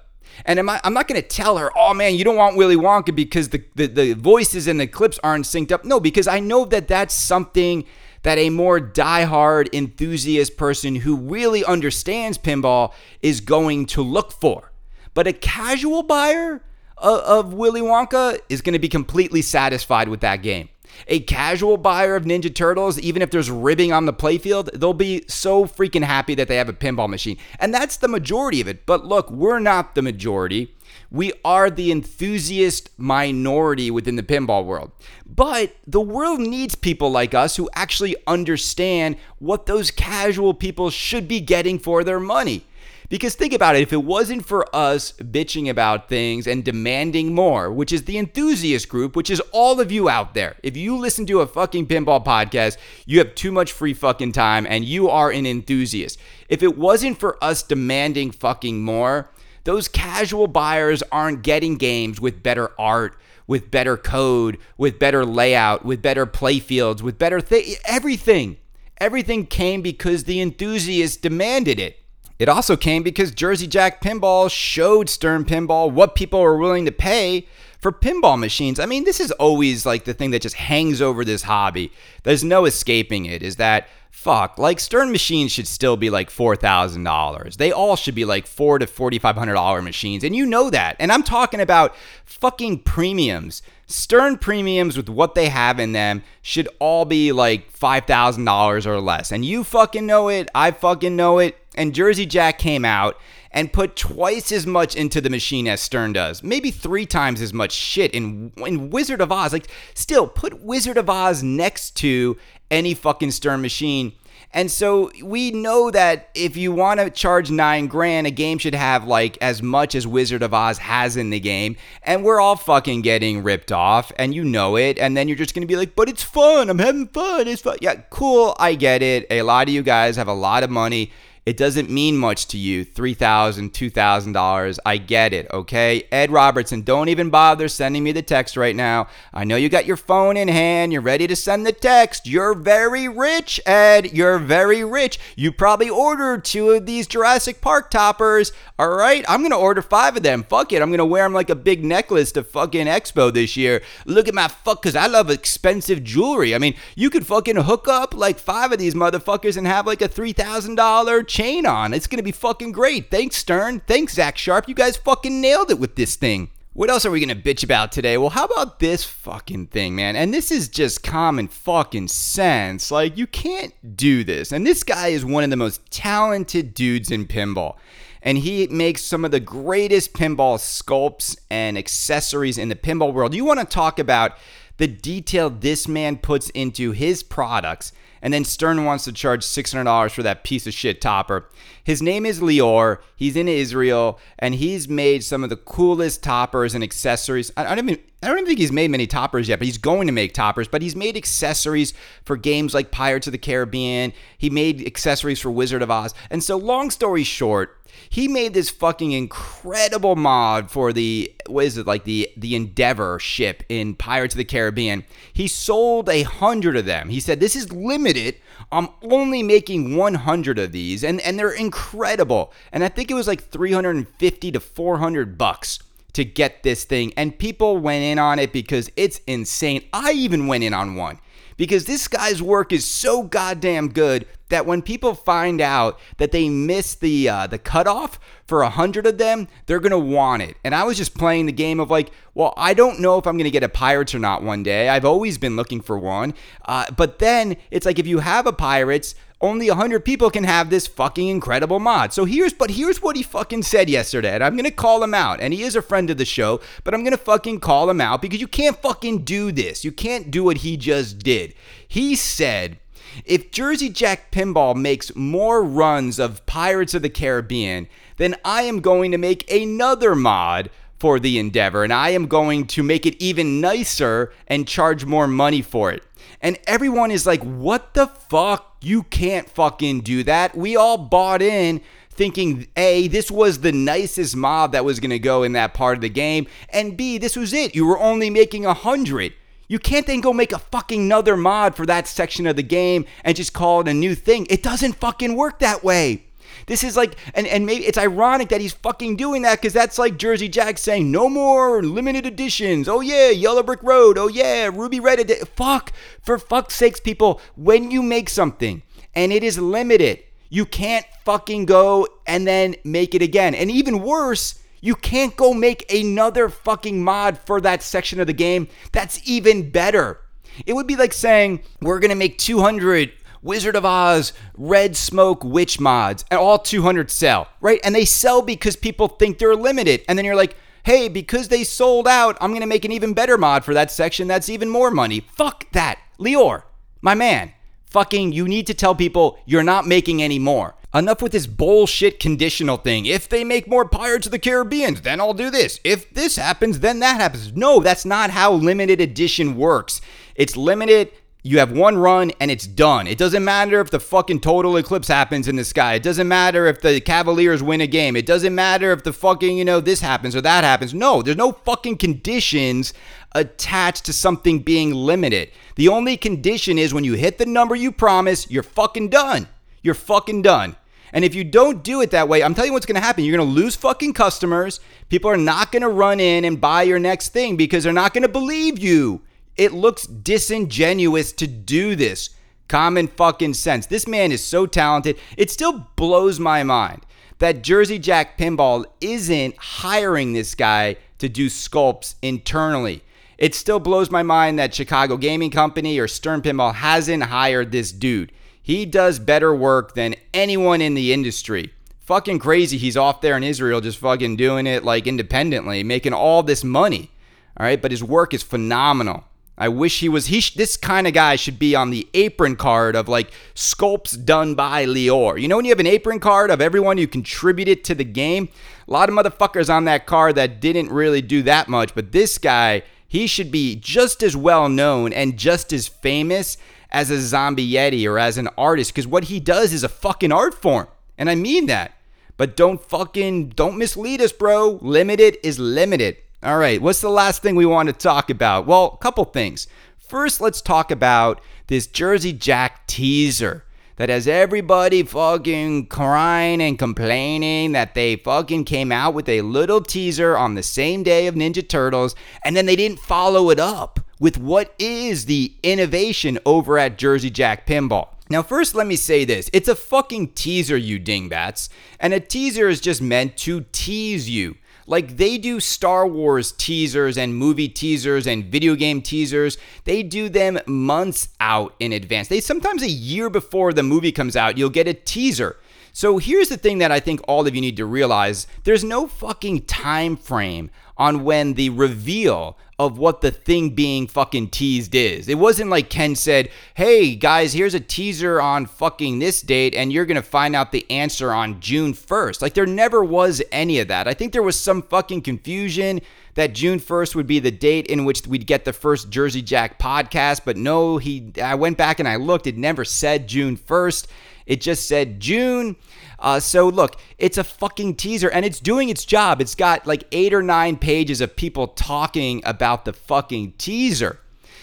And 0.45 0.61
am 0.61 0.69
I, 0.69 0.81
I'm 0.85 0.95
not 0.95 1.09
going 1.09 1.21
to 1.21 1.27
tell 1.27 1.59
her, 1.59 1.71
oh 1.77 1.93
man, 1.93 2.15
you 2.15 2.23
don't 2.23 2.37
want 2.37 2.57
Willy 2.57 2.77
Wonka 2.77 3.15
because 3.15 3.49
the, 3.49 3.65
the, 3.75 3.87
the 3.87 4.13
voices 4.13 4.69
and 4.69 4.79
the 4.79 4.87
clips 4.87 5.19
aren't 5.25 5.45
synced 5.45 5.73
up. 5.73 5.85
No, 5.85 5.99
because 5.99 6.29
I 6.29 6.39
know 6.39 6.65
that 6.67 6.87
that's 6.87 7.13
something 7.13 7.85
that 8.23 8.39
a 8.39 8.51
more 8.51 8.81
diehard 8.81 9.73
enthusiast 9.73 10.57
person 10.57 10.97
who 10.97 11.17
really 11.17 11.65
understands 11.65 12.39
pinball 12.39 12.93
is 13.23 13.41
going 13.41 13.87
to 13.87 14.03
look 14.03 14.33
for. 14.33 14.73
But 15.15 15.27
a 15.27 15.33
casual 15.33 16.03
buyer 16.03 16.63
of, 16.99 17.21
of 17.21 17.55
Willy 17.55 17.81
Wonka 17.81 18.39
is 18.49 18.61
going 18.61 18.75
to 18.75 18.79
be 18.79 18.89
completely 18.89 19.43
satisfied 19.43 20.09
with 20.09 20.21
that 20.21 20.43
game. 20.43 20.69
A 21.09 21.21
casual 21.21 21.77
buyer 21.77 22.17
of 22.17 22.25
Ninja 22.25 22.55
Turtles, 22.55 22.99
even 22.99 23.23
if 23.23 23.31
there's 23.31 23.51
ribbing 23.51 23.93
on 23.93 24.07
the 24.07 24.13
playfield, 24.13 24.71
they'll 24.79 24.93
be 24.93 25.25
so 25.29 25.65
freaking 25.65 26.03
happy 26.03 26.35
that 26.35 26.49
they 26.49 26.57
have 26.57 26.69
a 26.69 26.73
pinball 26.73 27.09
machine. 27.09 27.39
And 27.59 27.73
that's 27.73 27.97
the 27.97 28.09
majority 28.09 28.61
of 28.61 28.69
it. 28.69 28.87
But 28.87 29.07
look, 29.07 29.31
we're 29.31 29.61
not 29.61 29.95
the 29.95 30.03
majority. 30.03 30.75
We 31.11 31.33
are 31.45 31.71
the 31.71 31.91
enthusiast 31.91 32.91
minority 32.97 33.91
within 33.91 34.17
the 34.17 34.23
pinball 34.23 34.65
world. 34.65 34.93
But 35.27 35.75
the 35.87 36.01
world 36.01 36.41
needs 36.41 36.75
people 36.75 37.11
like 37.11 37.35
us 37.35 37.57
who 37.57 37.69
actually 37.75 38.15
understand 38.27 39.17
what 39.39 39.67
those 39.67 39.91
casual 39.91 40.55
people 40.55 40.91
should 40.91 41.27
be 41.27 41.41
getting 41.41 41.79
for 41.79 42.05
their 42.05 42.21
money. 42.21 42.65
Because 43.11 43.35
think 43.35 43.53
about 43.53 43.75
it, 43.75 43.83
if 43.83 43.93
it 43.93 44.05
wasn't 44.05 44.47
for 44.47 44.65
us 44.75 45.13
bitching 45.15 45.69
about 45.69 46.09
things 46.09 46.47
and 46.47 46.65
demanding 46.65 47.35
more, 47.35 47.73
which 47.73 47.93
is 47.93 48.05
the 48.05 48.17
enthusiast 48.17 48.89
group, 48.89 49.17
which 49.17 49.31
is 49.31 49.43
all 49.51 49.81
of 49.81 49.91
you 49.91 50.09
out 50.09 50.35
there, 50.35 50.55
if 50.63 50.77
you 50.77 50.97
listen 50.97 51.27
to 51.27 51.41
a 51.41 51.47
fucking 51.49 51.89
pinball 51.89 52.25
podcast, 52.25 52.77
you 53.07 53.19
have 53.19 53.35
too 53.35 53.51
much 53.51 53.73
free 53.73 53.95
fucking 53.95 54.31
time 54.31 54.65
and 54.65 54.85
you 54.85 55.11
are 55.11 55.33
an 55.33 55.45
enthusiast. 55.45 56.21
If 56.49 56.63
it 56.63 56.79
wasn't 56.79 57.19
for 57.19 57.37
us 57.43 57.65
demanding 57.65 58.31
fucking 58.31 58.81
more, 58.81 59.29
those 59.65 59.89
casual 59.89 60.47
buyers 60.47 61.03
aren't 61.13 61.43
getting 61.43 61.77
games 61.77 62.21
with 62.21 62.43
better 62.43 62.71
art, 62.79 63.17
with 63.47 63.71
better 63.71 63.97
code, 63.97 64.59
with 64.79 64.99
better 64.99 65.25
layout, 65.25 65.85
with 65.85 66.01
better 66.01 66.27
playfields, 66.27 67.03
with 67.03 67.19
better 67.19 67.41
thing, 67.41 67.75
everything. 67.85 68.57
Everything 68.99 69.47
came 69.47 69.81
because 69.81 70.25
the 70.25 70.41
enthusiasts 70.41 71.17
demanded 71.17 71.81
it. 71.81 72.01
It 72.39 72.49
also 72.49 72.77
came 72.77 73.03
because 73.03 73.33
Jersey 73.33 73.67
Jack 73.67 74.01
Pinball 74.01 74.51
showed 74.51 75.11
Stern 75.11 75.45
Pinball 75.45 75.91
what 75.91 76.15
people 76.15 76.41
are 76.41 76.57
willing 76.57 76.87
to 76.87 76.93
pay 76.93 77.47
for 77.81 77.93
pinball 77.93 78.39
machines. 78.39 78.79
I 78.79 78.87
mean, 78.87 79.05
this 79.05 79.21
is 79.21 79.31
always 79.33 79.85
like 79.85 80.05
the 80.05 80.15
thing 80.15 80.31
that 80.31 80.43
just 80.43 80.57
hangs 80.57 81.03
over 81.03 81.25
this 81.25 81.43
hobby. 81.43 81.93
There's 82.23 82.45
no 82.45 82.65
escaping 82.67 83.27
it. 83.27 83.43
Is 83.43 83.57
that 83.57 83.89
fuck? 84.21 84.59
Like 84.59 84.81
Stern 84.81 85.11
machines 85.13 85.51
should 85.51 85.67
still 85.67 85.97
be 85.97 86.11
like 86.11 86.31
four 86.31 86.55
thousand 86.55 87.05
dollars. 87.05 87.57
They 87.57 87.73
all 87.73 87.97
should 87.97 88.15
be 88.15 88.25
like 88.27 88.47
four 88.47 88.79
to 88.79 88.87
forty 88.87 89.19
five 89.19 89.37
hundred 89.37 89.55
dollar 89.55 89.81
machines, 89.81 90.23
and 90.25 90.37
you 90.37 90.45
know 90.45 90.69
that. 90.71 90.97
And 90.99 91.11
I'm 91.11 91.23
talking 91.23 91.61
about 91.61 91.97
fucking 92.25 92.81
premiums. 92.81 93.63
Stern 93.87 94.39
premiums 94.39 94.97
with 94.97 95.09
what 95.09 95.35
they 95.35 95.49
have 95.49 95.81
in 95.81 95.93
them 95.93 96.23
should 96.43 96.69
all 96.79 97.05
be 97.05 97.33
like 97.33 97.77
$5,000 97.77 98.87
or 98.87 99.01
less. 99.01 99.33
And 99.33 99.45
you 99.45 99.65
fucking 99.65 100.07
know 100.07 100.29
it. 100.29 100.49
I 100.55 100.71
fucking 100.71 101.17
know 101.17 101.41
it 101.41 101.61
and 101.75 101.95
Jersey 101.95 102.27
Jack 102.27 102.59
came 102.59 102.85
out 102.85 103.17
and 103.53 103.73
put 103.73 103.97
twice 103.97 104.53
as 104.53 104.67
much 104.67 104.95
into 104.95 105.21
the 105.21 105.31
machine 105.31 105.67
as 105.67 105.81
Stern 105.81 106.13
does. 106.13 106.43
Maybe 106.43 106.71
three 106.71 107.07
times 107.07 107.41
as 107.41 107.53
much 107.53 107.73
shit 107.73 108.13
in, 108.13 108.53
in 108.59 108.91
Wizard 108.91 109.21
of 109.21 109.33
Oz. 109.33 109.53
Like, 109.53 109.69
still, 109.95 110.27
put 110.27 110.63
Wizard 110.63 110.97
of 110.97 111.11
Oz 111.11 111.43
next 111.43 111.97
to 111.97 112.37
any 112.71 112.95
fucking 112.95 113.33
Stern 113.33 113.61
machine. 113.61 114.13
And 114.53 114.69
so 114.69 115.13
we 115.23 115.53
know 115.53 115.93
that 115.93 116.29
if 116.35 116.57
you 116.57 116.73
want 116.73 116.99
to 116.99 117.09
charge 117.09 117.53
nine 117.53 117.87
grand, 117.87 118.27
a 118.27 118.33
game 118.33 118.59
should 118.59 118.75
have 118.75 119.07
like 119.07 119.39
as 119.41 119.63
much 119.63 119.95
as 119.95 120.09
Wizard 120.09 120.43
of 120.43 120.53
Oz 120.53 120.79
has 120.79 121.17
in 121.17 121.31
the 121.31 121.39
game. 121.39 121.77
And 122.03 122.25
we're 122.25 122.41
all 122.41 122.57
fucking 122.57 123.03
getting 123.03 123.45
ripped 123.45 123.71
off, 123.71 124.11
and 124.19 124.35
you 124.35 124.43
know 124.43 124.77
it. 124.77 124.99
And 124.99 125.17
then 125.17 125.29
you're 125.29 125.37
just 125.37 125.55
to 125.55 125.65
be 125.67 125.77
like, 125.77 125.95
but 125.95 126.09
it's 126.09 126.25
fun. 126.25 126.69
I'm 126.69 126.81
having 126.81 127.07
fun. 127.09 127.47
It's 127.47 127.63
fun. 127.63 127.77
Yeah, 127.81 127.95
cool. 128.11 128.57
I 128.59 128.75
get 128.75 129.03
it. 129.03 129.27
A 129.31 129.43
lot 129.43 129.69
of 129.69 129.75
you 129.75 129.83
guys 129.83 130.17
have 130.17 130.29
a 130.29 130.33
lot 130.33 130.65
of 130.65 130.71
money 130.71 131.13
it 131.51 131.57
doesn't 131.57 131.91
mean 131.91 132.17
much 132.17 132.47
to 132.47 132.57
you. 132.57 132.85
$3,000, 132.85 133.73
$2,000. 133.73 134.79
I 134.87 134.99
get 134.99 135.33
it, 135.33 135.51
okay? 135.53 136.05
Ed 136.13 136.31
Robertson, 136.31 136.83
don't 136.83 137.09
even 137.09 137.29
bother 137.29 137.67
sending 137.67 138.05
me 138.05 138.13
the 138.13 138.23
text 138.23 138.57
right 138.57 138.77
now. 138.77 139.09
I 139.35 139.43
know 139.43 139.57
you 139.57 139.69
got 139.69 139.85
your 139.85 139.97
phone 139.97 140.37
in 140.37 140.47
hand. 140.47 140.93
You're 140.93 141.03
ready 141.03 141.27
to 141.27 141.35
send 141.35 141.67
the 141.67 141.73
text. 141.73 142.25
You're 142.25 142.55
very 142.55 143.09
rich, 143.09 143.61
Ed. 143.67 144.13
You're 144.13 144.39
very 144.39 144.85
rich. 144.85 145.19
You 145.35 145.51
probably 145.51 145.91
ordered 145.91 146.45
two 146.45 146.71
of 146.71 146.87
these 146.87 147.09
Jurassic 147.09 147.61
Park 147.61 147.91
toppers. 147.91 148.53
All 148.79 148.91
right? 148.91 149.25
I'm 149.29 149.41
going 149.41 149.51
to 149.51 149.57
order 149.57 149.83
five 149.83 150.17
of 150.17 150.23
them. 150.23 150.45
Fuck 150.45 150.73
it. 150.73 150.81
I'm 150.81 150.91
going 150.91 150.99
to 150.99 151.05
wear 151.05 151.25
them 151.25 151.33
like 151.33 151.51
a 151.51 151.57
big 151.57 151.85
necklace 151.85 152.31
to 152.33 152.45
fucking 152.45 152.87
Expo 152.87 153.35
this 153.35 153.57
year. 153.57 153.83
Look 154.07 154.29
at 154.29 154.35
my 154.35 154.47
fuck, 154.47 154.83
because 154.83 154.95
I 154.95 155.09
love 155.09 155.31
expensive 155.31 156.05
jewelry. 156.05 156.55
I 156.55 156.59
mean, 156.59 156.77
you 156.95 157.11
could 157.11 157.27
fucking 157.27 157.57
hook 157.57 157.89
up 157.89 158.15
like 158.15 158.39
five 158.39 158.71
of 158.71 158.79
these 158.79 158.95
motherfuckers 158.95 159.57
and 159.57 159.67
have 159.67 159.85
like 159.85 160.01
a 160.01 160.09
$3,000 160.09 161.27
chain 161.41 161.65
on. 161.65 161.95
It's 161.95 162.07
going 162.07 162.19
to 162.19 162.23
be 162.23 162.33
fucking 162.33 162.73
great. 162.73 163.11
Thanks, 163.11 163.37
Stern. 163.37 163.81
Thanks, 163.87 164.15
Zach 164.15 164.37
Sharp. 164.37 164.69
You 164.69 164.75
guys 164.75 164.99
fucking 164.99 165.41
nailed 165.41 165.71
it 165.71 165.79
with 165.79 165.97
this 165.97 166.15
thing. 166.15 166.51
What 166.75 166.91
else 166.91 167.07
are 167.07 167.11
we 167.11 167.25
going 167.25 167.35
to 167.35 167.55
bitch 167.55 167.65
about 167.65 167.93
today? 167.93 168.19
Well, 168.19 168.29
how 168.29 168.45
about 168.45 168.79
this 168.79 169.05
fucking 169.05 169.69
thing, 169.69 169.97
man? 169.97 170.17
And 170.17 170.35
this 170.35 170.53
is 170.53 170.69
just 170.69 171.03
common 171.03 171.49
fucking 171.49 172.09
sense. 172.09 172.91
Like, 172.91 173.17
you 173.17 173.27
can't 173.27 173.73
do 173.97 174.23
this. 174.23 174.53
And 174.53 174.67
this 174.67 174.83
guy 174.83 175.09
is 175.09 175.25
one 175.25 175.43
of 175.43 175.49
the 175.49 175.57
most 175.57 175.91
talented 175.91 176.75
dudes 176.75 177.11
in 177.11 177.27
pinball. 177.27 177.77
And 178.21 178.37
he 178.37 178.67
makes 178.67 179.03
some 179.03 179.25
of 179.25 179.31
the 179.31 179.41
greatest 179.41 180.13
pinball 180.13 180.59
sculpts 180.59 181.39
and 181.51 181.79
accessories 181.79 182.59
in 182.59 182.69
the 182.69 182.77
pinball 182.77 183.15
world. 183.15 183.35
You 183.35 183.47
want 183.47 183.61
to 183.61 183.67
talk 183.67 183.99
about 183.99 184.37
the 184.77 184.87
detail 184.87 185.49
this 185.49 185.89
man 185.89 186.19
puts 186.19 186.51
into 186.51 186.93
his 186.93 187.23
products 187.23 187.93
and 188.23 188.33
then 188.33 188.45
Stern 188.45 188.85
wants 188.85 189.05
to 189.05 189.13
charge 189.13 189.43
$600 189.43 190.11
for 190.11 190.23
that 190.23 190.45
piece 190.45 190.67
of 190.67 190.75
shit 190.75 191.01
topper. 191.01 191.49
His 191.83 192.03
name 192.03 192.27
is 192.27 192.41
Lior. 192.41 192.99
He's 193.17 193.37
in 193.37 193.49
Israel, 193.49 194.19
and 194.39 194.55
he's 194.55 194.89
made 194.89 195.25
some 195.25 195.43
of 195.43 195.51
the 195.51 195.57
coolest 195.57 196.23
toppers 196.23 196.75
and 196.75 196.85
accessories. 196.85 197.51
I 197.57 197.75
don't 197.75 197.91
even 197.91 198.03
I 198.23 198.27
don't 198.27 198.37
even 198.37 198.47
think 198.47 198.59
he's 198.59 198.73
made 198.73 198.91
many 198.91 199.07
toppers 199.07 199.49
yet, 199.49 199.59
but 199.59 199.67
he's 199.67 199.79
going 199.79 200.07
to 200.07 200.13
make 200.13 200.35
toppers. 200.35 200.69
But 200.69 200.83
he's 200.83 200.95
made 200.95 201.17
accessories 201.17 201.95
for 202.23 202.37
games 202.37 202.75
like 202.75 202.91
Pirates 202.91 203.27
of 203.27 203.33
the 203.33 203.39
Caribbean. 203.39 204.13
He 204.37 204.51
made 204.51 204.87
accessories 204.87 205.41
for 205.41 205.51
Wizard 205.51 205.81
of 205.81 205.91
Oz. 205.91 206.13
And 206.29 206.45
so, 206.45 206.57
long 206.59 206.91
story 206.91 207.25
short, 207.25 207.80
he 208.09 208.29
made 208.29 208.55
this 208.55 208.71
fucking 208.71 209.13
incredible 209.13 210.17
mod 210.17 210.71
for 210.71 210.93
the 210.93 211.33
what 211.47 211.65
is 211.65 211.79
it 211.79 211.87
like 211.87 212.05
the 212.05 212.31
the 212.37 212.55
Endeavor 212.55 213.19
ship 213.19 213.63
in 213.69 213.95
Pirates 213.95 214.35
of 214.35 214.39
the 214.39 214.45
Caribbean. 214.45 215.05
He 215.33 215.49
sold 215.49 216.09
a 216.09 216.23
hundred 216.23 216.77
of 216.77 216.87
them. 216.87 217.09
He 217.09 217.21
said 217.21 217.41
this 217.41 217.57
is 217.57 217.73
limited. 217.73 218.37
I'm 218.73 218.89
only 219.03 219.43
making 219.43 219.97
100 219.97 220.59
of 220.59 220.73
these, 220.73 221.03
and 221.03 221.21
and 221.21 221.39
they're 221.39 221.51
incredible. 221.51 222.53
And 222.73 222.85
I 222.85 222.89
think 222.89 223.11
it 223.11 223.15
was 223.15 223.27
like 223.27 223.49
350 223.49 224.53
to 224.53 224.61
400 224.61 225.39
bucks 225.39 225.79
to 226.13 226.25
get 226.25 226.63
this 226.63 226.85
thing, 226.85 227.13
and 227.17 227.39
people 227.39 227.79
went 227.79 228.05
in 228.05 228.19
on 228.19 228.39
it 228.39 228.53
because 228.53 228.91
it's 228.97 229.21
insane. 229.27 229.85
I 229.93 230.13
even 230.13 230.47
went 230.47 230.65
in 230.65 230.75
on 230.75 230.97
one 230.97 231.19
because 231.61 231.85
this 231.85 232.09
guy's 232.09 232.41
work 232.41 232.73
is 232.73 232.87
so 232.87 233.23
goddamn 233.23 233.91
good 233.91 234.25
that 234.49 234.65
when 234.65 234.81
people 234.81 235.15
find 235.15 235.61
out 235.61 236.01
that 236.17 236.33
they 236.33 236.49
missed 236.49 237.03
the 237.03 237.29
uh, 237.29 237.47
the 237.47 237.59
cutoff 237.59 238.19
for 238.47 238.63
a 238.63 238.71
hundred 238.71 239.07
of 239.07 239.19
them, 239.19 239.47
they're 239.67 239.79
gonna 239.79 239.99
want 239.99 240.41
it. 240.41 240.57
And 240.65 240.75
I 240.75 240.85
was 240.85 240.97
just 240.97 241.15
playing 241.15 241.45
the 241.45 241.53
game 241.53 241.79
of 241.79 241.91
like, 241.91 242.13
well, 242.33 242.55
I 242.57 242.73
don't 242.73 242.99
know 242.99 243.19
if 243.19 243.27
I'm 243.27 243.37
gonna 243.37 243.51
get 243.51 243.63
a 243.63 243.69
Pirates 243.69 244.15
or 244.15 244.19
not 244.19 244.43
one 244.43 244.63
day. 244.63 244.89
I've 244.89 245.05
always 245.05 245.37
been 245.37 245.55
looking 245.55 245.83
for 245.83 245.99
one, 245.99 246.33
uh, 246.65 246.87
but 246.97 247.19
then 247.19 247.59
it's 247.71 247.85
like 247.85 247.99
if 247.99 248.07
you 248.07 248.21
have 248.21 248.47
a 248.47 248.55
Pirates 248.55 249.15
only 249.41 249.69
100 249.69 250.05
people 250.05 250.31
can 250.31 250.45
have 250.45 250.69
this 250.69 250.87
fucking 250.87 251.29
incredible 251.29 251.81
mod. 251.81 252.13
So 252.13 252.25
here's 252.25 252.53
but 252.53 252.73
here's 252.73 253.01
what 253.01 253.17
he 253.17 253.23
fucking 253.23 253.63
said 253.63 253.89
yesterday. 253.89 254.35
And 254.35 254.45
I'm 254.45 254.57
to 254.65 254.71
call 254.71 255.03
him 255.03 255.15
out. 255.15 255.41
And 255.41 255.55
he 255.55 255.63
is 255.63 255.77
a 255.77 255.83
friend 255.83 256.11
of 256.11 256.19
the 256.19 256.25
show, 256.25 256.61
but 256.85 256.93
I'm 256.93 257.03
to 257.13 257.17
fucking 257.17 257.61
call 257.61 257.89
him 257.89 258.01
out 258.01 258.21
because 258.21 258.41
you 258.41 258.49
can't 258.49 258.81
fucking 258.81 259.25
do 259.25 259.51
this. 259.51 259.85
You 259.85 259.93
can't 259.93 260.31
do 260.31 260.45
what 260.45 260.59
he 260.59 260.77
just 260.77 261.21
did. 261.21 261.55
He 261.87 262.15
said 262.15 262.79
if 263.25 263.51
Jersey 263.51 263.89
Jack 263.89 264.31
Pinball 264.31 264.77
makes 264.77 265.15
more 265.17 265.65
runs 265.65 266.19
of 266.19 266.47
Pirates 266.47 266.95
of 266.95 267.03
the 267.03 267.11
Caribbean, 267.11 267.89
then 268.19 268.37
I 268.45 268.63
am 268.63 268.81
going 268.81 269.11
to 269.11 269.19
make 269.19 269.51
another 269.51 270.15
mod 270.15 270.71
for 270.99 271.19
the 271.19 271.39
Endeavor 271.39 271.83
and 271.83 271.93
I 271.93 272.11
am 272.11 272.27
going 272.27 272.67
to 272.69 272.83
make 272.83 273.07
it 273.07 273.21
even 273.21 273.61
nicer 273.61 274.33
and 274.47 274.69
charge 274.69 275.07
more 275.07 275.27
money 275.27 275.63
for 275.63 275.91
it. 275.91 276.03
And 276.43 276.59
everyone 276.67 277.11
is 277.11 277.27
like, 277.27 277.43
what 277.43 277.95
the 277.95 278.07
fuck? 278.07 278.70
You 278.81 279.03
can't 279.05 279.49
fucking 279.49 280.01
do 280.01 280.23
that. 280.25 280.57
We 280.57 280.77
all 280.77 280.97
bought 280.97 281.43
in 281.43 281.81
thinking 282.11 282.67
A, 282.77 283.09
this 283.09 283.31
was 283.31 283.61
the 283.61 283.73
nicest 283.73 284.37
mod 284.37 284.73
that 284.73 284.85
was 284.85 285.01
going 285.01 285.11
to 285.11 285.19
go 285.19 285.43
in 285.43 285.53
that 285.53 285.73
part 285.73 285.97
of 285.97 286.03
the 286.03 286.11
game, 286.11 286.47
and 286.69 286.97
B, 286.97 287.17
this 287.17 287.35
was 287.35 287.55
it. 287.55 287.75
You 287.75 287.87
were 287.87 287.99
only 287.99 288.29
making 288.29 288.67
a 288.67 288.75
hundred. 288.75 289.33
You 289.69 289.79
can't 289.79 290.07
then 290.07 290.21
go 290.21 290.33
make 290.33 290.53
a 290.53 290.59
fucking 290.59 291.01
another 291.01 291.37
mod 291.37 291.77
for 291.77 291.87
that 291.87 292.09
section 292.09 292.47
of 292.47 292.57
the 292.57 292.63
game 292.63 293.07
and 293.25 293.37
just 293.37 293.55
call 293.55 293.81
it 293.81 293.89
a 293.89 293.95
new 293.95 294.15
thing. 294.15 294.47
It 294.51 294.63
doesn't 294.63 294.97
fucking 294.97 295.37
work 295.37 295.61
that 295.61 295.85
way. 295.85 296.25
This 296.71 296.85
is 296.85 296.97
like, 296.97 297.17
and, 297.35 297.49
and 297.49 297.67
maybe 297.67 297.85
it's 297.85 297.99
ironic 297.99 298.51
that 298.51 298.61
he's 298.61 298.75
fucking 298.75 299.17
doing 299.17 299.43
that 299.43 299.61
because 299.61 299.73
that's 299.73 299.99
like 299.99 300.17
Jersey 300.17 300.49
Jack 300.49 300.79
saying, 300.79 301.11
no 301.11 301.29
more 301.29 301.83
limited 301.83 302.27
editions. 302.27 302.89
Oh 302.89 303.01
yeah, 303.01 303.31
Yellow 303.31 303.65
Brick 303.65 303.83
Road. 303.83 304.17
Oh 304.17 304.29
yeah, 304.29 304.71
Ruby 304.73 305.01
Red. 305.01 305.29
Fuck. 305.57 305.93
For 306.23 306.39
fuck's 306.39 306.77
sakes, 306.77 307.01
people, 307.01 307.41
when 307.57 307.91
you 307.91 308.05
make 308.05 308.29
something 308.29 308.85
and 309.17 309.33
it 309.33 309.43
is 309.43 309.59
limited, 309.59 310.23
you 310.49 310.65
can't 310.65 311.05
fucking 311.25 311.67
go 311.67 312.07
and 312.25 312.47
then 312.47 312.77
make 312.85 313.17
it 313.17 313.23
again. 313.23 313.57
And 313.57 313.69
even 313.69 314.01
worse, 314.01 314.63
you 314.81 314.95
can't 314.95 315.35
go 315.35 315.53
make 315.53 315.93
another 315.93 316.49
fucking 316.49 317.03
mod 317.03 317.37
for 317.37 317.61
that 317.63 317.83
section 317.83 318.21
of 318.21 318.29
the 318.29 318.33
game 318.33 318.69
that's 318.93 319.21
even 319.29 319.71
better. 319.71 320.21
It 320.67 320.75
would 320.75 320.87
be 320.87 320.95
like 320.95 321.15
saying, 321.15 321.65
we're 321.81 321.99
to 321.99 322.15
make 322.15 322.39
200 322.39 323.13
Wizard 323.43 323.77
of 323.77 323.85
Oz 323.85 324.33
Red 324.57 324.97
Smoke 324.97 325.45
Witch 325.45 325.81
mods, 325.81 326.25
and 326.31 326.39
all 326.39 326.59
200 326.59 327.11
sell, 327.11 327.49
right? 327.61 327.81
And 327.85 327.95
they 327.95 328.05
sell 328.05 328.43
because 328.43 328.77
people 328.77 329.09
think 329.09 329.39
they're 329.39 329.57
limited. 329.57 330.03
And 330.09 330.19
then 330.19 330.25
you're 330.25 330.37
like, 330.37 330.57
Hey, 330.85 331.09
because 331.09 331.49
they 331.49 331.65
sold 331.65 332.09
out, 332.09 332.39
I'm 332.41 332.51
going 332.51 332.63
to 332.63 332.67
make 332.67 332.85
an 332.85 332.93
even 332.93 333.13
better 333.13 333.37
mod 333.37 333.65
for 333.65 333.75
that 333.75 333.91
section 333.91 334.27
that's 334.29 334.49
even 334.49 334.71
more 334.71 334.91
money. 334.91 335.21
Fuck 335.21 335.71
that. 335.73 335.99
Lior, 336.19 336.63
my 337.03 337.15
man, 337.15 337.53
fucking, 337.87 338.33
you 338.33 338.49
need 338.49 338.67
to 338.67 338.75
tell 338.75 338.95
people 338.95 339.39
you're 339.45 339.63
not 339.63 339.87
making 339.87 340.23
any 340.23 340.39
more. 340.39 340.75
Enough 340.93 341.23
with 341.23 341.33
this 341.33 341.47
bullshit 341.47 342.19
conditional 342.19 342.77
thing. 342.77 343.07
If 343.07 343.29
they 343.29 343.45
make 343.45 343.69
more 343.69 343.85
Pirates 343.85 344.27
of 344.27 344.33
the 344.33 344.41
Caribbean, 344.41 344.95
then 344.95 345.21
I'll 345.21 345.35
do 345.35 345.51
this. 345.51 345.79
If 345.85 346.13
this 346.13 346.35
happens, 346.37 346.81
then 346.81 346.99
that 346.99 347.21
happens. 347.21 347.55
No, 347.55 347.81
that's 347.81 348.05
not 348.05 348.31
how 348.31 348.53
limited 348.53 349.01
edition 349.01 349.57
works. 349.57 350.01
It's 350.35 350.57
limited. 350.57 351.13
You 351.43 351.59
have 351.59 351.73
one 351.73 351.97
run 351.97 352.33
and 352.39 352.51
it's 352.51 352.67
done. 352.67 353.07
It 353.07 353.17
doesn't 353.17 353.43
matter 353.43 353.81
if 353.81 353.91
the 353.91 354.01
fucking 354.01 354.41
total 354.41 354.77
eclipse 354.77 355.09
happens 355.09 355.49
in 355.49 355.57
the 355.57 355.65
sky. 355.65 355.95
It 355.95 356.03
doesn't 356.03 356.29
matter 356.29 356.67
if 356.67 356.83
the 356.83 357.01
Cavaliers 357.01 357.63
win 357.63 357.81
a 357.81 357.87
game. 357.87 358.15
It 358.15 358.27
doesn't 358.27 358.55
matter 358.55 358.93
if 358.93 359.05
the 359.05 359.13
fucking, 359.15 359.57
you 359.57 359.65
know, 359.65 359.81
this 359.81 360.01
happens 360.01 360.37
or 360.37 360.43
that 360.43 360.65
happens. 360.65 360.93
No, 360.93 361.23
there's 361.23 361.39
no 361.39 361.53
fucking 361.53 361.97
conditions 361.97 362.93
attached 363.33 364.05
to 364.05 364.13
something 364.13 364.59
being 364.59 364.93
limited. 364.93 365.51
The 365.77 365.89
only 365.89 366.19
condition 366.19 366.79
is 366.79 366.93
when 366.93 367.05
you 367.05 367.15
hit 367.15 367.39
the 367.39 367.47
number 367.47 367.75
you 367.75 367.91
promise, 367.91 368.51
you're 368.51 368.63
fucking 368.63 369.09
done. 369.09 369.49
You're 369.83 369.95
fucking 369.95 370.43
done. 370.43 370.77
And 371.13 371.25
if 371.25 371.35
you 371.35 371.43
don't 371.43 371.83
do 371.83 372.03
it 372.03 372.11
that 372.11 372.29
way, 372.29 372.43
I'm 372.43 372.55
telling 372.55 372.69
you 372.69 372.73
what's 372.75 372.87
going 372.87 373.01
to 373.01 373.07
happen. 373.07 373.25
You're 373.25 373.37
going 373.37 373.49
to 373.49 373.55
lose 373.55 373.77
fucking 373.77 374.13
customers. 374.13 374.79
People 375.09 375.31
are 375.31 375.39
not 375.39 375.73
going 375.73 375.83
to 375.83 375.89
run 375.89 376.21
in 376.21 376.45
and 376.45 376.61
buy 376.61 376.83
your 376.83 376.99
next 376.99 377.31
thing 377.31 377.57
because 377.57 377.83
they're 377.83 377.93
not 377.93 378.13
going 378.13 378.23
to 378.23 378.29
believe 378.29 378.79
you. 378.79 379.23
It 379.57 379.73
looks 379.73 380.07
disingenuous 380.07 381.33
to 381.33 381.47
do 381.47 381.95
this. 381.97 382.31
Common 382.69 383.09
fucking 383.09 383.55
sense. 383.55 383.87
This 383.87 384.07
man 384.07 384.33
is 384.33 384.45
so 384.45 384.67
talented. 384.67 385.19
It 385.37 385.51
still 385.51 385.89
blows 385.97 386.39
my 386.39 386.63
mind 386.63 387.05
that 387.39 387.63
Jersey 387.63 387.99
Jack 387.99 388.39
Pinball 388.39 388.85
isn't 389.01 389.57
hiring 389.57 390.33
this 390.33 390.55
guy 390.55 390.97
to 391.19 391.29
do 391.29 391.49
sculpts 391.49 392.15
internally. 392.23 393.03
It 393.39 393.55
still 393.55 393.81
blows 393.81 394.11
my 394.11 394.23
mind 394.23 394.59
that 394.59 394.75
Chicago 394.75 395.17
Gaming 395.17 395.51
Company 395.51 395.99
or 395.99 396.07
Stern 396.07 396.43
Pinball 396.43 396.75
hasn't 396.75 397.25
hired 397.25 397.73
this 397.73 397.91
dude. 397.91 398.33
He 398.63 398.85
does 398.85 399.19
better 399.19 399.55
work 399.55 399.95
than 399.95 400.15
anyone 400.35 400.83
in 400.83 400.95
the 400.95 401.13
industry. 401.13 401.73
Fucking 402.01 402.39
crazy. 402.39 402.77
He's 402.77 402.97
off 402.97 403.21
there 403.21 403.37
in 403.37 403.43
Israel 403.43 403.81
just 403.81 403.99
fucking 403.99 404.37
doing 404.37 404.67
it 404.67 404.85
like 404.85 405.07
independently, 405.07 405.83
making 405.83 406.13
all 406.13 406.43
this 406.43 406.63
money. 406.63 407.11
All 407.57 407.65
right, 407.65 407.81
but 407.81 407.91
his 407.91 408.05
work 408.05 408.35
is 408.35 408.43
phenomenal. 408.43 409.25
I 409.61 409.69
wish 409.69 410.01
he 410.01 410.09
was 410.09 410.27
he 410.29 410.43
this 410.57 410.79
kind 410.79 411.07
of 411.07 411.13
guy 411.13 411.37
should 411.37 411.59
be 411.59 411.77
on 411.77 411.91
the 411.91 412.09
apron 412.15 412.57
card 412.57 412.97
of 412.97 413.09
like 413.09 413.31
sculpts 413.55 414.25
done 414.25 414.55
by 414.55 414.87
Lior. 414.87 415.39
You 415.39 415.49
know 415.49 415.57
when 415.57 415.67
you 415.67 415.71
have 415.71 415.79
an 415.79 415.87
apron 415.87 416.19
card 416.19 416.51
of 416.51 416.63
everyone 416.63 416.97
who 416.97 417.07
contributed 417.07 417.85
to 417.85 417.95
the 417.95 418.05
game? 418.05 418.49
A 418.89 418.91
lot 418.91 419.11
of 419.11 419.15
motherfuckers 419.15 419.73
on 419.73 419.85
that 419.85 420.07
card 420.07 420.35
that 420.37 420.63
didn't 420.63 420.91
really 420.91 421.21
do 421.21 421.43
that 421.43 421.69
much, 421.69 421.95
but 421.95 422.11
this 422.11 422.39
guy, 422.39 422.83
he 423.07 423.27
should 423.27 423.53
be 423.53 423.77
just 423.77 424.23
as 424.23 424.35
well 424.35 424.71
known 424.71 425.13
and 425.13 425.39
just 425.39 425.75
as 425.75 425.87
famous 425.87 426.57
as 426.91 427.11
a 427.11 427.21
zombie 427.21 427.71
yeti 427.71 428.09
or 428.09 428.19
as 428.19 428.39
an 428.39 428.49
artist 428.57 428.95
because 428.95 429.07
what 429.07 429.25
he 429.25 429.39
does 429.41 429.75
is 429.75 429.85
a 429.85 429.91
fucking 429.91 430.33
art 430.33 430.55
form. 430.55 430.89
And 431.19 431.29
I 431.29 431.35
mean 431.35 431.67
that. 431.67 431.99
But 432.39 432.57
don't 432.57 432.83
fucking 432.83 433.51
don't 433.51 433.77
mislead 433.77 434.23
us, 434.23 434.33
bro. 434.33 434.79
Limited 434.81 435.37
is 435.43 435.59
limited. 435.59 436.17
All 436.43 436.57
right, 436.57 436.81
what's 436.81 437.03
the 437.03 437.11
last 437.11 437.43
thing 437.43 437.55
we 437.55 437.67
want 437.67 437.89
to 437.89 437.93
talk 437.93 438.31
about? 438.31 438.67
Well, 438.67 438.93
a 438.95 438.97
couple 438.97 439.27
things. 439.27 439.67
First, 439.99 440.41
let's 440.41 440.63
talk 440.63 440.91
about 440.91 441.39
this 441.67 441.87
Jersey 441.87 442.33
Jack 442.33 442.87
teaser 442.87 443.67
that 443.97 444.09
has 444.09 444.27
everybody 444.27 445.03
fucking 445.03 445.89
crying 445.89 446.63
and 446.63 446.79
complaining 446.79 447.73
that 447.73 447.95
they 447.95 448.17
fucking 448.17 448.65
came 448.65 448.91
out 448.91 449.13
with 449.13 449.29
a 449.29 449.43
little 449.43 449.83
teaser 449.83 450.35
on 450.35 450.55
the 450.55 450.63
same 450.63 451.03
day 451.03 451.27
of 451.27 451.35
Ninja 451.35 451.69
Turtles 451.69 452.15
and 452.43 452.57
then 452.57 452.65
they 452.65 452.77
didn't 452.77 453.01
follow 453.01 453.51
it 453.51 453.61
up 453.61 454.01
with 454.19 454.39
what 454.39 454.75
is 454.79 455.27
the 455.27 455.53
innovation 455.63 456.39
over 456.47 456.79
at 456.79 456.97
Jersey 456.97 457.29
Jack 457.29 457.67
Pinball. 457.67 458.09
Now, 458.31 458.45
first, 458.45 458.77
let 458.77 458.87
me 458.87 458.97
say 458.97 459.27
this 459.27 459.51
it's 459.53 459.69
a 459.69 459.75
fucking 459.75 460.29
teaser, 460.29 460.77
you 460.77 460.99
dingbats. 460.99 461.69
And 461.99 462.15
a 462.15 462.21
teaser 462.21 462.69
is 462.69 462.81
just 462.81 463.03
meant 463.03 463.37
to 463.39 463.67
tease 463.73 464.31
you. 464.31 464.57
Like 464.91 465.19
they 465.19 465.39
do 465.39 465.61
Star 465.61 466.05
Wars 466.05 466.51
teasers 466.51 467.17
and 467.17 467.37
movie 467.37 467.69
teasers 467.69 468.27
and 468.27 468.45
video 468.45 468.75
game 468.75 469.01
teasers. 469.03 469.57
They 469.85 470.03
do 470.03 470.29
them 470.29 470.59
months 470.67 471.29
out 471.39 471.77
in 471.79 471.93
advance. 471.93 472.27
They 472.27 472.41
sometimes 472.41 472.83
a 472.83 472.91
year 472.91 473.31
before 473.31 473.73
the 473.73 473.85
movie 473.85 474.11
comes 474.11 474.35
out, 474.35 474.59
you'll 474.59 474.69
get 474.69 474.89
a 474.89 474.95
teaser. 474.95 475.57
So 475.93 476.19
here's 476.19 476.49
the 476.49 476.57
thing 476.57 476.79
that 476.79 476.93
I 476.93 477.01
think 477.01 477.21
all 477.27 477.47
of 477.47 477.55
you 477.55 477.61
need 477.61 477.77
to 477.79 477.87
realize 477.87 478.47
there's 478.65 478.85
no 478.85 479.07
fucking 479.07 479.63
time 479.63 480.17
frame 480.17 480.71
on 480.97 481.25
when 481.25 481.55
the 481.55 481.71
reveal 481.71 482.59
of 482.79 482.99
what 482.99 483.21
the 483.21 483.31
thing 483.31 483.71
being 483.71 484.07
fucking 484.07 484.49
teased 484.49 484.95
is. 484.95 485.29
It 485.29 485.39
wasn't 485.39 485.69
like 485.69 485.91
Ken 485.91 486.15
said, 486.15 486.51
hey 486.75 487.15
guys, 487.15 487.53
here's 487.53 487.75
a 487.75 487.81
teaser 487.81 488.41
on 488.41 488.65
fucking 488.65 489.19
this 489.19 489.43
date, 489.43 489.75
and 489.75 489.93
you're 489.93 490.07
gonna 490.07 490.23
find 490.23 490.57
out 490.57 490.73
the 490.73 490.91
answer 490.91 491.33
on 491.33 491.61
June 491.61 491.93
1st. 491.93 492.41
Like, 492.41 492.55
there 492.55 492.67
never 492.67 493.05
was 493.05 493.43
any 493.53 493.81
of 493.81 493.89
that. 493.89 494.09
I 494.09 494.15
think 494.15 494.33
there 494.33 494.43
was 494.43 494.59
some 494.59 494.83
fucking 494.83 495.23
confusion 495.23 496.01
that 496.35 496.55
June 496.55 496.81
1st 496.81 497.15
would 497.15 497.27
be 497.27 497.39
the 497.39 497.51
date 497.51 497.87
in 497.87 498.07
which 498.07 498.27
we'd 498.27 498.47
get 498.47 498.65
the 498.65 498.73
first 498.73 499.11
Jersey 499.11 499.43
Jack 499.43 499.79
podcast, 499.79 500.43
but 500.45 500.57
no, 500.57 500.97
he 500.97 501.33
I 501.43 501.57
went 501.57 501.77
back 501.77 501.99
and 501.99 502.09
I 502.09 502.17
looked, 502.17 502.47
it 502.47 502.57
never 502.57 502.85
said 502.85 503.29
June 503.29 503.59
1st. 503.59 504.07
It 504.47 504.61
just 504.61 504.89
said 504.89 505.21
June. 505.21 505.77
Uh, 506.19 506.41
so 506.41 506.69
look, 506.69 506.97
it's 507.19 507.39
a 507.39 507.45
fucking 507.45 507.97
teaser 507.97 508.29
and 508.29 508.45
it's 508.45 508.61
doing 508.61 508.89
its 508.89 509.05
job. 509.05 509.41
It's 509.41 509.55
got 509.55 509.87
like 509.87 510.05
eight 510.13 510.35
or 510.35 510.43
nine 510.43 510.77
pages 510.77 511.21
of 511.21 511.37
people 511.37 511.69
talking 511.69 512.43
about 512.45 512.85
the 512.85 512.93
fucking 512.93 513.55
teaser. 513.59 514.21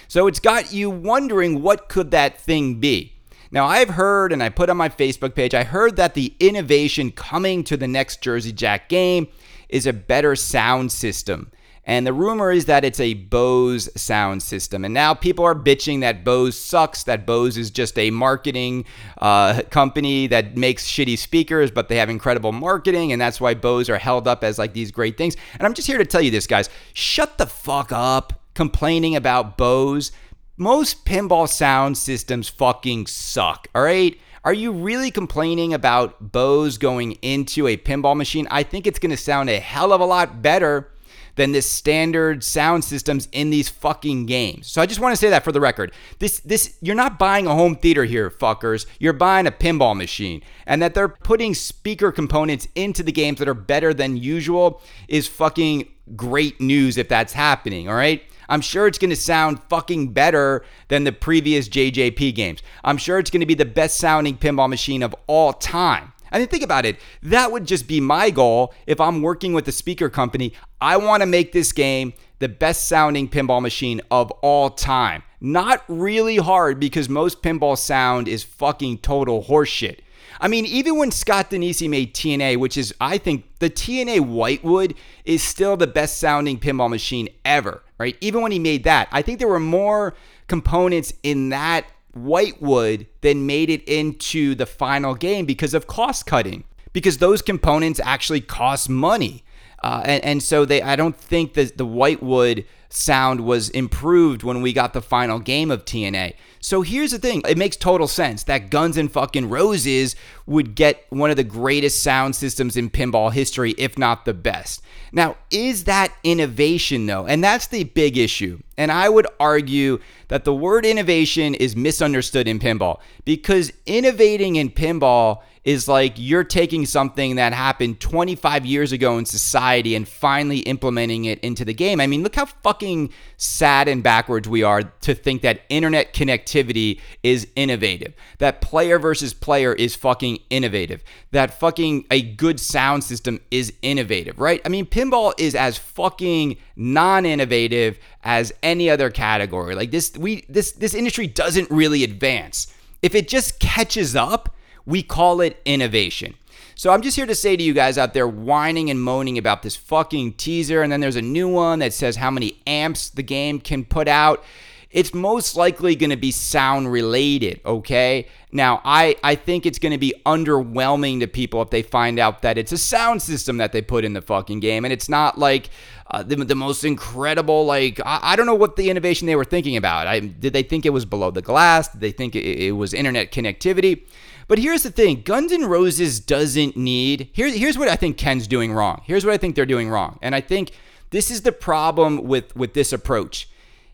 So 0.08 0.28
it's 0.28 0.40
got 0.40 0.72
you 0.72 0.90
wondering 0.90 1.62
what 1.62 1.90
could 1.90 2.12
that 2.12 2.40
thing 2.40 2.80
be. 2.80 3.14
Now, 3.50 3.66
I've 3.66 3.90
heard, 3.90 4.34
and 4.34 4.44
I 4.44 4.50
put 4.50 4.70
on 4.70 4.78
my 4.78 4.90
Facebook 4.90 5.34
page, 5.34 5.54
I 5.54 5.64
heard 5.64 5.96
that 5.96 6.14
the 6.14 6.34
innovation 6.40 7.12
coming 7.12 7.64
to 7.66 7.78
the 7.78 7.88
next 7.88 8.22
Jersey 8.22 8.52
Jack 8.52 8.90
game 8.90 9.28
is 9.70 9.88
a 9.88 9.94
better 9.94 10.36
sound 10.36 10.92
system. 10.92 11.52
And 11.88 12.06
the 12.06 12.12
rumor 12.12 12.52
is 12.52 12.66
that 12.66 12.84
it's 12.84 13.00
a 13.00 13.14
Bose 13.14 13.90
sound 14.00 14.44
system. 14.44 14.84
And 14.84 14.94
now 14.94 15.14
people 15.14 15.46
are 15.46 15.56
bitching 15.56 16.02
that 16.02 16.26
Bose 16.26 16.60
sucks, 16.60 17.04
that 17.04 17.26
Bose 17.26 17.58
is 17.58 17.72
just 17.72 17.98
a 17.98 18.12
marketing 18.12 18.84
uh, 19.20 19.62
company 19.72 20.28
that 20.28 20.58
makes 20.58 20.86
shitty 20.86 21.18
speakers, 21.18 21.72
but 21.72 21.88
they 21.88 21.96
have 21.96 22.10
incredible 22.10 22.52
marketing. 22.52 23.14
And 23.14 23.22
that's 23.22 23.40
why 23.40 23.54
Bose 23.54 23.90
are 23.90 23.98
held 23.98 24.28
up 24.28 24.44
as 24.44 24.60
like 24.60 24.74
these 24.74 24.92
great 24.92 25.18
things. 25.18 25.38
And 25.54 25.64
I'm 25.64 25.74
just 25.74 25.88
here 25.88 25.98
to 25.98 26.06
tell 26.06 26.22
you 26.22 26.30
this, 26.30 26.46
guys 26.46 26.70
shut 26.94 27.38
the 27.38 27.48
fuck 27.48 27.94
up 27.94 28.34
complaining 28.54 29.16
about 29.16 29.58
Bose. 29.58 30.12
Most 30.58 31.06
pinball 31.06 31.48
sound 31.48 31.98
systems 31.98 32.50
fucking 32.50 33.08
suck, 33.08 33.70
all 33.74 33.84
right? 33.84 34.20
Are 34.44 34.54
you 34.54 34.72
really 34.72 35.12
complaining 35.12 35.74
about 35.74 36.32
Bose 36.34 36.78
going 36.78 37.14
into 37.22 37.68
a 37.68 37.78
pinball 37.78 38.18
machine? 38.18 38.48
I 38.52 38.64
think 38.64 38.88
it's 38.88 39.00
to 39.00 39.16
sound 39.16 39.50
a 39.50 39.60
hell 39.60 39.94
of 39.94 40.02
a 40.02 40.06
lot 40.06 40.42
better 40.42 40.92
than 41.38 41.54
the 41.54 41.62
standard 41.62 42.44
sound 42.44 42.84
systems 42.84 43.30
in 43.32 43.50
these 43.50 43.70
fucking 43.70 44.26
games. 44.26 44.68
So 44.68 44.82
I 44.82 44.86
just 44.86 45.00
want 45.00 45.14
to 45.14 45.18
say 45.18 45.30
that 45.30 45.44
for 45.44 45.52
the 45.52 45.62
record. 45.62 45.94
This 46.20 46.40
this 46.42 46.78
you're 46.82 46.96
not 46.96 47.18
buying 47.18 47.48
a 47.48 47.56
home 47.56 47.76
theater 47.76 48.04
here, 48.04 48.30
fuckers. 48.30 48.86
You're 49.00 49.14
buying 49.14 49.48
a 49.48 49.52
pinball 49.52 49.96
machine. 49.96 50.42
And 50.66 50.82
that 50.82 50.94
they're 50.94 51.08
putting 51.08 51.54
speaker 51.54 52.12
components 52.12 52.68
into 52.76 53.04
the 53.04 53.12
games 53.12 53.40
that 53.40 53.48
are 53.48 53.54
better 53.54 53.94
than 53.94 54.18
usual 54.18 54.82
is 55.08 55.28
fucking 55.28 55.88
great 56.16 56.60
news 56.60 56.98
if 56.98 57.08
that's 57.08 57.34
happening, 57.34 57.88
all 57.88 57.96
right? 57.96 58.24
I'm 58.50 58.62
sure 58.62 58.88
it's 58.88 58.98
going 58.98 59.10
to 59.10 59.16
sound 59.16 59.62
fucking 59.70 60.14
better 60.14 60.64
than 60.88 61.04
the 61.04 61.12
previous 61.12 61.68
JJP 61.68 62.34
games. 62.34 62.64
I'm 62.84 62.98
sure 62.98 63.20
it's 63.20 63.30
going 63.30 63.42
to 63.42 63.46
be 63.46 63.56
the 63.56 63.66
best 63.66 63.98
sounding 63.98 64.38
pinball 64.38 64.70
machine 64.70 65.04
of 65.04 65.14
all 65.28 65.54
time. 65.54 66.14
I 66.32 66.40
mean, 66.40 66.48
think 66.48 66.64
about 66.64 66.86
it. 66.86 66.98
That 67.24 67.52
would 67.52 67.66
just 67.66 67.88
be 67.88 68.02
my 68.02 68.30
goal 68.30 68.74
if 68.86 69.00
I'm 69.00 69.22
working 69.22 69.54
with 69.54 69.68
a 69.68 69.72
speaker 69.72 70.10
company. 70.10 70.54
I 70.80 70.98
want 70.98 71.22
to 71.22 71.28
make 71.28 71.52
this 71.52 71.72
game 71.72 72.14
the 72.40 72.50
best 72.50 72.88
sounding 72.88 73.28
pinball 73.28 73.62
machine 73.62 74.02
of 74.12 74.32
all 74.42 74.70
time. 74.70 75.24
Not 75.42 75.84
really 75.88 76.38
hard 76.38 76.80
because 76.80 77.10
most 77.10 77.42
pinball 77.42 77.78
sound 77.78 78.28
is 78.28 78.44
fucking 78.44 79.00
total 79.00 79.44
horseshit. 79.44 80.00
I 80.40 80.48
mean, 80.48 80.66
even 80.66 80.98
when 80.98 81.10
Scott 81.10 81.50
Danesi 81.50 81.90
made 81.90 82.14
TNA, 82.14 82.58
which 82.58 82.78
is, 82.78 82.94
I 83.02 83.18
think, 83.18 83.46
the 83.60 83.72
TNA 83.72 84.20
Whitewood 84.20 84.94
is 85.26 85.42
still 85.42 85.78
the 85.78 85.88
best 85.88 86.18
sounding 86.20 86.60
pinball 86.60 86.90
machine 86.90 87.30
ever, 87.44 87.82
right? 87.98 88.16
Even 88.22 88.42
when 88.42 88.52
he 88.52 88.60
made 88.60 88.84
that, 88.84 89.08
I 89.12 89.24
think 89.24 89.40
there 89.40 89.48
were 89.48 89.60
more 89.60 90.14
components 90.48 91.12
in 91.24 91.50
that 91.50 91.88
Whitewood 92.14 93.08
than 93.22 93.48
made 93.48 93.70
it 93.70 93.84
into 93.88 94.54
the 94.54 94.66
final 94.66 95.16
game 95.16 95.46
because 95.46 95.74
of 95.74 95.88
cost 95.88 96.26
cutting, 96.28 96.66
because 96.94 97.18
those 97.18 97.42
components 97.42 98.00
actually 98.04 98.42
cost 98.42 98.90
money. 98.90 99.44
Uh, 99.84 100.02
and, 100.06 100.24
and, 100.24 100.44
so 100.44 100.66
they, 100.66 100.82
I 100.82 100.96
don't 100.96 101.16
think 101.16 101.54
that 101.54 101.78
the 101.78 101.86
Whitewood 101.86 102.66
sound 102.90 103.42
was 103.42 103.70
improved 103.70 104.44
when 104.44 104.62
we 104.62 104.74
got 104.74 104.94
the 104.94 105.02
final 105.02 105.40
game 105.40 105.70
of 105.70 105.86
TNA. 105.86 106.34
So 106.60 106.82
here's 106.82 107.12
the 107.12 107.20
thing 107.20 107.44
it 107.48 107.58
makes 107.58 107.78
total 107.78 108.08
sense 108.08 108.44
that 108.44 108.70
Guns 108.72 108.98
and 108.98 109.12
fucking 109.12 109.50
Roses 109.50 110.16
would 110.46 110.76
get 110.76 111.06
one 111.10 111.30
of 111.30 111.36
the 111.36 111.44
greatest 111.44 112.02
sound 112.02 112.36
systems 112.36 112.76
in 112.76 112.90
pinball 112.90 113.32
history, 113.32 113.76
if 113.78 113.98
not 113.98 114.26
the 114.26 114.34
best. 114.34 114.82
Now, 115.12 115.38
is 115.52 115.84
that 115.84 116.14
innovation 116.24 117.06
though? 117.06 117.26
And 117.28 117.44
that's 117.44 117.68
the 117.68 117.84
big 117.84 118.18
issue. 118.18 118.60
And 118.78 118.92
I 118.92 119.10
would 119.10 119.28
argue 119.40 120.00
that 120.28 120.44
the 120.44 120.54
word 120.54 120.86
innovation 120.86 121.56
is 121.56 121.76
misunderstood 121.76 122.48
in 122.48 122.60
pinball 122.60 123.00
because 123.26 123.72
innovating 123.86 124.56
in 124.56 124.70
pinball 124.70 125.42
is 125.68 125.86
like 125.86 126.14
you're 126.16 126.46
taking 126.46 126.86
something 126.86 127.36
that 127.36 127.52
happened 127.52 128.00
25 128.00 128.66
years 128.66 128.94
ago 128.94 129.18
in 129.18 129.26
society 129.26 129.96
and 129.96 130.08
finally 130.08 130.60
implementing 130.60 131.26
it 131.26 131.38
into 131.42 131.66
the 131.66 131.74
game. 131.74 132.00
I 132.00 132.08
mean, 132.08 132.24
look 132.24 132.36
how 132.36 132.46
fucking 132.46 133.12
sad 133.36 133.90
and 133.90 134.02
backwards 134.02 134.48
we 134.48 134.64
are 134.64 134.84
to 134.84 135.14
think 135.14 135.42
that 135.42 135.64
internet 135.68 136.14
connectivity 136.14 137.02
is 137.22 137.50
innovative, 137.58 138.14
that 138.38 138.62
player 138.62 138.98
versus 138.98 139.34
player 139.34 139.74
is 139.74 139.94
fucking 139.94 140.40
innovative, 140.50 141.04
that 141.32 141.60
fucking 141.60 142.06
a 142.10 142.22
good 142.22 142.62
sound 142.62 143.04
system 143.04 143.42
is 143.52 143.74
innovative, 143.82 144.40
right? 144.40 144.62
I 144.64 144.70
mean, 144.70 144.86
pinball 144.86 145.34
is 145.38 145.54
as 145.54 145.78
fucking 145.78 146.56
non-innovative 146.78 148.00
as 148.24 148.54
any 148.68 148.90
other 148.90 149.10
category. 149.10 149.74
Like 149.74 149.92
this 149.92 150.16
we 150.18 150.46
this 150.50 150.74
this 150.74 150.94
industry 150.94 151.26
doesn't 151.26 151.72
really 151.72 152.04
advance. 152.04 152.68
If 153.02 153.16
it 153.16 153.28
just 153.28 153.60
catches 153.60 154.16
up, 154.16 154.56
we 154.86 155.02
call 155.02 155.42
it 155.42 155.62
innovation. 155.66 156.36
So 156.76 156.92
I'm 156.92 157.02
just 157.02 157.16
here 157.16 157.26
to 157.26 157.34
say 157.34 157.56
to 157.56 157.64
you 157.64 157.74
guys 157.74 157.98
out 157.98 158.14
there 158.14 158.28
whining 158.28 158.92
and 158.92 159.02
moaning 159.02 159.38
about 159.38 159.64
this 159.64 159.76
fucking 159.76 160.34
teaser, 160.34 160.84
and 160.84 160.92
then 160.92 161.00
there's 161.00 161.16
a 161.16 161.22
new 161.22 161.48
one 161.48 161.80
that 161.80 161.92
says 161.94 162.18
how 162.18 162.30
many 162.30 162.62
amps 162.68 163.10
the 163.10 163.24
game 163.24 163.60
can 163.60 163.84
put 163.84 164.08
out. 164.08 164.44
It's 164.90 165.14
most 165.14 165.58
likely 165.58 165.96
going 165.96 166.12
to 166.12 166.18
be 166.18 166.32
sound 166.32 166.92
related, 166.92 167.60
okay? 167.66 168.28
Now, 168.54 168.82
I, 168.86 169.18
I 169.22 169.36
think 169.36 169.66
it's 169.66 169.80
going 169.80 169.92
to 169.92 169.98
be 169.98 170.14
underwhelming 170.26 171.20
to 171.20 171.28
people 171.28 171.62
if 171.62 171.70
they 171.70 171.82
find 171.82 172.20
out 172.20 172.42
that 172.44 172.58
it's 172.58 172.72
a 172.72 172.78
sound 172.78 173.22
system 173.22 173.58
that 173.58 173.74
they 173.74 173.82
put 173.82 174.06
in 174.06 174.14
the 174.14 174.22
fucking 174.22 174.62
game, 174.62 174.86
and 174.86 174.94
it's 174.94 175.10
not 175.10 175.38
like 175.38 175.70
uh, 176.10 176.24
the, 176.24 176.38
the 176.38 176.56
most 176.56 176.86
incredible, 176.86 177.66
like, 177.66 178.00
I, 178.06 178.20
I, 178.22 178.36
don't 178.38 178.46
know 178.46 178.56
what 178.56 178.78
the 178.78 178.90
innovation 178.90 179.28
they 179.28 179.36
were 179.36 179.44
thinking 179.44 179.76
about. 179.76 180.08
I, 180.08 180.22
did 180.22 180.54
they 180.54 180.64
think 180.64 180.86
it 180.86 180.92
was 180.92 181.04
below 181.04 181.32
the 181.32 181.42
glass? 181.42 181.90
Did 181.90 182.00
they 182.00 182.12
think 182.12 182.36
it, 182.36 182.46
it 182.46 182.72
was 182.72 182.94
internet 182.94 183.34
connectivity? 183.34 184.04
But 184.48 184.60
here's 184.60 184.84
the 184.84 184.92
thing 184.92 185.24
Guns 185.24 185.52
N' 185.52 185.66
Roses 185.66 186.22
doesn't 186.22 186.78
need. 186.78 187.30
Here, 187.34 187.50
here's 187.50 187.78
what 187.78 187.90
I 187.90 187.98
think 187.98 188.18
Ken's 188.18 188.48
doing 188.48 188.72
wrong. 188.72 189.02
Here's 189.06 189.26
what 189.26 189.34
I 189.34 189.38
think 189.38 189.56
they're 189.56 189.66
doing 189.66 189.90
wrong. 189.90 190.18
And 190.22 190.34
I 190.34 190.40
think 190.40 190.72
this 191.10 191.30
is 191.30 191.42
the 191.42 191.52
problem 191.52 192.24
with, 192.24 192.56
with 192.56 192.74
this 192.74 192.94
approach 192.94 193.50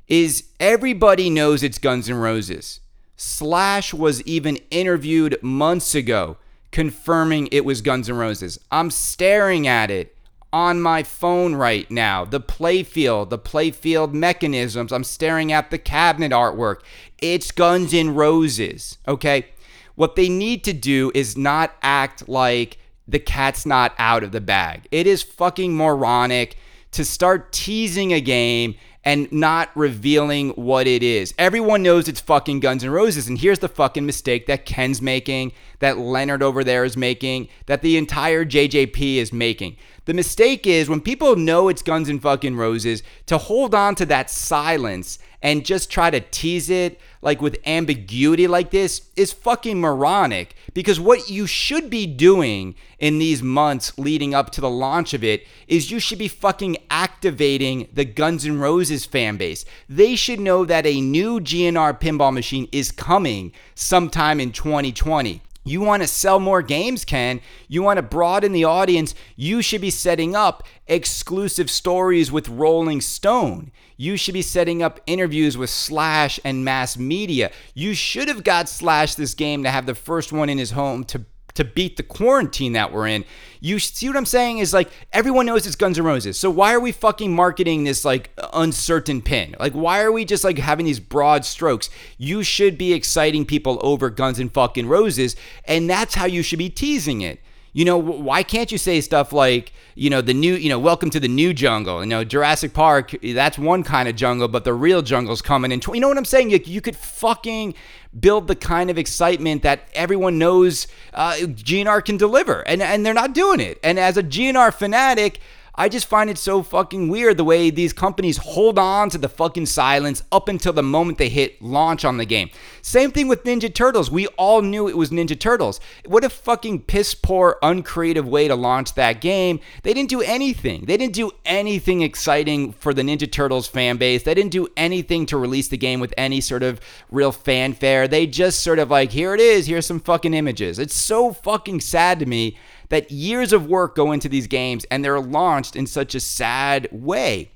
is 0.08 0.46
everybody 0.60 1.30
knows 1.30 1.64
it's 1.64 1.78
Guns 1.78 2.10
N' 2.10 2.16
Roses. 2.16 2.80
Slash 3.16 3.94
was 3.94 4.22
even 4.24 4.58
interviewed 4.70 5.42
months 5.42 5.96
ago 5.96 6.38
confirming 6.72 7.48
it 7.52 7.64
was 7.64 7.82
Guns 7.82 8.10
N' 8.10 8.16
Roses. 8.18 8.60
I'm 8.72 8.92
staring 8.92 9.68
at 9.68 9.92
it 9.92 10.16
on 10.52 10.82
my 10.82 11.04
phone 11.04 11.56
right 11.56 11.90
now. 11.90 12.26
The 12.26 12.42
playfield, 12.42 13.30
the 13.30 13.40
playfield 13.40 14.14
mechanisms. 14.14 14.92
I'm 14.92 15.04
staring 15.04 15.52
at 15.52 15.72
the 15.72 15.78
cabinet 15.78 16.32
artwork. 16.32 16.82
It's 17.20 17.52
Guns 17.52 17.94
N' 17.94 18.14
Roses. 18.14 18.98
Okay. 19.08 19.48
What 19.96 20.16
they 20.16 20.28
need 20.28 20.64
to 20.64 20.74
do 20.74 21.12
is 21.14 21.38
not 21.38 21.76
act 21.82 22.28
like 22.28 22.78
the 23.08 23.20
cat's 23.20 23.66
not 23.66 23.94
out 23.98 24.24
of 24.24 24.32
the 24.32 24.42
bag. 24.42 24.88
It 24.92 25.08
is 25.08 25.22
fucking 25.22 25.76
moronic 25.76 26.58
to 26.92 27.06
start 27.06 27.52
teasing 27.52 28.14
a 28.14 28.22
game 28.22 28.76
and 29.06 29.32
not 29.32 29.70
revealing 29.76 30.50
what 30.52 30.88
it 30.88 31.04
is. 31.04 31.34
Everyone 31.38 31.84
knows 31.84 32.08
it's 32.08 32.22
fucking 32.22 32.60
Guns 32.62 32.84
N' 32.84 32.90
Roses, 32.90 33.28
and 33.28 33.38
here's 33.38 33.60
the 33.60 33.68
fucking 33.68 34.06
mistake 34.06 34.46
that 34.48 34.66
Ken's 34.66 35.02
making, 35.02 35.52
that 35.80 35.98
Leonard 35.98 36.42
over 36.42 36.64
there 36.64 36.86
is 36.86 36.96
making, 36.96 37.50
that 37.66 37.82
the 37.82 37.98
entire 37.98 38.46
JJP 38.46 39.18
is 39.18 39.34
making. 39.34 39.78
The 40.06 40.14
mistake 40.14 40.68
is 40.68 40.90
when 40.90 41.00
people 41.00 41.38
know 41.38 41.70
it's 41.70 41.82
Guns 41.82 42.10
N' 42.10 42.20
fucking 42.20 42.58
Roses 42.58 43.04
to 43.28 43.38
hold 43.38 43.74
on 43.74 43.96
to 43.96 44.06
that 44.08 44.30
silence 44.30 45.18
and 45.42 45.66
just 45.66 45.90
try 45.90 46.10
to 46.10 46.20
tease 46.20 46.70
it 46.70 47.00
like 47.22 47.42
with 47.42 47.58
ambiguity 47.66 48.46
like 48.46 48.72
this 48.72 49.10
is 49.16 49.32
fucking 49.32 49.80
moronic 49.80 50.56
because 50.74 51.00
what 51.00 51.30
you 51.30 51.48
should 51.48 51.90
be 51.90 52.06
doing 52.06 52.76
in 53.00 53.18
these 53.18 53.42
months 53.42 53.98
leading 53.98 54.34
up 54.34 54.50
to 54.52 54.60
the 54.62 54.70
launch 54.70 55.14
of 55.14 55.24
it 55.24 55.48
is 55.70 55.90
you 55.90 56.00
should 56.02 56.20
be 56.20 56.28
fucking 56.28 56.76
activating 56.90 57.88
the 57.94 58.04
Guns 58.04 58.46
N' 58.46 58.60
Roses 58.60 59.06
fan 59.06 59.38
base. 59.38 59.64
They 59.88 60.18
should 60.18 60.42
know 60.42 60.66
that 60.66 60.86
a 60.86 61.00
new 61.00 61.40
GNR 61.40 61.98
pinball 62.02 62.34
machine 62.34 62.68
is 62.74 62.92
coming 62.92 63.54
sometime 63.74 64.42
in 64.42 64.52
2020. 64.52 65.42
You 65.64 65.82
want 65.82 66.04
to 66.04 66.08
sell 66.08 66.40
more 66.40 66.62
games, 66.62 67.06
Ken. 67.06 67.40
You 67.68 67.84
want 67.84 67.98
to 67.98 68.04
broaden 68.04 68.52
the 68.52 68.66
audience. 68.66 69.16
You 69.36 69.62
should 69.62 69.82
be 69.82 69.90
setting 69.90 70.36
up 70.36 70.64
exclusive 70.88 71.70
stories 71.70 72.32
with 72.32 72.50
Rolling 72.50 73.00
Stone. 73.02 73.72
You 73.96 74.18
should 74.18 74.34
be 74.34 74.42
setting 74.42 74.84
up 74.84 75.00
interviews 75.06 75.58
with 75.58 75.70
Slash 75.70 76.40
and 76.44 76.66
mass 76.66 76.98
media. 76.98 77.52
You 77.74 77.94
should 77.94 78.28
have 78.28 78.44
got 78.44 78.68
Slash 78.68 79.16
this 79.16 79.34
game 79.34 79.64
to 79.64 79.70
have 79.70 79.86
the 79.86 79.96
first 79.96 80.34
one 80.34 80.50
in 80.50 80.58
his 80.58 80.72
home 80.72 81.04
to 81.06 81.26
to 81.56 81.64
beat 81.64 81.98
the 81.98 82.04
quarantine 82.04 82.74
that 82.74 82.92
we're 82.92 83.08
in. 83.08 83.26
You 83.60 83.80
see 83.80 84.08
what 84.08 84.18
I'm 84.18 84.26
saying? 84.26 84.58
Is 84.58 84.74
like 84.74 84.90
everyone 85.12 85.46
knows 85.46 85.66
it's 85.66 85.76
Guns 85.76 85.98
N' 85.98 86.06
Roses. 86.06 86.38
So 86.38 86.50
why 86.50 86.74
are 86.74 86.80
we 86.80 86.92
fucking 86.92 87.34
marketing 87.34 87.84
this 87.84 88.04
like 88.04 88.32
uncertain 88.54 89.22
pin? 89.22 89.56
Like 89.60 89.74
why 89.74 90.02
are 90.02 90.12
we 90.12 90.26
just 90.26 90.44
like 90.44 90.58
having 90.58 90.86
these 90.86 91.00
broad 91.00 91.46
strokes? 91.46 91.90
You 92.18 92.44
should 92.44 92.78
be 92.78 92.94
exciting 92.94 93.46
people 93.46 93.80
over 93.82 94.10
Guns 94.10 94.40
N' 94.40 94.50
fucking 94.50 94.88
Roses, 94.88 95.36
and 95.66 95.90
that's 95.90 96.16
how 96.16 96.26
you 96.26 96.44
should 96.44 96.60
be 96.60 96.70
teasing 96.70 97.22
it. 97.22 97.40
You 97.76 97.86
know, 97.86 97.98
why 97.98 98.44
can't 98.44 98.72
you 98.72 98.78
say 98.78 99.02
stuff 99.02 99.34
like, 99.34 99.74
you 99.96 100.08
know, 100.12 100.22
the 100.22 100.34
new, 100.34 100.54
you 100.54 100.70
know, 100.70 100.78
welcome 100.78 101.10
to 101.10 101.20
the 101.20 101.28
new 101.28 101.56
jungle. 101.56 102.02
You 102.04 102.06
know, 102.08 102.24
Jurassic 102.24 102.72
Park, 102.72 103.16
that's 103.24 103.58
one 103.58 103.82
kind 103.82 104.08
of 104.08 104.16
jungle, 104.16 104.48
but 104.48 104.64
the 104.64 104.76
real 104.76 105.02
jungle's 105.02 105.42
coming 105.42 105.72
in. 105.72 105.80
Tw- 105.80 105.96
you 105.96 106.00
know 106.00 106.08
what 106.08 106.20
I'm 106.20 106.26
saying? 106.26 106.52
You, 106.52 106.60
you 106.64 106.82
could 106.82 106.96
fucking 106.96 107.74
build 108.20 108.48
the 108.48 108.56
kind 108.56 108.90
of 108.90 108.98
excitement 108.98 109.64
that 109.64 109.88
everyone 109.94 110.38
knows 110.38 110.88
uh, 111.14 111.34
GNR 111.34 112.04
can 112.06 112.18
deliver, 112.18 112.62
and 112.62 112.82
and 112.82 113.06
they're 113.06 113.14
not 113.14 113.34
doing 113.34 113.60
it. 113.60 113.80
And 113.84 114.00
as 114.00 114.18
a 114.18 114.24
GNR 114.24 114.74
fanatic, 114.74 115.40
I 115.76 115.90
just 115.90 116.06
find 116.06 116.30
it 116.30 116.38
so 116.38 116.62
fucking 116.62 117.10
weird 117.10 117.38
the 117.38 117.44
way 117.44 117.72
these 117.72 117.94
companies 117.94 118.38
hold 118.38 118.78
on 118.78 119.10
to 119.10 119.18
the 119.18 119.28
fucking 119.28 119.66
silence 119.66 120.22
up 120.32 120.48
until 120.48 120.72
the 120.72 120.84
moment 120.84 121.18
they 121.18 121.30
hit 121.30 121.60
launch 121.64 122.06
on 122.06 122.18
the 122.18 122.26
game. 122.26 122.52
Same 122.84 123.12
thing 123.12 123.28
with 123.28 123.44
Ninja 123.44 123.74
Turtles. 123.74 124.12
We 124.12 124.28
all 124.28 124.62
knew 124.62 124.88
it 124.88 124.96
was 124.96 125.10
Ninja 125.10 125.40
Turtles. 125.40 125.80
What 126.06 126.24
a 126.24 126.30
fucking 126.30 126.82
piss 126.82 127.16
poor, 127.16 127.58
uncreative 127.64 128.28
way 128.28 128.48
to 128.48 128.56
launch 128.56 128.94
that 128.94 129.20
game. 129.20 129.60
They 129.82 129.96
didn't 129.96 130.10
do 130.10 130.22
anything. 130.22 130.86
They 130.86 130.96
didn't 130.96 131.16
do 131.16 131.32
anything 131.44 132.04
exciting 132.04 132.74
for 132.74 132.94
the 132.94 133.02
Ninja 133.02 133.32
Turtles 133.32 133.68
fan 133.68 133.98
base. 133.98 134.22
They 134.22 134.36
didn't 134.36 134.52
do 134.52 134.68
anything 134.78 135.26
to 135.28 135.38
release 135.38 135.70
the 135.70 135.78
game 135.78 136.00
with 136.00 136.14
any 136.18 136.40
sort 136.40 136.62
of 136.62 136.82
real 137.10 137.32
fanfare. 137.32 138.08
They 138.08 138.28
just 138.28 138.62
sort 138.62 138.78
of 138.78 138.92
like, 138.92 139.12
here 139.12 139.34
it 139.34 139.40
is, 139.40 139.66
here's 139.66 139.88
some 139.88 140.00
fucking 140.00 140.36
images. 140.36 140.78
It's 140.78 140.94
so 140.94 141.34
fucking 141.34 141.82
sad 141.82 142.20
to 142.20 142.28
me 142.28 142.58
that 142.94 143.10
years 143.10 143.52
of 143.52 143.68
work 143.68 143.96
go 143.96 144.12
into 144.12 144.30
these 144.30 144.46
games 144.46 144.86
and 144.92 145.04
they're 145.04 145.20
launched 145.20 145.76
in 145.76 145.88
such 145.88 146.14
a 146.14 146.20
sad 146.20 146.88
way. 146.92 147.50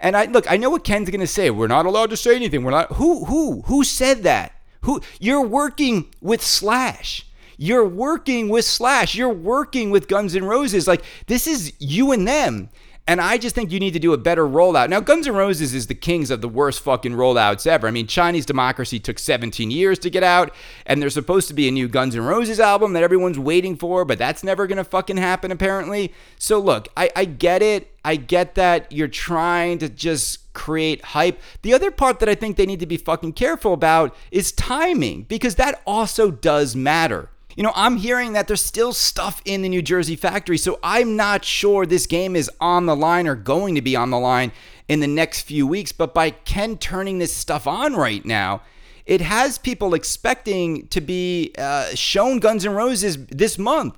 And 0.00 0.16
I 0.16 0.24
look, 0.24 0.50
I 0.50 0.56
know 0.56 0.68
what 0.68 0.82
Ken's 0.82 1.08
going 1.10 1.20
to 1.20 1.28
say. 1.28 1.48
We're 1.48 1.68
not 1.68 1.86
allowed 1.86 2.10
to 2.10 2.16
say 2.16 2.34
anything. 2.34 2.64
We're 2.64 2.72
not 2.72 2.92
Who 2.94 3.24
who 3.26 3.62
who 3.66 3.84
said 3.84 4.24
that? 4.24 4.52
Who 4.80 5.00
you're 5.20 5.46
working 5.46 6.12
with 6.20 6.42
Slash. 6.42 7.24
You're 7.56 7.86
working 7.86 8.48
with 8.48 8.64
Slash. 8.64 9.14
You're 9.14 9.28
working 9.28 9.90
with 9.90 10.08
Guns 10.08 10.34
N' 10.34 10.44
Roses. 10.44 10.88
Like 10.88 11.04
this 11.26 11.46
is 11.46 11.72
you 11.78 12.10
and 12.10 12.26
them. 12.26 12.68
And 13.10 13.20
I 13.20 13.38
just 13.38 13.56
think 13.56 13.72
you 13.72 13.80
need 13.80 13.94
to 13.94 13.98
do 13.98 14.12
a 14.12 14.16
better 14.16 14.46
rollout. 14.46 14.88
Now, 14.88 15.00
Guns 15.00 15.26
N' 15.26 15.34
Roses 15.34 15.74
is 15.74 15.88
the 15.88 15.96
kings 15.96 16.30
of 16.30 16.42
the 16.42 16.48
worst 16.48 16.80
fucking 16.80 17.14
rollouts 17.14 17.66
ever. 17.66 17.88
I 17.88 17.90
mean, 17.90 18.06
Chinese 18.06 18.46
Democracy 18.46 19.00
took 19.00 19.18
17 19.18 19.68
years 19.68 19.98
to 19.98 20.10
get 20.10 20.22
out, 20.22 20.54
and 20.86 21.02
there's 21.02 21.14
supposed 21.14 21.48
to 21.48 21.54
be 21.54 21.66
a 21.66 21.72
new 21.72 21.88
Guns 21.88 22.14
N' 22.14 22.22
Roses 22.22 22.60
album 22.60 22.92
that 22.92 23.02
everyone's 23.02 23.36
waiting 23.36 23.74
for, 23.74 24.04
but 24.04 24.16
that's 24.16 24.44
never 24.44 24.68
gonna 24.68 24.84
fucking 24.84 25.16
happen, 25.16 25.50
apparently. 25.50 26.14
So, 26.38 26.60
look, 26.60 26.86
I, 26.96 27.10
I 27.16 27.24
get 27.24 27.62
it. 27.62 27.92
I 28.04 28.14
get 28.14 28.54
that 28.54 28.92
you're 28.92 29.08
trying 29.08 29.78
to 29.78 29.88
just 29.88 30.52
create 30.52 31.04
hype. 31.06 31.40
The 31.62 31.74
other 31.74 31.90
part 31.90 32.20
that 32.20 32.28
I 32.28 32.36
think 32.36 32.56
they 32.56 32.64
need 32.64 32.78
to 32.78 32.86
be 32.86 32.96
fucking 32.96 33.32
careful 33.32 33.72
about 33.72 34.14
is 34.30 34.52
timing, 34.52 35.24
because 35.24 35.56
that 35.56 35.82
also 35.84 36.30
does 36.30 36.76
matter. 36.76 37.28
You 37.56 37.64
know, 37.64 37.72
I'm 37.74 37.96
hearing 37.96 38.32
that 38.34 38.46
there's 38.46 38.62
still 38.64 38.92
stuff 38.92 39.42
in 39.44 39.62
the 39.62 39.68
New 39.68 39.82
Jersey 39.82 40.16
factory, 40.16 40.56
so 40.56 40.78
I'm 40.82 41.16
not 41.16 41.44
sure 41.44 41.84
this 41.84 42.06
game 42.06 42.36
is 42.36 42.50
on 42.60 42.86
the 42.86 42.94
line 42.96 43.26
or 43.26 43.34
going 43.34 43.74
to 43.74 43.82
be 43.82 43.96
on 43.96 44.10
the 44.10 44.18
line 44.18 44.52
in 44.88 45.00
the 45.00 45.08
next 45.08 45.42
few 45.42 45.66
weeks. 45.66 45.90
But 45.92 46.14
by 46.14 46.30
Ken 46.30 46.78
turning 46.78 47.18
this 47.18 47.34
stuff 47.34 47.66
on 47.66 47.94
right 47.96 48.24
now, 48.24 48.62
it 49.04 49.20
has 49.20 49.58
people 49.58 49.94
expecting 49.94 50.86
to 50.88 51.00
be 51.00 51.52
uh, 51.58 51.94
shown 51.96 52.38
Guns 52.38 52.64
N' 52.64 52.72
Roses 52.72 53.26
this 53.26 53.58
month. 53.58 53.96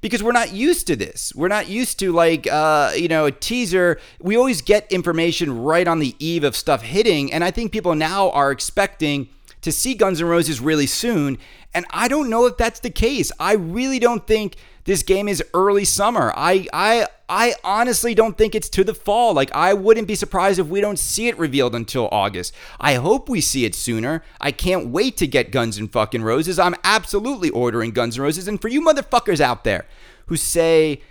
because 0.00 0.22
we're 0.22 0.32
not 0.32 0.52
used 0.52 0.86
to 0.86 0.96
this. 0.96 1.32
We're 1.34 1.48
not 1.48 1.68
used 1.68 1.98
to 2.00 2.12
like 2.12 2.46
uh, 2.50 2.92
you 2.96 3.08
know 3.08 3.26
a 3.26 3.32
teaser. 3.32 3.98
We 4.20 4.36
always 4.36 4.62
get 4.62 4.90
information 4.90 5.62
right 5.62 5.86
on 5.86 5.98
the 5.98 6.14
eve 6.18 6.44
of 6.44 6.56
stuff 6.56 6.82
hitting, 6.82 7.32
and 7.32 7.42
I 7.44 7.50
think 7.50 7.72
people 7.72 7.94
now 7.94 8.30
are 8.30 8.50
expecting 8.50 9.28
to 9.66 9.72
see 9.72 9.94
Guns 9.94 10.20
N' 10.20 10.28
Roses 10.28 10.60
really 10.60 10.86
soon. 10.86 11.38
And 11.74 11.86
I 11.90 12.06
don't 12.06 12.30
know 12.30 12.46
if 12.46 12.56
that's 12.56 12.78
the 12.78 12.88
case. 12.88 13.32
I 13.40 13.54
really 13.54 13.98
don't 13.98 14.24
think 14.24 14.54
this 14.84 15.02
game 15.02 15.26
is 15.26 15.42
early 15.54 15.84
summer. 15.84 16.32
I 16.36 16.68
I 16.72 17.08
I 17.28 17.54
honestly 17.64 18.14
don't 18.14 18.38
think 18.38 18.54
it's 18.54 18.68
to 18.70 18.84
the 18.84 18.94
fall. 18.94 19.34
Like 19.34 19.50
I 19.52 19.74
wouldn't 19.74 20.06
be 20.06 20.14
surprised 20.14 20.60
if 20.60 20.68
we 20.68 20.80
don't 20.80 21.00
see 21.00 21.26
it 21.26 21.36
revealed 21.36 21.74
until 21.74 22.08
August. 22.12 22.54
I 22.78 22.94
hope 22.94 23.28
we 23.28 23.40
see 23.40 23.64
it 23.64 23.74
sooner. 23.74 24.22
I 24.40 24.52
can't 24.52 24.86
wait 24.86 25.16
to 25.16 25.26
get 25.26 25.50
Guns 25.50 25.78
and 25.78 25.90
fucking 25.90 26.22
Roses. 26.22 26.60
I'm 26.60 26.76
absolutely 26.84 27.50
ordering 27.50 27.90
Guns 27.90 28.16
N' 28.16 28.22
Roses. 28.22 28.46
And 28.46 28.62
for 28.62 28.68
you 28.68 28.80
motherfuckers 28.80 29.40
out 29.40 29.64
there 29.64 29.84
who 30.26 30.36
say 30.36 31.02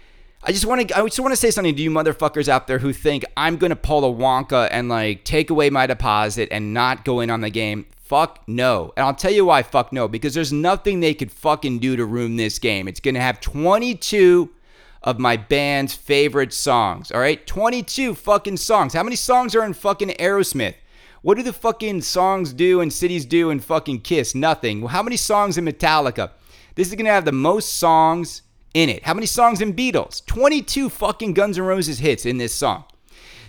I 0.43 0.53
just 0.53 0.65
want 0.65 0.87
to 0.87 0.97
I 0.97 1.03
just 1.03 1.19
want 1.19 1.33
to 1.33 1.37
say 1.37 1.51
something 1.51 1.75
to 1.75 1.81
you 1.81 1.91
motherfuckers 1.91 2.47
out 2.47 2.67
there 2.67 2.79
who 2.79 2.93
think 2.93 3.25
I'm 3.35 3.57
to 3.57 3.75
pull 3.75 4.05
a 4.05 4.15
Wonka 4.15 4.69
and 4.71 4.87
like 4.87 5.25
take 5.25 5.49
away 5.49 5.69
my 5.69 5.87
deposit 5.87 6.47
and 6.51 6.73
not 6.73 7.03
go 7.03 7.19
in 7.19 7.29
on 7.29 7.41
the 7.41 7.49
game. 7.49 7.87
Fuck 8.05 8.47
no. 8.47 8.93
And 8.95 9.03
I'll 9.03 9.15
tell 9.15 9.31
you 9.31 9.45
why 9.45 9.63
fuck 9.63 9.91
no 9.91 10.07
because 10.07 10.35
there's 10.35 10.53
nothing 10.53 10.99
they 10.99 11.15
could 11.15 11.31
fucking 11.31 11.79
do 11.79 11.95
to 11.95 12.05
ruin 12.05 12.35
this 12.35 12.59
game. 12.59 12.87
It's 12.87 12.99
going 12.99 13.15
to 13.15 13.21
have 13.21 13.41
22 13.41 14.51
of 15.01 15.17
my 15.17 15.37
band's 15.37 15.95
favorite 15.95 16.53
songs, 16.53 17.11
all 17.11 17.19
right? 17.19 17.45
22 17.47 18.13
fucking 18.13 18.57
songs. 18.57 18.93
How 18.93 19.01
many 19.01 19.15
songs 19.15 19.55
are 19.55 19.65
in 19.65 19.73
fucking 19.73 20.09
Aerosmith? 20.09 20.75
What 21.23 21.37
do 21.37 21.43
the 21.43 21.51
fucking 21.51 22.01
songs 22.03 22.53
do 22.53 22.79
AC/DC 22.79 23.27
do 23.27 23.49
and 23.49 23.63
fucking 23.63 24.01
Kiss? 24.01 24.35
Nothing. 24.35 24.85
How 24.85 25.01
many 25.01 25.17
songs 25.17 25.57
in 25.57 25.65
Metallica? 25.65 26.29
This 26.75 26.89
is 26.89 26.95
going 26.95 27.05
to 27.05 27.11
have 27.11 27.25
the 27.25 27.31
most 27.31 27.73
songs 27.73 28.43
in 28.75 28.89
it. 28.89 29.03
How 29.05 29.15
many 29.15 29.25
songs 29.25 29.61
in 29.61 29.73
Beatles? 29.73 30.23
22 30.27 30.89
fucking 30.89 31.33
Guns 31.33 31.57
N' 31.57 31.65
Roses 31.65 31.97
hits 31.97 32.23
in 32.23 32.37
this 32.37 32.53
song. 32.53 32.83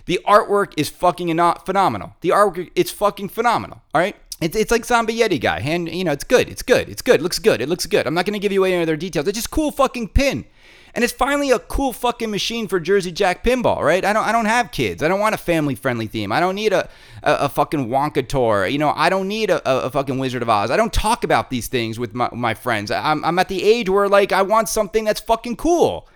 The 0.05 0.19
artwork 0.25 0.73
is 0.77 0.89
fucking 0.89 1.27
phenomenal. 1.65 2.15
The 2.21 2.29
artwork, 2.29 2.71
it's 2.75 2.89
fucking 2.89 3.29
phenomenal, 3.29 3.83
all 3.93 4.01
right? 4.01 4.15
It's, 4.39 4.55
it's 4.55 4.71
like 4.71 4.85
Zombie 4.85 5.17
Yeti 5.17 5.41
guy. 5.41 5.59
And, 5.59 5.89
you 5.89 6.03
know, 6.03 6.11
it's 6.11 6.23
good. 6.23 6.47
It's 6.47 6.61
good. 6.61 6.89
It's 6.89 7.01
good. 7.01 7.19
It 7.19 7.23
looks 7.23 7.39
good. 7.39 7.61
It 7.61 7.67
looks 7.67 7.85
good. 7.85 8.05
I'm 8.05 8.13
not 8.13 8.25
going 8.25 8.33
to 8.33 8.39
give 8.39 8.51
you 8.51 8.63
any 8.65 8.81
other 8.81 8.95
details. 8.95 9.27
It's 9.27 9.37
just 9.37 9.51
cool 9.51 9.71
fucking 9.71 10.09
pin. 10.09 10.45
And 10.93 11.03
it's 11.03 11.13
finally 11.13 11.51
a 11.51 11.59
cool 11.59 11.93
fucking 11.93 12.31
machine 12.31 12.67
for 12.67 12.79
Jersey 12.79 13.11
Jack 13.11 13.43
pinball, 13.43 13.81
right? 13.81 14.03
I 14.03 14.13
don't 14.13 14.25
I 14.25 14.31
don't 14.31 14.45
have 14.45 14.71
kids. 14.71 15.03
I 15.03 15.07
don't 15.07 15.19
want 15.19 15.35
a 15.35 15.37
family 15.37 15.75
friendly 15.75 16.07
theme. 16.07 16.31
I 16.31 16.39
don't 16.39 16.55
need 16.55 16.73
a, 16.73 16.89
a, 17.21 17.33
a, 17.33 17.49
fucking 17.49 17.87
Wonka 17.87 18.27
tour. 18.27 18.65
You 18.65 18.79
know, 18.79 18.93
I 18.95 19.09
don't 19.09 19.27
need 19.27 19.51
a, 19.51 19.61
a, 19.63 19.91
fucking 19.91 20.17
Wizard 20.17 20.41
of 20.41 20.49
Oz. 20.49 20.71
I 20.71 20.77
don't 20.77 20.91
talk 20.91 21.23
about 21.23 21.51
these 21.51 21.67
things 21.67 21.99
with 21.99 22.15
my, 22.15 22.29
my 22.33 22.55
friends. 22.55 22.89
I'm, 22.89 23.23
I'm 23.23 23.37
at 23.37 23.47
the 23.47 23.63
age 23.63 23.89
where 23.89 24.09
like 24.09 24.31
I 24.31 24.41
want 24.41 24.69
something 24.69 25.03
that's 25.03 25.19
fucking 25.19 25.57
cool. 25.57 26.07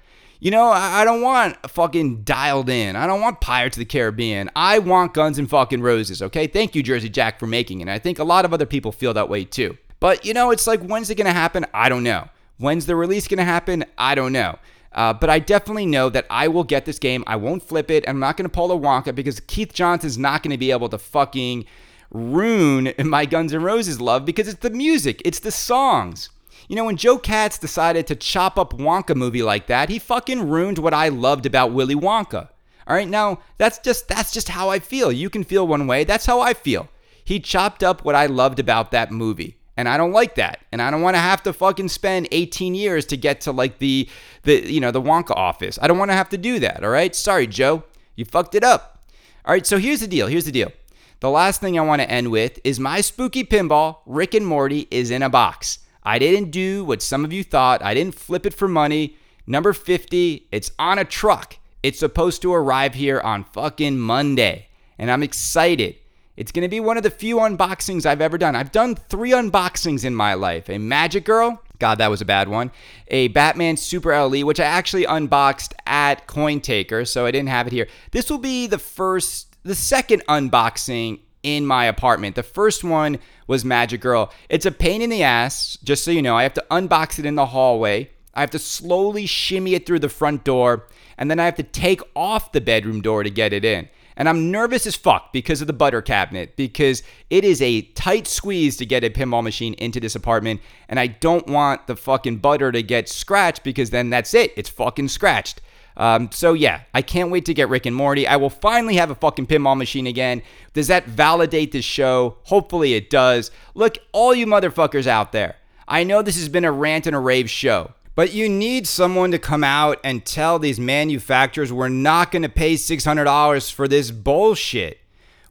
You 0.44 0.50
know, 0.50 0.72
I, 0.72 1.06
don't 1.06 1.22
want 1.22 1.56
fucking 1.70 2.24
dialed 2.24 2.68
in. 2.68 2.96
I 2.96 3.06
don't 3.06 3.22
want 3.22 3.42
Pirates 3.42 3.78
of 3.78 3.80
the 3.82 3.86
Caribbean. 3.86 4.50
I 4.56 4.80
want 4.80 5.14
Guns 5.14 5.38
and 5.38 5.48
fucking 5.48 5.84
Roses, 5.84 6.20
okay? 6.20 6.48
Thank 6.48 6.74
you, 6.74 6.82
Jersey 6.82 7.10
Jack, 7.10 7.40
for 7.40 7.46
making 7.46 7.80
it. 7.80 7.88
I 7.88 8.00
think 8.00 8.18
a 8.18 8.24
lot 8.24 8.44
of 8.44 8.52
other 8.52 8.66
people 8.66 8.92
feel 8.92 9.14
that 9.14 9.30
way 9.30 9.46
too. 9.46 9.78
But, 10.00 10.26
you 10.26 10.34
know, 10.34 10.50
it's 10.50 10.66
like, 10.66 10.82
when's 10.82 11.12
it 11.12 11.18
to 11.18 11.32
happen? 11.32 11.68
I 11.76 11.90
don't 11.90 12.02
know. 12.02 12.28
When's 12.58 12.88
the 12.88 12.96
release 12.96 13.28
to 13.28 13.44
happen? 13.44 13.86
I 14.00 14.16
don't 14.16 14.34
know. 14.34 14.58
Uh, 14.92 15.14
but 15.14 15.30
I 15.30 15.38
definitely 15.38 15.86
know 15.86 16.10
that 16.10 16.26
I 16.32 16.48
will 16.48 16.64
get 16.64 16.86
this 16.86 16.98
game. 16.98 17.24
I 17.28 17.36
won't 17.36 17.62
flip 17.62 17.92
it. 17.92 18.04
I'm 18.08 18.20
not 18.20 18.36
going 18.36 18.50
to 18.50 18.50
pull 18.50 18.72
a 18.72 18.76
Wonka 18.76 19.14
because 19.14 19.40
Keith 19.42 19.74
Johnson's 19.74 20.18
not 20.18 20.42
going 20.42 20.52
to 20.52 20.58
be 20.58 20.72
able 20.72 20.90
to 20.90 20.98
fucking 20.98 21.66
ruin 22.10 22.94
my 23.06 23.28
Guns 23.28 23.54
N' 23.54 23.62
Roses 23.62 24.02
love 24.02 24.26
because 24.26 24.48
it's 24.48 24.62
the 24.62 24.72
music, 24.72 25.22
it's 25.24 25.40
the 25.40 25.52
songs. 25.52 26.32
You 26.72 26.78
know, 26.78 26.86
when 26.86 26.96
Joe 26.96 27.18
Katz 27.18 27.58
decided 27.58 28.08
to 28.08 28.16
chop 28.16 28.58
up 28.58 28.78
Wonka 28.78 29.14
movie 29.14 29.44
like 29.44 29.68
that, 29.68 29.90
he 29.90 30.00
fucking 30.00 30.48
ruined 30.48 30.78
what 30.78 30.94
I 30.94 31.10
loved 31.10 31.46
about 31.46 31.74
Willy 31.74 31.96
Wonka. 31.96 32.48
All 32.88 32.96
right, 32.96 33.10
now 33.10 33.40
that's 33.58 33.78
just 33.80 34.08
that's 34.08 34.32
just 34.32 34.48
how 34.48 34.70
I 34.70 34.80
feel. 34.80 35.12
You 35.12 35.30
can 35.30 35.44
feel 35.44 35.68
one 35.68 35.86
way. 35.86 36.06
That's 36.06 36.26
how 36.26 36.40
I 36.40 36.54
feel. 36.54 36.88
He 37.26 37.42
chopped 37.42 37.84
up 37.84 38.06
what 38.06 38.16
I 38.16 38.28
loved 38.28 38.58
about 38.58 38.92
that 38.92 39.12
movie. 39.12 39.58
And 39.76 39.90
I 39.90 39.98
don't 39.98 40.14
like 40.14 40.36
that. 40.36 40.62
And 40.72 40.82
I 40.82 40.92
don't 40.92 41.02
want 41.02 41.16
to 41.16 41.20
have 41.20 41.44
to 41.44 41.52
fucking 41.52 41.90
spend 41.90 42.30
18 42.32 42.74
years 42.74 43.06
to 43.08 43.18
get 43.18 43.42
to 43.42 43.52
like 43.52 43.80
the 43.80 44.08
the 44.44 44.72
you 44.72 44.80
know, 44.80 44.92
the 44.92 45.02
Wonka 45.02 45.32
office. 45.32 45.78
I 45.82 45.90
don't 45.90 45.98
want 45.98 46.12
to 46.12 46.16
have 46.16 46.30
to 46.30 46.38
do 46.38 46.58
that, 46.60 46.86
all 46.86 46.90
right? 46.90 47.14
Sorry, 47.14 47.48
Joe. 47.48 47.84
You 48.16 48.24
fucked 48.24 48.56
it 48.56 48.64
up. 48.64 49.04
All 49.44 49.52
right, 49.52 49.68
so 49.68 49.78
here's 49.78 50.00
the 50.00 50.08
deal. 50.08 50.28
Here's 50.28 50.46
the 50.46 50.54
deal. 50.54 50.72
The 51.20 51.30
last 51.30 51.60
thing 51.60 51.78
I 51.78 51.82
want 51.82 52.02
to 52.02 52.10
end 52.10 52.32
with 52.32 52.62
is 52.64 52.80
my 52.80 53.02
spooky 53.02 53.44
pinball, 53.44 53.98
Rick 54.06 54.36
and 54.36 54.48
Morty, 54.48 54.88
is 54.90 55.12
in 55.12 55.22
a 55.22 55.30
box. 55.30 55.80
I 56.04 56.20
didn't 56.20 56.52
do 56.52 56.84
what 56.84 57.02
some 57.02 57.24
of 57.26 57.34
you 57.34 57.44
thought. 57.44 57.84
I 57.84 57.94
didn't 57.94 58.16
flip 58.16 58.46
it 58.46 58.54
for 58.54 58.68
money. 58.68 59.18
Number 59.46 59.74
50, 59.74 60.48
it's 60.52 60.72
on 60.80 61.00
a 61.00 61.06
truck. 61.06 61.58
It's 61.84 62.00
supposed 62.00 62.42
to 62.44 62.54
arrive 62.54 62.94
here 62.94 63.20
on 63.20 63.44
fucking 63.44 64.00
Monday. 64.00 64.68
And 64.98 65.10
I'm 65.12 65.24
excited. 65.24 65.96
It's 66.38 66.52
going 66.52 66.64
to 66.64 66.70
be 66.70 66.80
one 66.80 66.98
of 66.98 67.04
the 67.04 67.10
few 67.10 67.38
unboxings 67.38 68.06
I've 68.06 68.22
ever 68.22 68.38
done. 68.38 68.56
I've 68.56 68.72
done 68.72 68.96
three 68.96 69.32
unboxings 69.32 70.06
in 70.06 70.16
my 70.16 70.34
life 70.34 70.70
a 70.70 70.78
Magic 70.78 71.26
Girl. 71.26 71.62
God, 71.80 71.98
that 71.98 72.12
was 72.12 72.22
a 72.22 72.26
bad 72.26 72.48
one. 72.48 72.72
A 73.08 73.28
Batman 73.30 73.76
Super 73.76 74.16
LE, 74.16 74.46
which 74.46 74.60
I 74.60 74.66
actually 74.66 75.06
unboxed 75.06 75.74
at 75.88 76.28
CoinTaker, 76.28 77.08
so 77.08 77.26
I 77.26 77.32
didn't 77.32 77.50
have 77.50 77.66
it 77.66 77.74
here. 77.74 77.88
This 78.12 78.30
will 78.30 78.38
be 78.38 78.68
the 78.68 78.78
first, 78.78 79.58
the 79.64 79.76
second 79.76 80.24
unboxing 80.28 81.22
in 81.44 81.66
my 81.66 81.86
apartment. 81.86 82.36
The 82.36 82.44
first 82.44 82.84
one 82.84 83.20
was 83.48 83.66
Magic 83.66 84.02
Girl. 84.02 84.32
It's 84.50 84.66
a 84.66 84.72
pain 84.72 85.02
in 85.02 85.10
the 85.10 85.24
ass, 85.24 85.78
just 85.84 86.04
so 86.04 86.12
you 86.12 86.22
know. 86.22 86.38
I 86.38 86.44
have 86.44 86.54
to 86.56 86.66
unbox 86.72 87.20
it 87.20 87.26
in 87.26 87.36
the 87.36 87.48
hallway. 87.48 88.10
I 88.34 88.42
have 88.42 88.52
to 88.52 88.60
slowly 88.60 89.26
shimmy 89.26 89.74
it 89.74 89.86
through 89.86 90.00
the 90.00 90.10
front 90.10 90.44
door, 90.44 90.88
and 91.18 91.30
then 91.30 91.40
I 91.40 91.46
have 91.46 91.56
to 91.56 91.64
take 91.64 92.02
off 92.16 92.52
the 92.52 92.62
bedroom 92.62 93.02
door 93.02 93.24
to 93.24 93.30
get 93.30 93.54
it 93.54 93.66
in. 93.66 93.90
And 94.16 94.30
I'm 94.30 94.52
nervous 94.52 94.86
as 94.86 94.96
fuck 94.96 95.34
because 95.34 95.62
of 95.62 95.68
the 95.68 95.74
butter 95.74 96.02
cabinet, 96.02 96.56
because 96.56 97.02
it 97.30 97.44
is 97.44 97.62
a 97.62 97.82
tight 97.82 98.28
squeeze 98.28 98.78
to 98.78 98.86
get 98.86 99.04
a 99.04 99.10
pinball 99.10 99.44
machine 99.44 99.74
into 99.76 100.00
this 100.00 100.16
apartment. 100.16 100.62
And 100.90 101.00
I 101.00 101.08
don't 101.08 101.48
want 101.48 101.88
the 101.88 101.96
fucking 101.96 102.38
butter 102.38 102.72
to 102.72 102.84
get 102.84 103.10
scratched 103.10 103.64
because 103.64 103.90
then 103.90 104.10
that's 104.10 104.34
it. 104.34 104.54
It's 104.56 104.70
fucking 104.70 105.08
scratched. 105.08 105.62
Um, 105.98 106.30
so 106.32 106.54
yeah, 106.54 106.82
I 106.94 107.02
can't 107.02 107.32
wait 107.32 107.46
to 107.46 107.54
get 107.54 107.70
Rick 107.70 107.86
and 107.86 107.96
Morty. 107.96 108.28
I 108.28 108.38
will 108.38 108.50
finally 108.50 108.96
have 108.96 109.12
a 109.12 109.16
fucking 109.16 109.48
pinball 109.48 109.78
machine 109.78 110.08
again. 110.08 110.42
Does 110.74 110.88
that 110.88 111.06
validate 111.06 111.72
this 111.72 111.86
show? 111.86 112.38
Hopefully 112.44 112.94
it 112.94 113.10
does. 113.10 113.52
Look, 113.76 113.98
all 114.12 114.34
you 114.34 114.46
motherfuckers 114.46 115.08
out 115.08 115.32
there. 115.32 115.58
I 115.88 116.04
know 116.04 116.22
this 116.22 116.38
has 116.38 116.50
been 116.50 116.66
a 116.66 116.72
rant 116.72 117.06
and 117.08 117.16
a 117.16 117.20
rave 117.20 117.50
show, 117.50 117.92
but 118.16 118.34
you 118.34 118.48
need 118.48 118.88
someone 118.88 119.32
to 119.32 119.40
come 119.40 119.64
out 119.64 120.00
and 120.04 120.26
tell 120.26 120.58
these 120.58 120.80
manufacturers 120.80 121.74
we're 121.74 121.90
not 121.90 122.32
going 122.32 122.44
to 122.44 122.50
pay 122.50 122.76
$600 122.76 123.72
for 123.72 123.88
this 123.88 124.12
bullshit. 124.12 125.00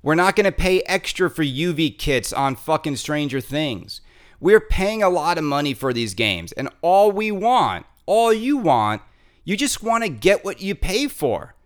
We're 0.03 0.15
not 0.15 0.35
going 0.35 0.47
to 0.47 0.53
pay 0.53 0.81
extra 0.83 1.29
for 1.29 1.43
UV 1.43 1.99
kits 1.99 2.33
on 2.33 2.57
fucking 2.57 2.97
Stranger 2.97 3.41
Things. 3.41 4.01
We're 4.41 4.61
paying 4.61 5.03
a 5.03 5.11
lot 5.11 5.37
of 5.37 5.45
money 5.45 5.75
for 5.75 5.93
these 5.93 6.15
games, 6.15 6.53
and 6.53 6.71
all 6.81 7.13
we 7.13 7.31
want, 7.31 7.85
all 8.07 8.33
you 8.33 8.57
want, 8.57 9.03
you 9.51 9.57
just 9.57 9.83
want 9.83 10.05
to 10.05 10.09
get 10.09 10.45
what 10.45 10.63
you 10.63 10.77
pay 10.77 11.09
for. 11.09 11.57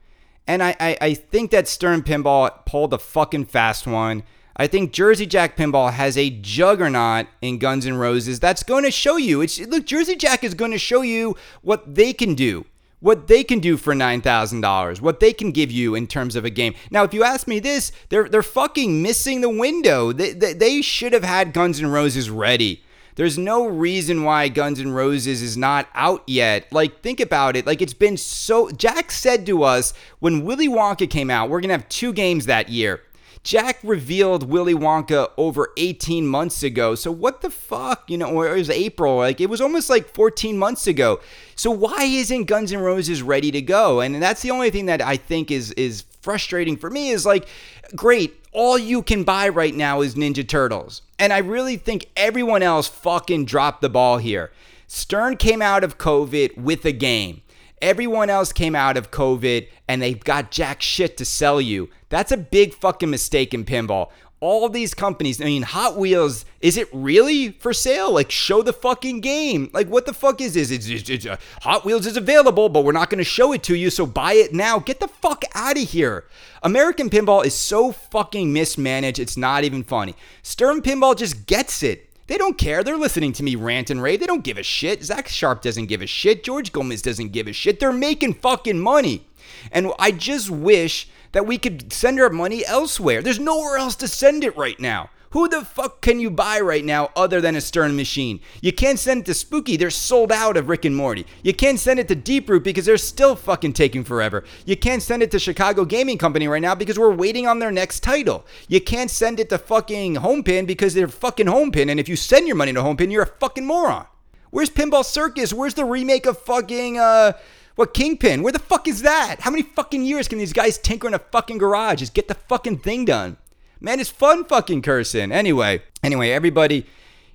And 0.47 0.63
I, 0.63 0.75
I, 0.81 0.97
I 1.03 1.15
think 1.15 1.51
that 1.51 1.69
Stern 1.69 2.03
Pinball 2.03 2.65
pulled 2.65 2.95
a 2.95 2.99
fucking 2.99 3.45
fast 3.45 3.87
one. 3.87 4.23
I 4.57 4.69
think 4.69 4.93
Jersey 4.93 5.27
Jack 5.27 5.57
Pinball 5.57 5.93
has 5.93 6.17
a 6.17 6.31
juggernaut 6.31 7.27
in 7.43 7.59
Guns 7.59 7.87
N' 7.87 7.97
Roses 7.97 8.41
that's 8.41 8.63
going 8.63 8.85
to 8.85 8.91
show 8.91 9.17
you. 9.17 9.43
It's 9.43 9.61
look, 9.61 9.85
Jersey 9.85 10.17
Jack 10.17 10.45
is 10.45 10.55
going 10.55 10.71
to 10.71 10.79
show 10.79 11.03
you 11.03 11.37
what 11.61 11.95
they 11.95 12.13
can 12.13 12.35
do, 12.35 12.65
what 13.01 13.27
they 13.27 13.45
can 13.45 13.59
do 13.59 13.77
for 13.77 13.95
nine 13.95 14.23
thousand 14.23 14.61
dollars, 14.61 15.03
what 15.03 15.21
they 15.21 15.33
can 15.33 15.51
give 15.51 15.73
you 15.73 15.95
in 15.95 16.07
terms 16.07 16.37
of 16.37 16.45
a 16.45 16.51
game. 16.51 16.75
Now, 16.91 17.03
if 17.03 17.13
you 17.13 17.25
ask 17.25 17.49
me 17.49 17.59
this, 17.59 17.91
they're 18.11 18.29
they're 18.29 18.43
fucking 18.43 19.03
missing 19.03 19.41
the 19.41 19.51
window. 19.51 20.13
They 20.13 20.33
they, 20.33 20.53
they 20.53 20.83
should 20.83 21.13
have 21.13 21.25
had 21.25 21.53
Guns 21.53 21.83
N' 21.83 21.91
Roses 21.91 22.31
ready 22.31 22.84
there's 23.17 23.39
no 23.39 23.67
reason 23.67 24.25
why 24.25 24.49
Guns 24.49 24.81
N' 24.81 24.93
Roses 24.93 25.41
is 25.43 25.57
not 25.57 25.89
out 25.95 26.23
yet. 26.27 26.73
Like, 26.73 27.01
think 27.01 27.21
about 27.21 27.57
it. 27.57 27.67
Like, 27.67 27.81
it's 27.81 27.95
been 27.95 28.17
so. 28.17 28.71
Jack 28.71 29.11
said 29.11 29.47
to 29.47 29.63
us 29.63 29.95
when 30.19 30.45
Willy 30.45 30.69
Wonka 30.69 31.09
came 31.09 31.31
out, 31.31 31.49
we're 31.49 31.61
going 31.61 31.69
to 31.69 31.77
have 31.77 31.89
two 31.89 32.13
games 32.13 32.47
that 32.47 32.69
year. 32.69 33.03
Jack 33.45 33.79
revealed 33.83 34.49
Willy 34.49 34.75
Wonka 34.75 35.31
over 35.37 35.71
18 35.77 36.27
months 36.27 36.63
ago. 36.63 36.95
So 36.95 37.13
what 37.13 37.43
the 37.43 37.51
fuck, 37.51 38.09
you 38.09 38.17
know, 38.17 38.41
it 38.41 38.57
was 38.57 38.71
April, 38.71 39.19
like 39.19 39.39
it 39.39 39.51
was 39.51 39.61
almost 39.61 39.91
like 39.91 40.09
14 40.15 40.57
months 40.57 40.87
ago. 40.87 41.21
So 41.55 41.71
why 41.71 42.05
isn't 42.05 42.45
Guns 42.45 42.73
N' 42.73 42.81
Roses 42.81 43.23
ready 43.23 43.51
to 43.51 43.61
go? 43.61 44.01
And 44.01 44.21
that's 44.23 44.41
the 44.41 44.51
only 44.51 44.71
thing 44.71 44.87
that 44.87 45.03
I 45.03 45.19
think 45.19 45.51
is 45.51 45.73
is 45.73 46.05
frustrating 46.25 46.77
for 46.77 46.91
me 46.91 47.11
is 47.11 47.25
like 47.27 47.47
great, 47.95 48.35
all 48.51 48.79
you 48.79 49.03
can 49.03 49.23
buy 49.23 49.49
right 49.49 49.75
now 49.75 50.01
is 50.01 50.15
Ninja 50.15 50.49
Turtles. 50.49 51.03
And 51.19 51.33
I 51.33 51.39
really 51.39 51.77
think 51.77 52.07
everyone 52.17 52.63
else 52.63 52.89
fucking 52.89 53.45
dropped 53.45 53.83
the 53.83 53.91
ball 53.91 54.19
here. 54.19 54.51
Stern 54.87 55.37
came 55.37 55.61
out 55.61 55.85
of 55.85 55.99
COVID 55.99 56.57
with 56.57 56.85
a 56.85 56.93
game. 56.93 57.43
Everyone 57.83 58.31
else 58.31 58.53
came 58.53 58.75
out 58.75 58.97
of 58.97 59.11
COVID 59.11 59.69
and 59.87 60.01
they've 60.01 60.23
got 60.23 60.51
jack 60.51 60.81
shit 60.81 61.19
to 61.19 61.25
sell 61.25 61.61
you. 61.61 61.91
That's 62.09 62.33
a 62.33 62.37
big 62.39 62.75
fucking 62.75 63.11
mistake 63.11 63.53
in 63.53 63.65
pinball. 63.65 64.11
All 64.41 64.69
these 64.69 64.93
companies. 64.93 65.41
I 65.41 65.47
mean, 65.47 65.63
Hot 65.63 65.97
Wheels, 65.97 66.45
is 66.61 66.77
it 66.77 66.89
really 66.93 67.53
for 67.53 67.73
sale? 67.73 68.13
Like, 68.13 68.31
show 68.31 68.63
the 68.63 68.75
fucking 68.75 69.21
game. 69.21 69.71
Like, 69.73 69.89
what 69.89 70.05
the 70.05 70.13
fuck 70.13 70.41
is 70.41 70.55
this? 70.55 70.71
It's, 70.71 70.87
it's, 70.87 71.09
it's 71.09 71.25
uh, 71.25 71.37
Hot 71.63 71.85
Wheels 71.85 72.05
is 72.05 72.17
available, 72.17 72.69
but 72.69 72.85
we're 72.85 72.93
not 72.93 73.09
going 73.09 73.19
to 73.19 73.25
show 73.25 73.53
it 73.53 73.63
to 73.63 73.75
you, 73.75 73.89
so 73.89 74.05
buy 74.05 74.35
it 74.35 74.53
now. 74.53 74.79
Get 74.79 75.01
the 75.01 75.09
fuck 75.09 75.45
out 75.55 75.79
of 75.79 75.89
here. 75.89 76.25
American 76.63 77.09
Pinball 77.09 77.45
is 77.45 77.55
so 77.55 77.91
fucking 77.93 78.53
mismanaged, 78.53 79.19
it's 79.19 79.37
not 79.37 79.65
even 79.65 79.83
funny. 79.83 80.15
Stern 80.43 80.83
Pinball 80.83 81.17
just 81.17 81.47
gets 81.47 81.83
it. 81.83 82.11
They 82.27 82.39
don't 82.39 82.57
care. 82.57 82.83
They're 82.83 82.97
listening 82.97 83.33
to 83.35 83.43
me 83.43 83.55
rant 83.55 83.91
and 83.91 84.03
rave. 84.03 84.21
They 84.21 84.27
don't 84.27 84.45
give 84.45 84.57
a 84.57 84.63
shit. 84.63 85.05
Zach 85.05 85.29
Sharpe 85.29 85.61
doesn't 85.63 85.87
give 85.87 86.01
a 86.01 86.07
shit. 86.07 86.43
George 86.43 86.73
Gomez 86.73 87.03
doesn't 87.03 87.33
give 87.33 87.47
a 87.47 87.53
shit. 87.53 87.81
They're 87.81 87.93
making 87.93 88.35
fucking 88.35 88.79
money. 88.79 89.27
And 89.71 89.93
I 89.99 90.11
just 90.11 90.51
wish 90.51 91.09
that 91.35 91.47
we 91.47 91.59
could 91.59 91.93
send 91.93 92.19
our 92.19 92.31
money 92.31 92.65
elsewhere. 92.65 93.21
There's 93.21 93.39
nowhere 93.39 93.77
else 93.77 93.97
to 93.97 94.09
send 94.09 94.43
it 94.43 94.57
right 94.57 94.81
now. 94.81 95.11
Who 95.33 95.49
the 95.49 95.65
fuck 95.65 96.01
can 96.01 96.21
you 96.21 96.31
buy 96.31 96.61
right 96.61 96.85
now 96.85 97.11
other 97.17 97.41
than 97.41 97.57
a 97.57 97.61
Stern 97.61 97.97
machine? 97.97 98.39
You 98.61 98.73
can't 98.73 99.01
send 99.01 99.23
it 99.23 99.27
to 99.27 99.35
Spooky, 99.35 99.77
they're 99.77 99.91
sold 99.91 100.31
out 100.31 100.57
of 100.57 100.69
Rick 100.69 100.85
and 100.85 100.95
Morty. 100.95 101.27
You 101.43 101.53
can't 101.53 101.81
send 101.81 101.99
it 101.99 102.07
to 102.07 102.15
Deeproot 102.15 102.63
because 102.63 102.87
they're 102.87 102.97
still 102.97 103.35
fucking 103.35 103.73
taking 103.73 104.05
forever. 104.05 104.45
You 104.65 104.77
can't 104.77 105.03
send 105.03 105.25
it 105.25 105.33
to 105.33 105.41
Chicago 105.41 105.85
Gaming 105.85 106.19
Company 106.19 106.47
right 106.47 106.63
now 106.63 106.77
because 106.77 107.01
we're 107.01 107.13
waiting 107.13 107.49
on 107.49 107.59
their 107.59 107.73
next 107.73 108.05
title. 108.05 108.47
You 108.69 108.81
can't 108.81 109.11
send 109.11 109.41
it 109.41 109.49
to 109.49 109.59
fucking 109.59 110.15
Homepin 110.15 110.69
because 110.69 110.95
they're 110.95 111.09
fucking 111.09 111.47
Homepin, 111.47 111.91
and 111.91 111.99
if 111.99 112.09
you 112.09 112.15
send 112.15 112.47
your 112.47 112.55
money 112.55 112.73
to 112.73 112.81
Homepin, 112.81 113.11
you're 113.11 113.25
a 113.25 113.27
fucking 113.27 113.67
moron. 113.67 114.07
Where's 114.51 114.71
Pinball 114.71 115.05
Circus? 115.05 115.53
Where's 115.53 115.75
the 115.75 115.85
remake 115.85 116.27
of 116.27 116.39
fucking 116.39 116.97
uh 116.97 117.33
what 117.75 117.95
Kingpin? 117.95 118.43
Where 118.43 118.53
the 118.53 118.59
fuck 118.59 118.87
is 118.87 119.03
that? 119.03 119.41
How 119.41 119.51
many 119.51 119.63
fucking 119.63 120.05
years 120.05 120.29
can 120.29 120.39
these 120.39 120.53
guys 120.53 120.79
tinker 120.79 121.09
in 121.09 121.15
a 121.15 121.19
fucking 121.19 121.59
garage? 121.59 122.01
Just 122.01 122.15
get 122.15 122.29
the 122.29 122.35
fucking 122.35 122.79
thing 122.79 123.05
done. 123.05 123.37
Man, 123.81 124.01
it's 124.01 124.11
fun 124.11 124.45
fucking 124.45 124.83
cursing. 124.83 125.33
Anyway, 125.33 125.83
anyway, 126.03 126.31
everybody, 126.31 126.87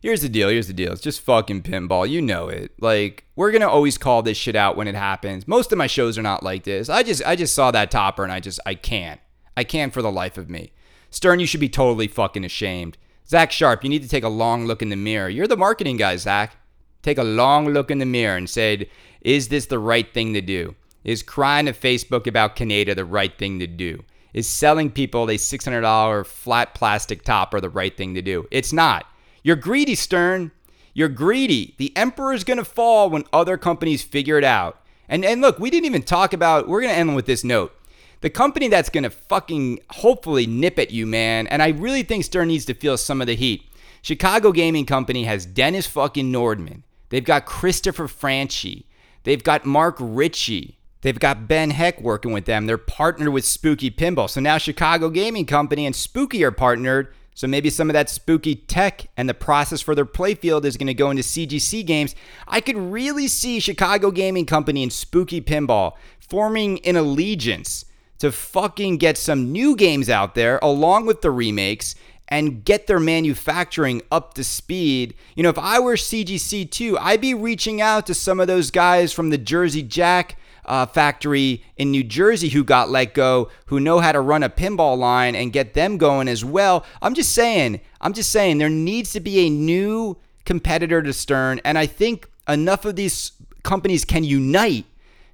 here's 0.01 0.21
the 0.21 0.29
deal. 0.29 0.49
Here's 0.49 0.67
the 0.67 0.73
deal. 0.73 0.93
It's 0.93 1.01
just 1.01 1.21
fucking 1.21 1.63
pinball. 1.63 2.09
You 2.09 2.21
know 2.21 2.47
it. 2.47 2.71
Like 2.79 3.25
we're 3.35 3.51
gonna 3.51 3.67
always 3.67 3.97
call 3.97 4.23
this 4.23 4.37
shit 4.37 4.55
out 4.55 4.77
when 4.77 4.87
it 4.87 4.95
happens. 4.95 5.47
Most 5.47 5.71
of 5.71 5.77
my 5.77 5.87
shows 5.87 6.17
are 6.17 6.23
not 6.23 6.43
like 6.43 6.63
this. 6.63 6.89
I 6.89 7.03
just 7.03 7.23
I 7.25 7.35
just 7.35 7.53
saw 7.53 7.71
that 7.71 7.91
topper 7.91 8.23
and 8.23 8.31
I 8.31 8.39
just 8.39 8.59
I 8.65 8.75
can't. 8.75 9.19
I 9.57 9.63
can't 9.63 9.93
for 9.93 10.01
the 10.01 10.11
life 10.11 10.37
of 10.37 10.49
me. 10.49 10.71
Stern, 11.11 11.39
you 11.39 11.45
should 11.45 11.59
be 11.59 11.69
totally 11.69 12.07
fucking 12.07 12.45
ashamed. 12.45 12.97
Zach 13.27 13.51
Sharpe, 13.51 13.83
you 13.83 13.89
need 13.89 14.03
to 14.03 14.09
take 14.09 14.23
a 14.23 14.29
long 14.29 14.65
look 14.65 14.81
in 14.81 14.89
the 14.89 14.95
mirror. 14.95 15.29
You're 15.29 15.47
the 15.47 15.57
marketing 15.57 15.97
guy, 15.97 16.15
Zach. 16.15 16.55
Take 17.01 17.17
a 17.17 17.23
long 17.23 17.69
look 17.69 17.91
in 17.91 17.99
the 17.99 18.05
mirror 18.05 18.37
and 18.37 18.49
say, 18.49 18.89
is 19.21 19.47
this 19.47 19.65
the 19.67 19.79
right 19.79 20.11
thing 20.13 20.33
to 20.33 20.41
do? 20.41 20.75
Is 21.03 21.23
crying 21.23 21.65
to 21.65 21.73
Facebook 21.73 22.27
about 22.27 22.55
Kaneda 22.55 22.95
the 22.95 23.05
right 23.05 23.37
thing 23.37 23.59
to 23.59 23.67
do? 23.67 24.03
Is 24.33 24.47
selling 24.47 24.91
people 24.91 25.29
a 25.29 25.35
$600 25.35 26.25
flat 26.25 26.73
plastic 26.73 27.23
topper 27.23 27.59
the 27.59 27.69
right 27.69 27.95
thing 27.95 28.13
to 28.15 28.21
do? 28.21 28.47
It's 28.51 28.73
not. 28.73 29.05
You're 29.43 29.55
greedy, 29.55 29.95
Stern. 29.95 30.51
You're 30.93 31.09
greedy. 31.09 31.75
The 31.77 31.95
emperor's 31.95 32.43
going 32.43 32.57
to 32.57 32.65
fall 32.65 33.09
when 33.09 33.23
other 33.31 33.57
companies 33.57 34.01
figure 34.01 34.37
it 34.37 34.43
out. 34.43 34.81
And, 35.07 35.25
and 35.25 35.41
look, 35.41 35.57
we 35.57 35.69
didn't 35.69 35.85
even 35.85 36.03
talk 36.03 36.33
about, 36.33 36.67
we're 36.67 36.81
going 36.81 36.93
to 36.93 36.99
end 36.99 37.15
with 37.15 37.25
this 37.25 37.43
note. 37.43 37.73
The 38.21 38.29
company 38.29 38.67
that's 38.67 38.89
going 38.89 39.05
to 39.05 39.09
fucking 39.09 39.79
hopefully 39.89 40.45
nip 40.45 40.77
at 40.77 40.91
you, 40.91 41.07
man, 41.07 41.47
and 41.47 41.63
I 41.63 41.69
really 41.69 42.03
think 42.03 42.25
Stern 42.25 42.49
needs 42.49 42.65
to 42.65 42.73
feel 42.73 42.97
some 42.97 43.21
of 43.21 43.27
the 43.27 43.35
heat. 43.35 43.63
Chicago 44.01 44.51
Gaming 44.51 44.85
Company 44.85 45.23
has 45.23 45.45
Dennis 45.45 45.87
fucking 45.87 46.31
Nordman. 46.31 46.83
They've 47.09 47.23
got 47.23 47.45
Christopher 47.45 48.07
Franchi. 48.07 48.87
They've 49.23 49.43
got 49.43 49.65
Mark 49.65 49.97
Ritchie. 49.99 50.77
They've 51.01 51.19
got 51.19 51.47
Ben 51.47 51.71
Heck 51.71 52.01
working 52.01 52.31
with 52.31 52.45
them. 52.45 52.65
They're 52.65 52.77
partnered 52.77 53.29
with 53.29 53.45
Spooky 53.45 53.89
Pinball. 53.89 54.29
So 54.29 54.41
now 54.41 54.57
Chicago 54.57 55.09
Gaming 55.09 55.45
Company 55.45 55.85
and 55.85 55.95
Spooky 55.95 56.43
are 56.43 56.51
partnered. 56.51 57.13
So 57.33 57.47
maybe 57.47 57.69
some 57.69 57.89
of 57.89 57.93
that 57.93 58.09
spooky 58.09 58.53
tech 58.55 59.07
and 59.15 59.29
the 59.29 59.33
process 59.33 59.79
for 59.79 59.95
their 59.95 60.05
playfield 60.05 60.65
is 60.65 60.75
going 60.75 60.87
to 60.87 60.93
go 60.93 61.09
into 61.09 61.23
CGC 61.23 61.85
games. 61.85 62.13
I 62.45 62.59
could 62.59 62.75
really 62.75 63.29
see 63.29 63.61
Chicago 63.61 64.11
Gaming 64.11 64.45
Company 64.45 64.83
and 64.83 64.91
Spooky 64.91 65.39
Pinball 65.39 65.93
forming 66.19 66.85
an 66.85 66.97
allegiance 66.97 67.85
to 68.17 68.33
fucking 68.33 68.97
get 68.97 69.17
some 69.17 69.53
new 69.53 69.77
games 69.77 70.09
out 70.09 70.35
there 70.35 70.59
along 70.61 71.05
with 71.05 71.21
the 71.21 71.31
remakes 71.31 71.95
and 72.29 72.63
get 72.63 72.87
their 72.87 72.99
manufacturing 72.99 74.01
up 74.11 74.35
to 74.35 74.43
speed. 74.43 75.15
You 75.35 75.43
know, 75.43 75.49
if 75.49 75.57
I 75.57 75.79
were 75.79 75.95
CGC2, 75.95 76.97
I'd 76.99 77.21
be 77.21 77.33
reaching 77.33 77.81
out 77.81 78.05
to 78.07 78.13
some 78.13 78.39
of 78.39 78.47
those 78.47 78.71
guys 78.71 79.11
from 79.11 79.31
the 79.31 79.37
Jersey 79.37 79.83
Jack 79.83 80.37
uh, 80.65 80.85
factory 80.85 81.63
in 81.77 81.89
New 81.89 82.03
Jersey 82.03 82.49
who 82.49 82.63
got 82.63 82.89
let 82.89 83.15
go, 83.15 83.49
who 83.65 83.79
know 83.79 83.99
how 83.99 84.11
to 84.11 84.21
run 84.21 84.43
a 84.43 84.49
pinball 84.49 84.97
line 84.97 85.35
and 85.35 85.51
get 85.51 85.73
them 85.73 85.97
going 85.97 86.27
as 86.27 86.45
well. 86.45 86.85
I'm 87.01 87.15
just 87.15 87.33
saying, 87.33 87.81
I'm 87.99 88.13
just 88.13 88.29
saying 88.29 88.59
there 88.59 88.69
needs 88.69 89.11
to 89.13 89.19
be 89.19 89.39
a 89.39 89.49
new 89.49 90.17
competitor 90.45 91.01
to 91.01 91.11
Stern. 91.11 91.59
And 91.65 91.77
I 91.77 91.87
think 91.87 92.29
enough 92.47 92.85
of 92.85 92.95
these 92.95 93.31
companies 93.63 94.05
can 94.05 94.23
unite 94.23 94.85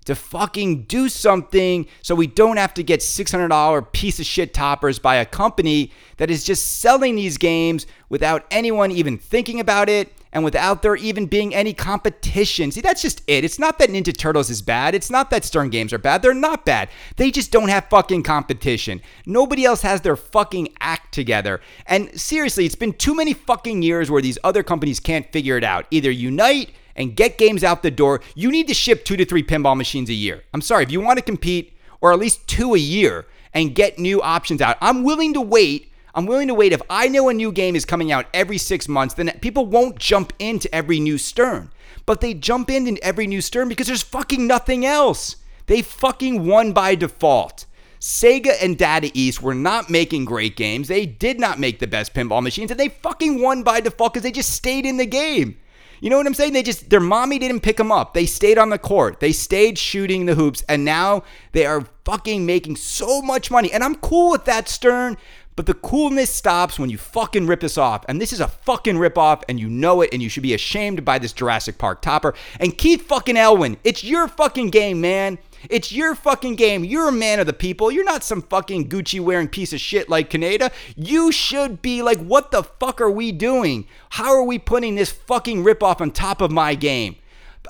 to 0.06 0.16
fucking 0.16 0.84
do 0.84 1.10
something 1.10 1.88
so 2.02 2.16
we 2.16 2.28
don't 2.28 2.58
have 2.58 2.74
to 2.76 2.84
get 2.84 3.02
$600 3.02 3.92
piece 3.92 4.20
of 4.20 4.26
shit 4.26 4.54
toppers 4.54 5.00
by 5.00 5.16
a 5.16 5.26
company 5.26 5.92
that 6.18 6.30
is 6.32 6.44
just 6.44 6.80
selling 6.80 7.16
these 7.16 7.38
games 7.38 7.86
without 8.10 8.46
anyone 8.52 8.92
even 8.92 9.18
thinking 9.18 9.60
about 9.60 9.90
it 9.90 10.12
and 10.32 10.44
without 10.44 10.82
there 10.82 10.98
even 10.98 11.26
being 11.26 11.56
any 11.56 11.74
competition. 11.74 12.70
See, 12.70 12.82
that's 12.82 13.02
just 13.02 13.22
it. 13.26 13.46
It's 13.46 13.58
not 13.58 13.80
that 13.80 13.90
Ninja 13.90 14.16
Turtles 14.16 14.50
is 14.50 14.62
bad. 14.62 14.94
It's 14.94 15.10
not 15.10 15.30
that 15.30 15.46
Stern 15.46 15.70
games 15.70 15.94
are 15.94 15.98
bad. 15.98 16.22
They're 16.22 16.34
not 16.34 16.66
bad. 16.66 16.90
They 17.16 17.32
just 17.32 17.52
don't 17.52 17.70
have 17.70 17.86
fucking 17.90 18.24
competition. 18.24 19.02
Nobody 19.26 19.64
else 19.64 19.82
has 19.82 20.02
their 20.02 20.18
fucking 20.18 20.74
act 20.82 21.14
together. 21.14 21.62
And 21.88 22.20
seriously, 22.20 22.66
it's 22.66 22.76
been 22.76 22.94
too 22.94 23.16
many 23.16 23.34
fucking 23.34 23.82
years 23.82 24.12
where 24.12 24.22
these 24.22 24.38
other 24.44 24.62
companies 24.62 25.00
can't 25.00 25.32
figure 25.32 25.58
it 25.58 25.64
out. 25.64 25.86
Either 25.90 26.12
unite 26.12 26.72
and 26.96 27.16
get 27.16 27.38
games 27.38 27.64
out 27.64 27.84
the 27.84 27.92
door, 27.92 28.22
you 28.36 28.52
need 28.52 28.68
to 28.68 28.74
ship 28.74 29.04
two 29.04 29.18
to 29.18 29.26
three 29.26 29.44
pinball 29.44 29.78
machines 29.78 30.10
a 30.10 30.14
year. 30.14 30.44
I'm 30.54 30.62
sorry, 30.62 30.84
if 30.84 30.92
you 30.92 31.02
want 31.02 31.18
to 31.18 31.24
compete, 31.24 31.78
or 32.02 32.12
at 32.12 32.20
least 32.20 32.48
two 32.48 32.74
a 32.74 32.80
year, 32.80 33.26
and 33.54 33.76
get 33.76 34.00
new 34.00 34.22
options 34.22 34.62
out, 34.62 34.78
I'm 34.82 35.04
willing 35.04 35.34
to 35.34 35.42
wait. 35.42 35.92
I'm 36.14 36.26
willing 36.26 36.48
to 36.48 36.54
wait. 36.54 36.72
If 36.72 36.82
I 36.90 37.08
know 37.08 37.28
a 37.28 37.34
new 37.34 37.52
game 37.52 37.76
is 37.76 37.84
coming 37.84 38.12
out 38.12 38.28
every 38.34 38.58
six 38.58 38.88
months, 38.88 39.16
then 39.16 39.32
people 39.42 39.66
won't 39.66 40.00
jump 40.00 40.32
into 40.40 40.74
every 40.74 41.00
new 41.00 41.18
Stern. 41.18 41.72
But 42.06 42.22
they 42.22 42.34
jump 42.34 42.70
into 42.70 43.04
every 43.04 43.28
new 43.28 43.42
Stern 43.42 43.68
because 43.68 43.88
there's 43.88 44.02
fucking 44.02 44.48
nothing 44.48 44.86
else. 44.86 45.38
They 45.68 45.82
fucking 45.82 46.46
won 46.46 46.72
by 46.72 46.96
default. 46.96 47.66
Sega 48.00 48.54
and 48.62 48.78
Data 48.78 49.10
East 49.14 49.42
were 49.42 49.56
not 49.56 49.90
making 49.90 50.26
great 50.26 50.56
games. 50.56 50.88
They 50.88 51.06
did 51.06 51.40
not 51.40 51.60
make 51.60 51.80
the 51.80 51.88
best 51.88 52.14
pinball 52.14 52.44
machines, 52.44 52.70
and 52.70 52.80
they 52.80 52.90
fucking 52.90 53.42
won 53.42 53.64
by 53.64 53.82
default 53.82 54.14
because 54.14 54.24
they 54.24 54.32
just 54.32 54.52
stayed 54.52 54.86
in 54.86 54.98
the 54.98 55.06
game. 55.08 55.58
You 56.06 56.12
know 56.12 56.18
what 56.18 56.28
I'm 56.28 56.36
saying? 56.36 56.54
They 56.54 56.62
just, 56.62 56.92
their 56.92 57.00
mommy 57.00 57.40
didn't 57.40 57.62
pick 57.62 57.78
them 57.78 57.92
up. 57.92 58.14
They 58.14 58.28
stayed 58.28 58.60
on 58.60 58.70
the 58.70 58.78
court. 58.78 59.20
They 59.20 59.32
stayed 59.32 59.80
shooting 59.80 60.28
the 60.28 60.36
hoops, 60.36 60.64
and 60.70 60.86
now 60.86 61.24
they 61.52 61.66
are 61.66 61.84
fucking 62.04 62.46
making 62.46 62.76
so 62.76 63.24
much 63.24 63.50
money. 63.50 63.74
And 63.74 63.84
I'm 63.84 63.96
cool 63.96 64.30
with 64.30 64.46
that, 64.46 64.70
Stern. 64.70 65.18
But 65.56 65.66
the 65.66 65.74
coolness 65.74 66.30
stops 66.30 66.78
when 66.78 66.92
you 66.92 67.00
fucking 67.00 67.48
rip 67.48 67.62
this 67.62 67.76
off. 67.76 68.06
And 68.08 68.22
this 68.22 68.34
is 68.34 68.40
a 68.40 68.48
fucking 68.48 69.00
rip 69.00 69.18
off, 69.18 69.44
and 69.50 69.60
you 69.60 69.68
know 69.68 70.02
it, 70.02 70.12
and 70.14 70.22
you 70.22 70.30
should 70.30 70.44
be 70.44 70.54
ashamed 70.54 71.04
by 71.04 71.18
this 71.18 71.34
Jurassic 71.34 71.80
Park 71.80 72.04
topper. 72.04 72.36
And 72.60 72.78
Keith 72.78 73.02
fucking 73.08 73.36
Elwin, 73.36 73.78
it's 73.84 74.04
your 74.04 74.28
fucking 74.28 74.70
game, 74.70 75.02
man. 75.02 75.40
It's 75.70 75.92
your 75.92 76.16
fucking 76.16 76.56
game. 76.56 76.84
You're 76.84 77.10
a 77.10 77.14
man 77.14 77.40
of 77.40 77.48
the 77.48 77.54
people. 77.54 77.92
You're 77.92 78.04
not 78.04 78.24
some 78.24 78.42
fucking 78.42 78.90
Gucci 78.90 79.20
wearing 79.20 79.48
piece 79.48 79.74
of 79.74 79.80
shit 79.80 80.10
like 80.10 80.30
Kaneda. 80.30 80.72
You 80.96 81.32
should 81.32 81.82
be 81.82 82.02
like, 82.02 82.20
what 82.20 82.52
the 82.52 82.64
fuck 82.64 83.02
are 83.02 83.12
we 83.12 83.32
doing? 83.32 83.88
How 84.12 84.34
are 84.34 84.44
we 84.44 84.60
putting 84.60 84.96
this 84.96 85.12
fucking 85.12 85.64
ripoff 85.64 86.02
on 86.02 86.12
top 86.12 86.42
of 86.42 86.52
my 86.52 86.76
game? 86.76 87.16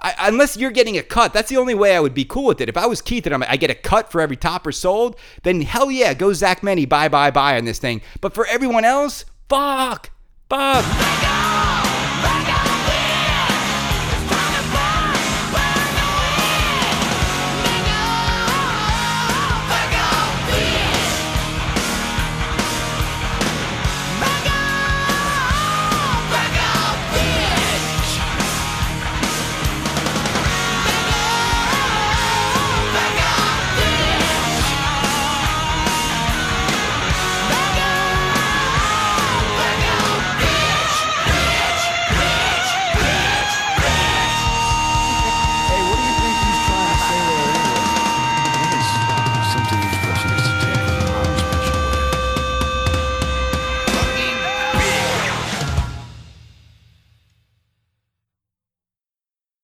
I, 0.01 0.13
unless 0.19 0.57
you're 0.57 0.71
getting 0.71 0.97
a 0.97 1.03
cut, 1.03 1.33
that's 1.33 1.49
the 1.49 1.57
only 1.57 1.73
way 1.73 1.95
I 1.95 1.99
would 1.99 2.13
be 2.13 2.25
cool 2.25 2.45
with 2.45 2.61
it. 2.61 2.69
If 2.69 2.77
I 2.77 2.85
was 2.85 3.01
Keith 3.01 3.25
and 3.25 3.33
I'm, 3.33 3.43
I 3.43 3.57
get 3.57 3.69
a 3.69 3.75
cut 3.75 4.11
for 4.11 4.21
every 4.21 4.35
topper 4.35 4.71
sold, 4.71 5.15
then 5.43 5.61
hell 5.61 5.89
yeah, 5.89 6.13
go 6.13 6.33
Zach 6.33 6.63
Many, 6.63 6.85
bye 6.85 7.07
bye 7.07 7.31
bye 7.31 7.57
on 7.57 7.65
this 7.65 7.79
thing. 7.79 8.01
But 8.21 8.33
for 8.33 8.45
everyone 8.47 8.85
else, 8.85 9.25
fuck, 9.47 10.09
fuck. 10.49 11.54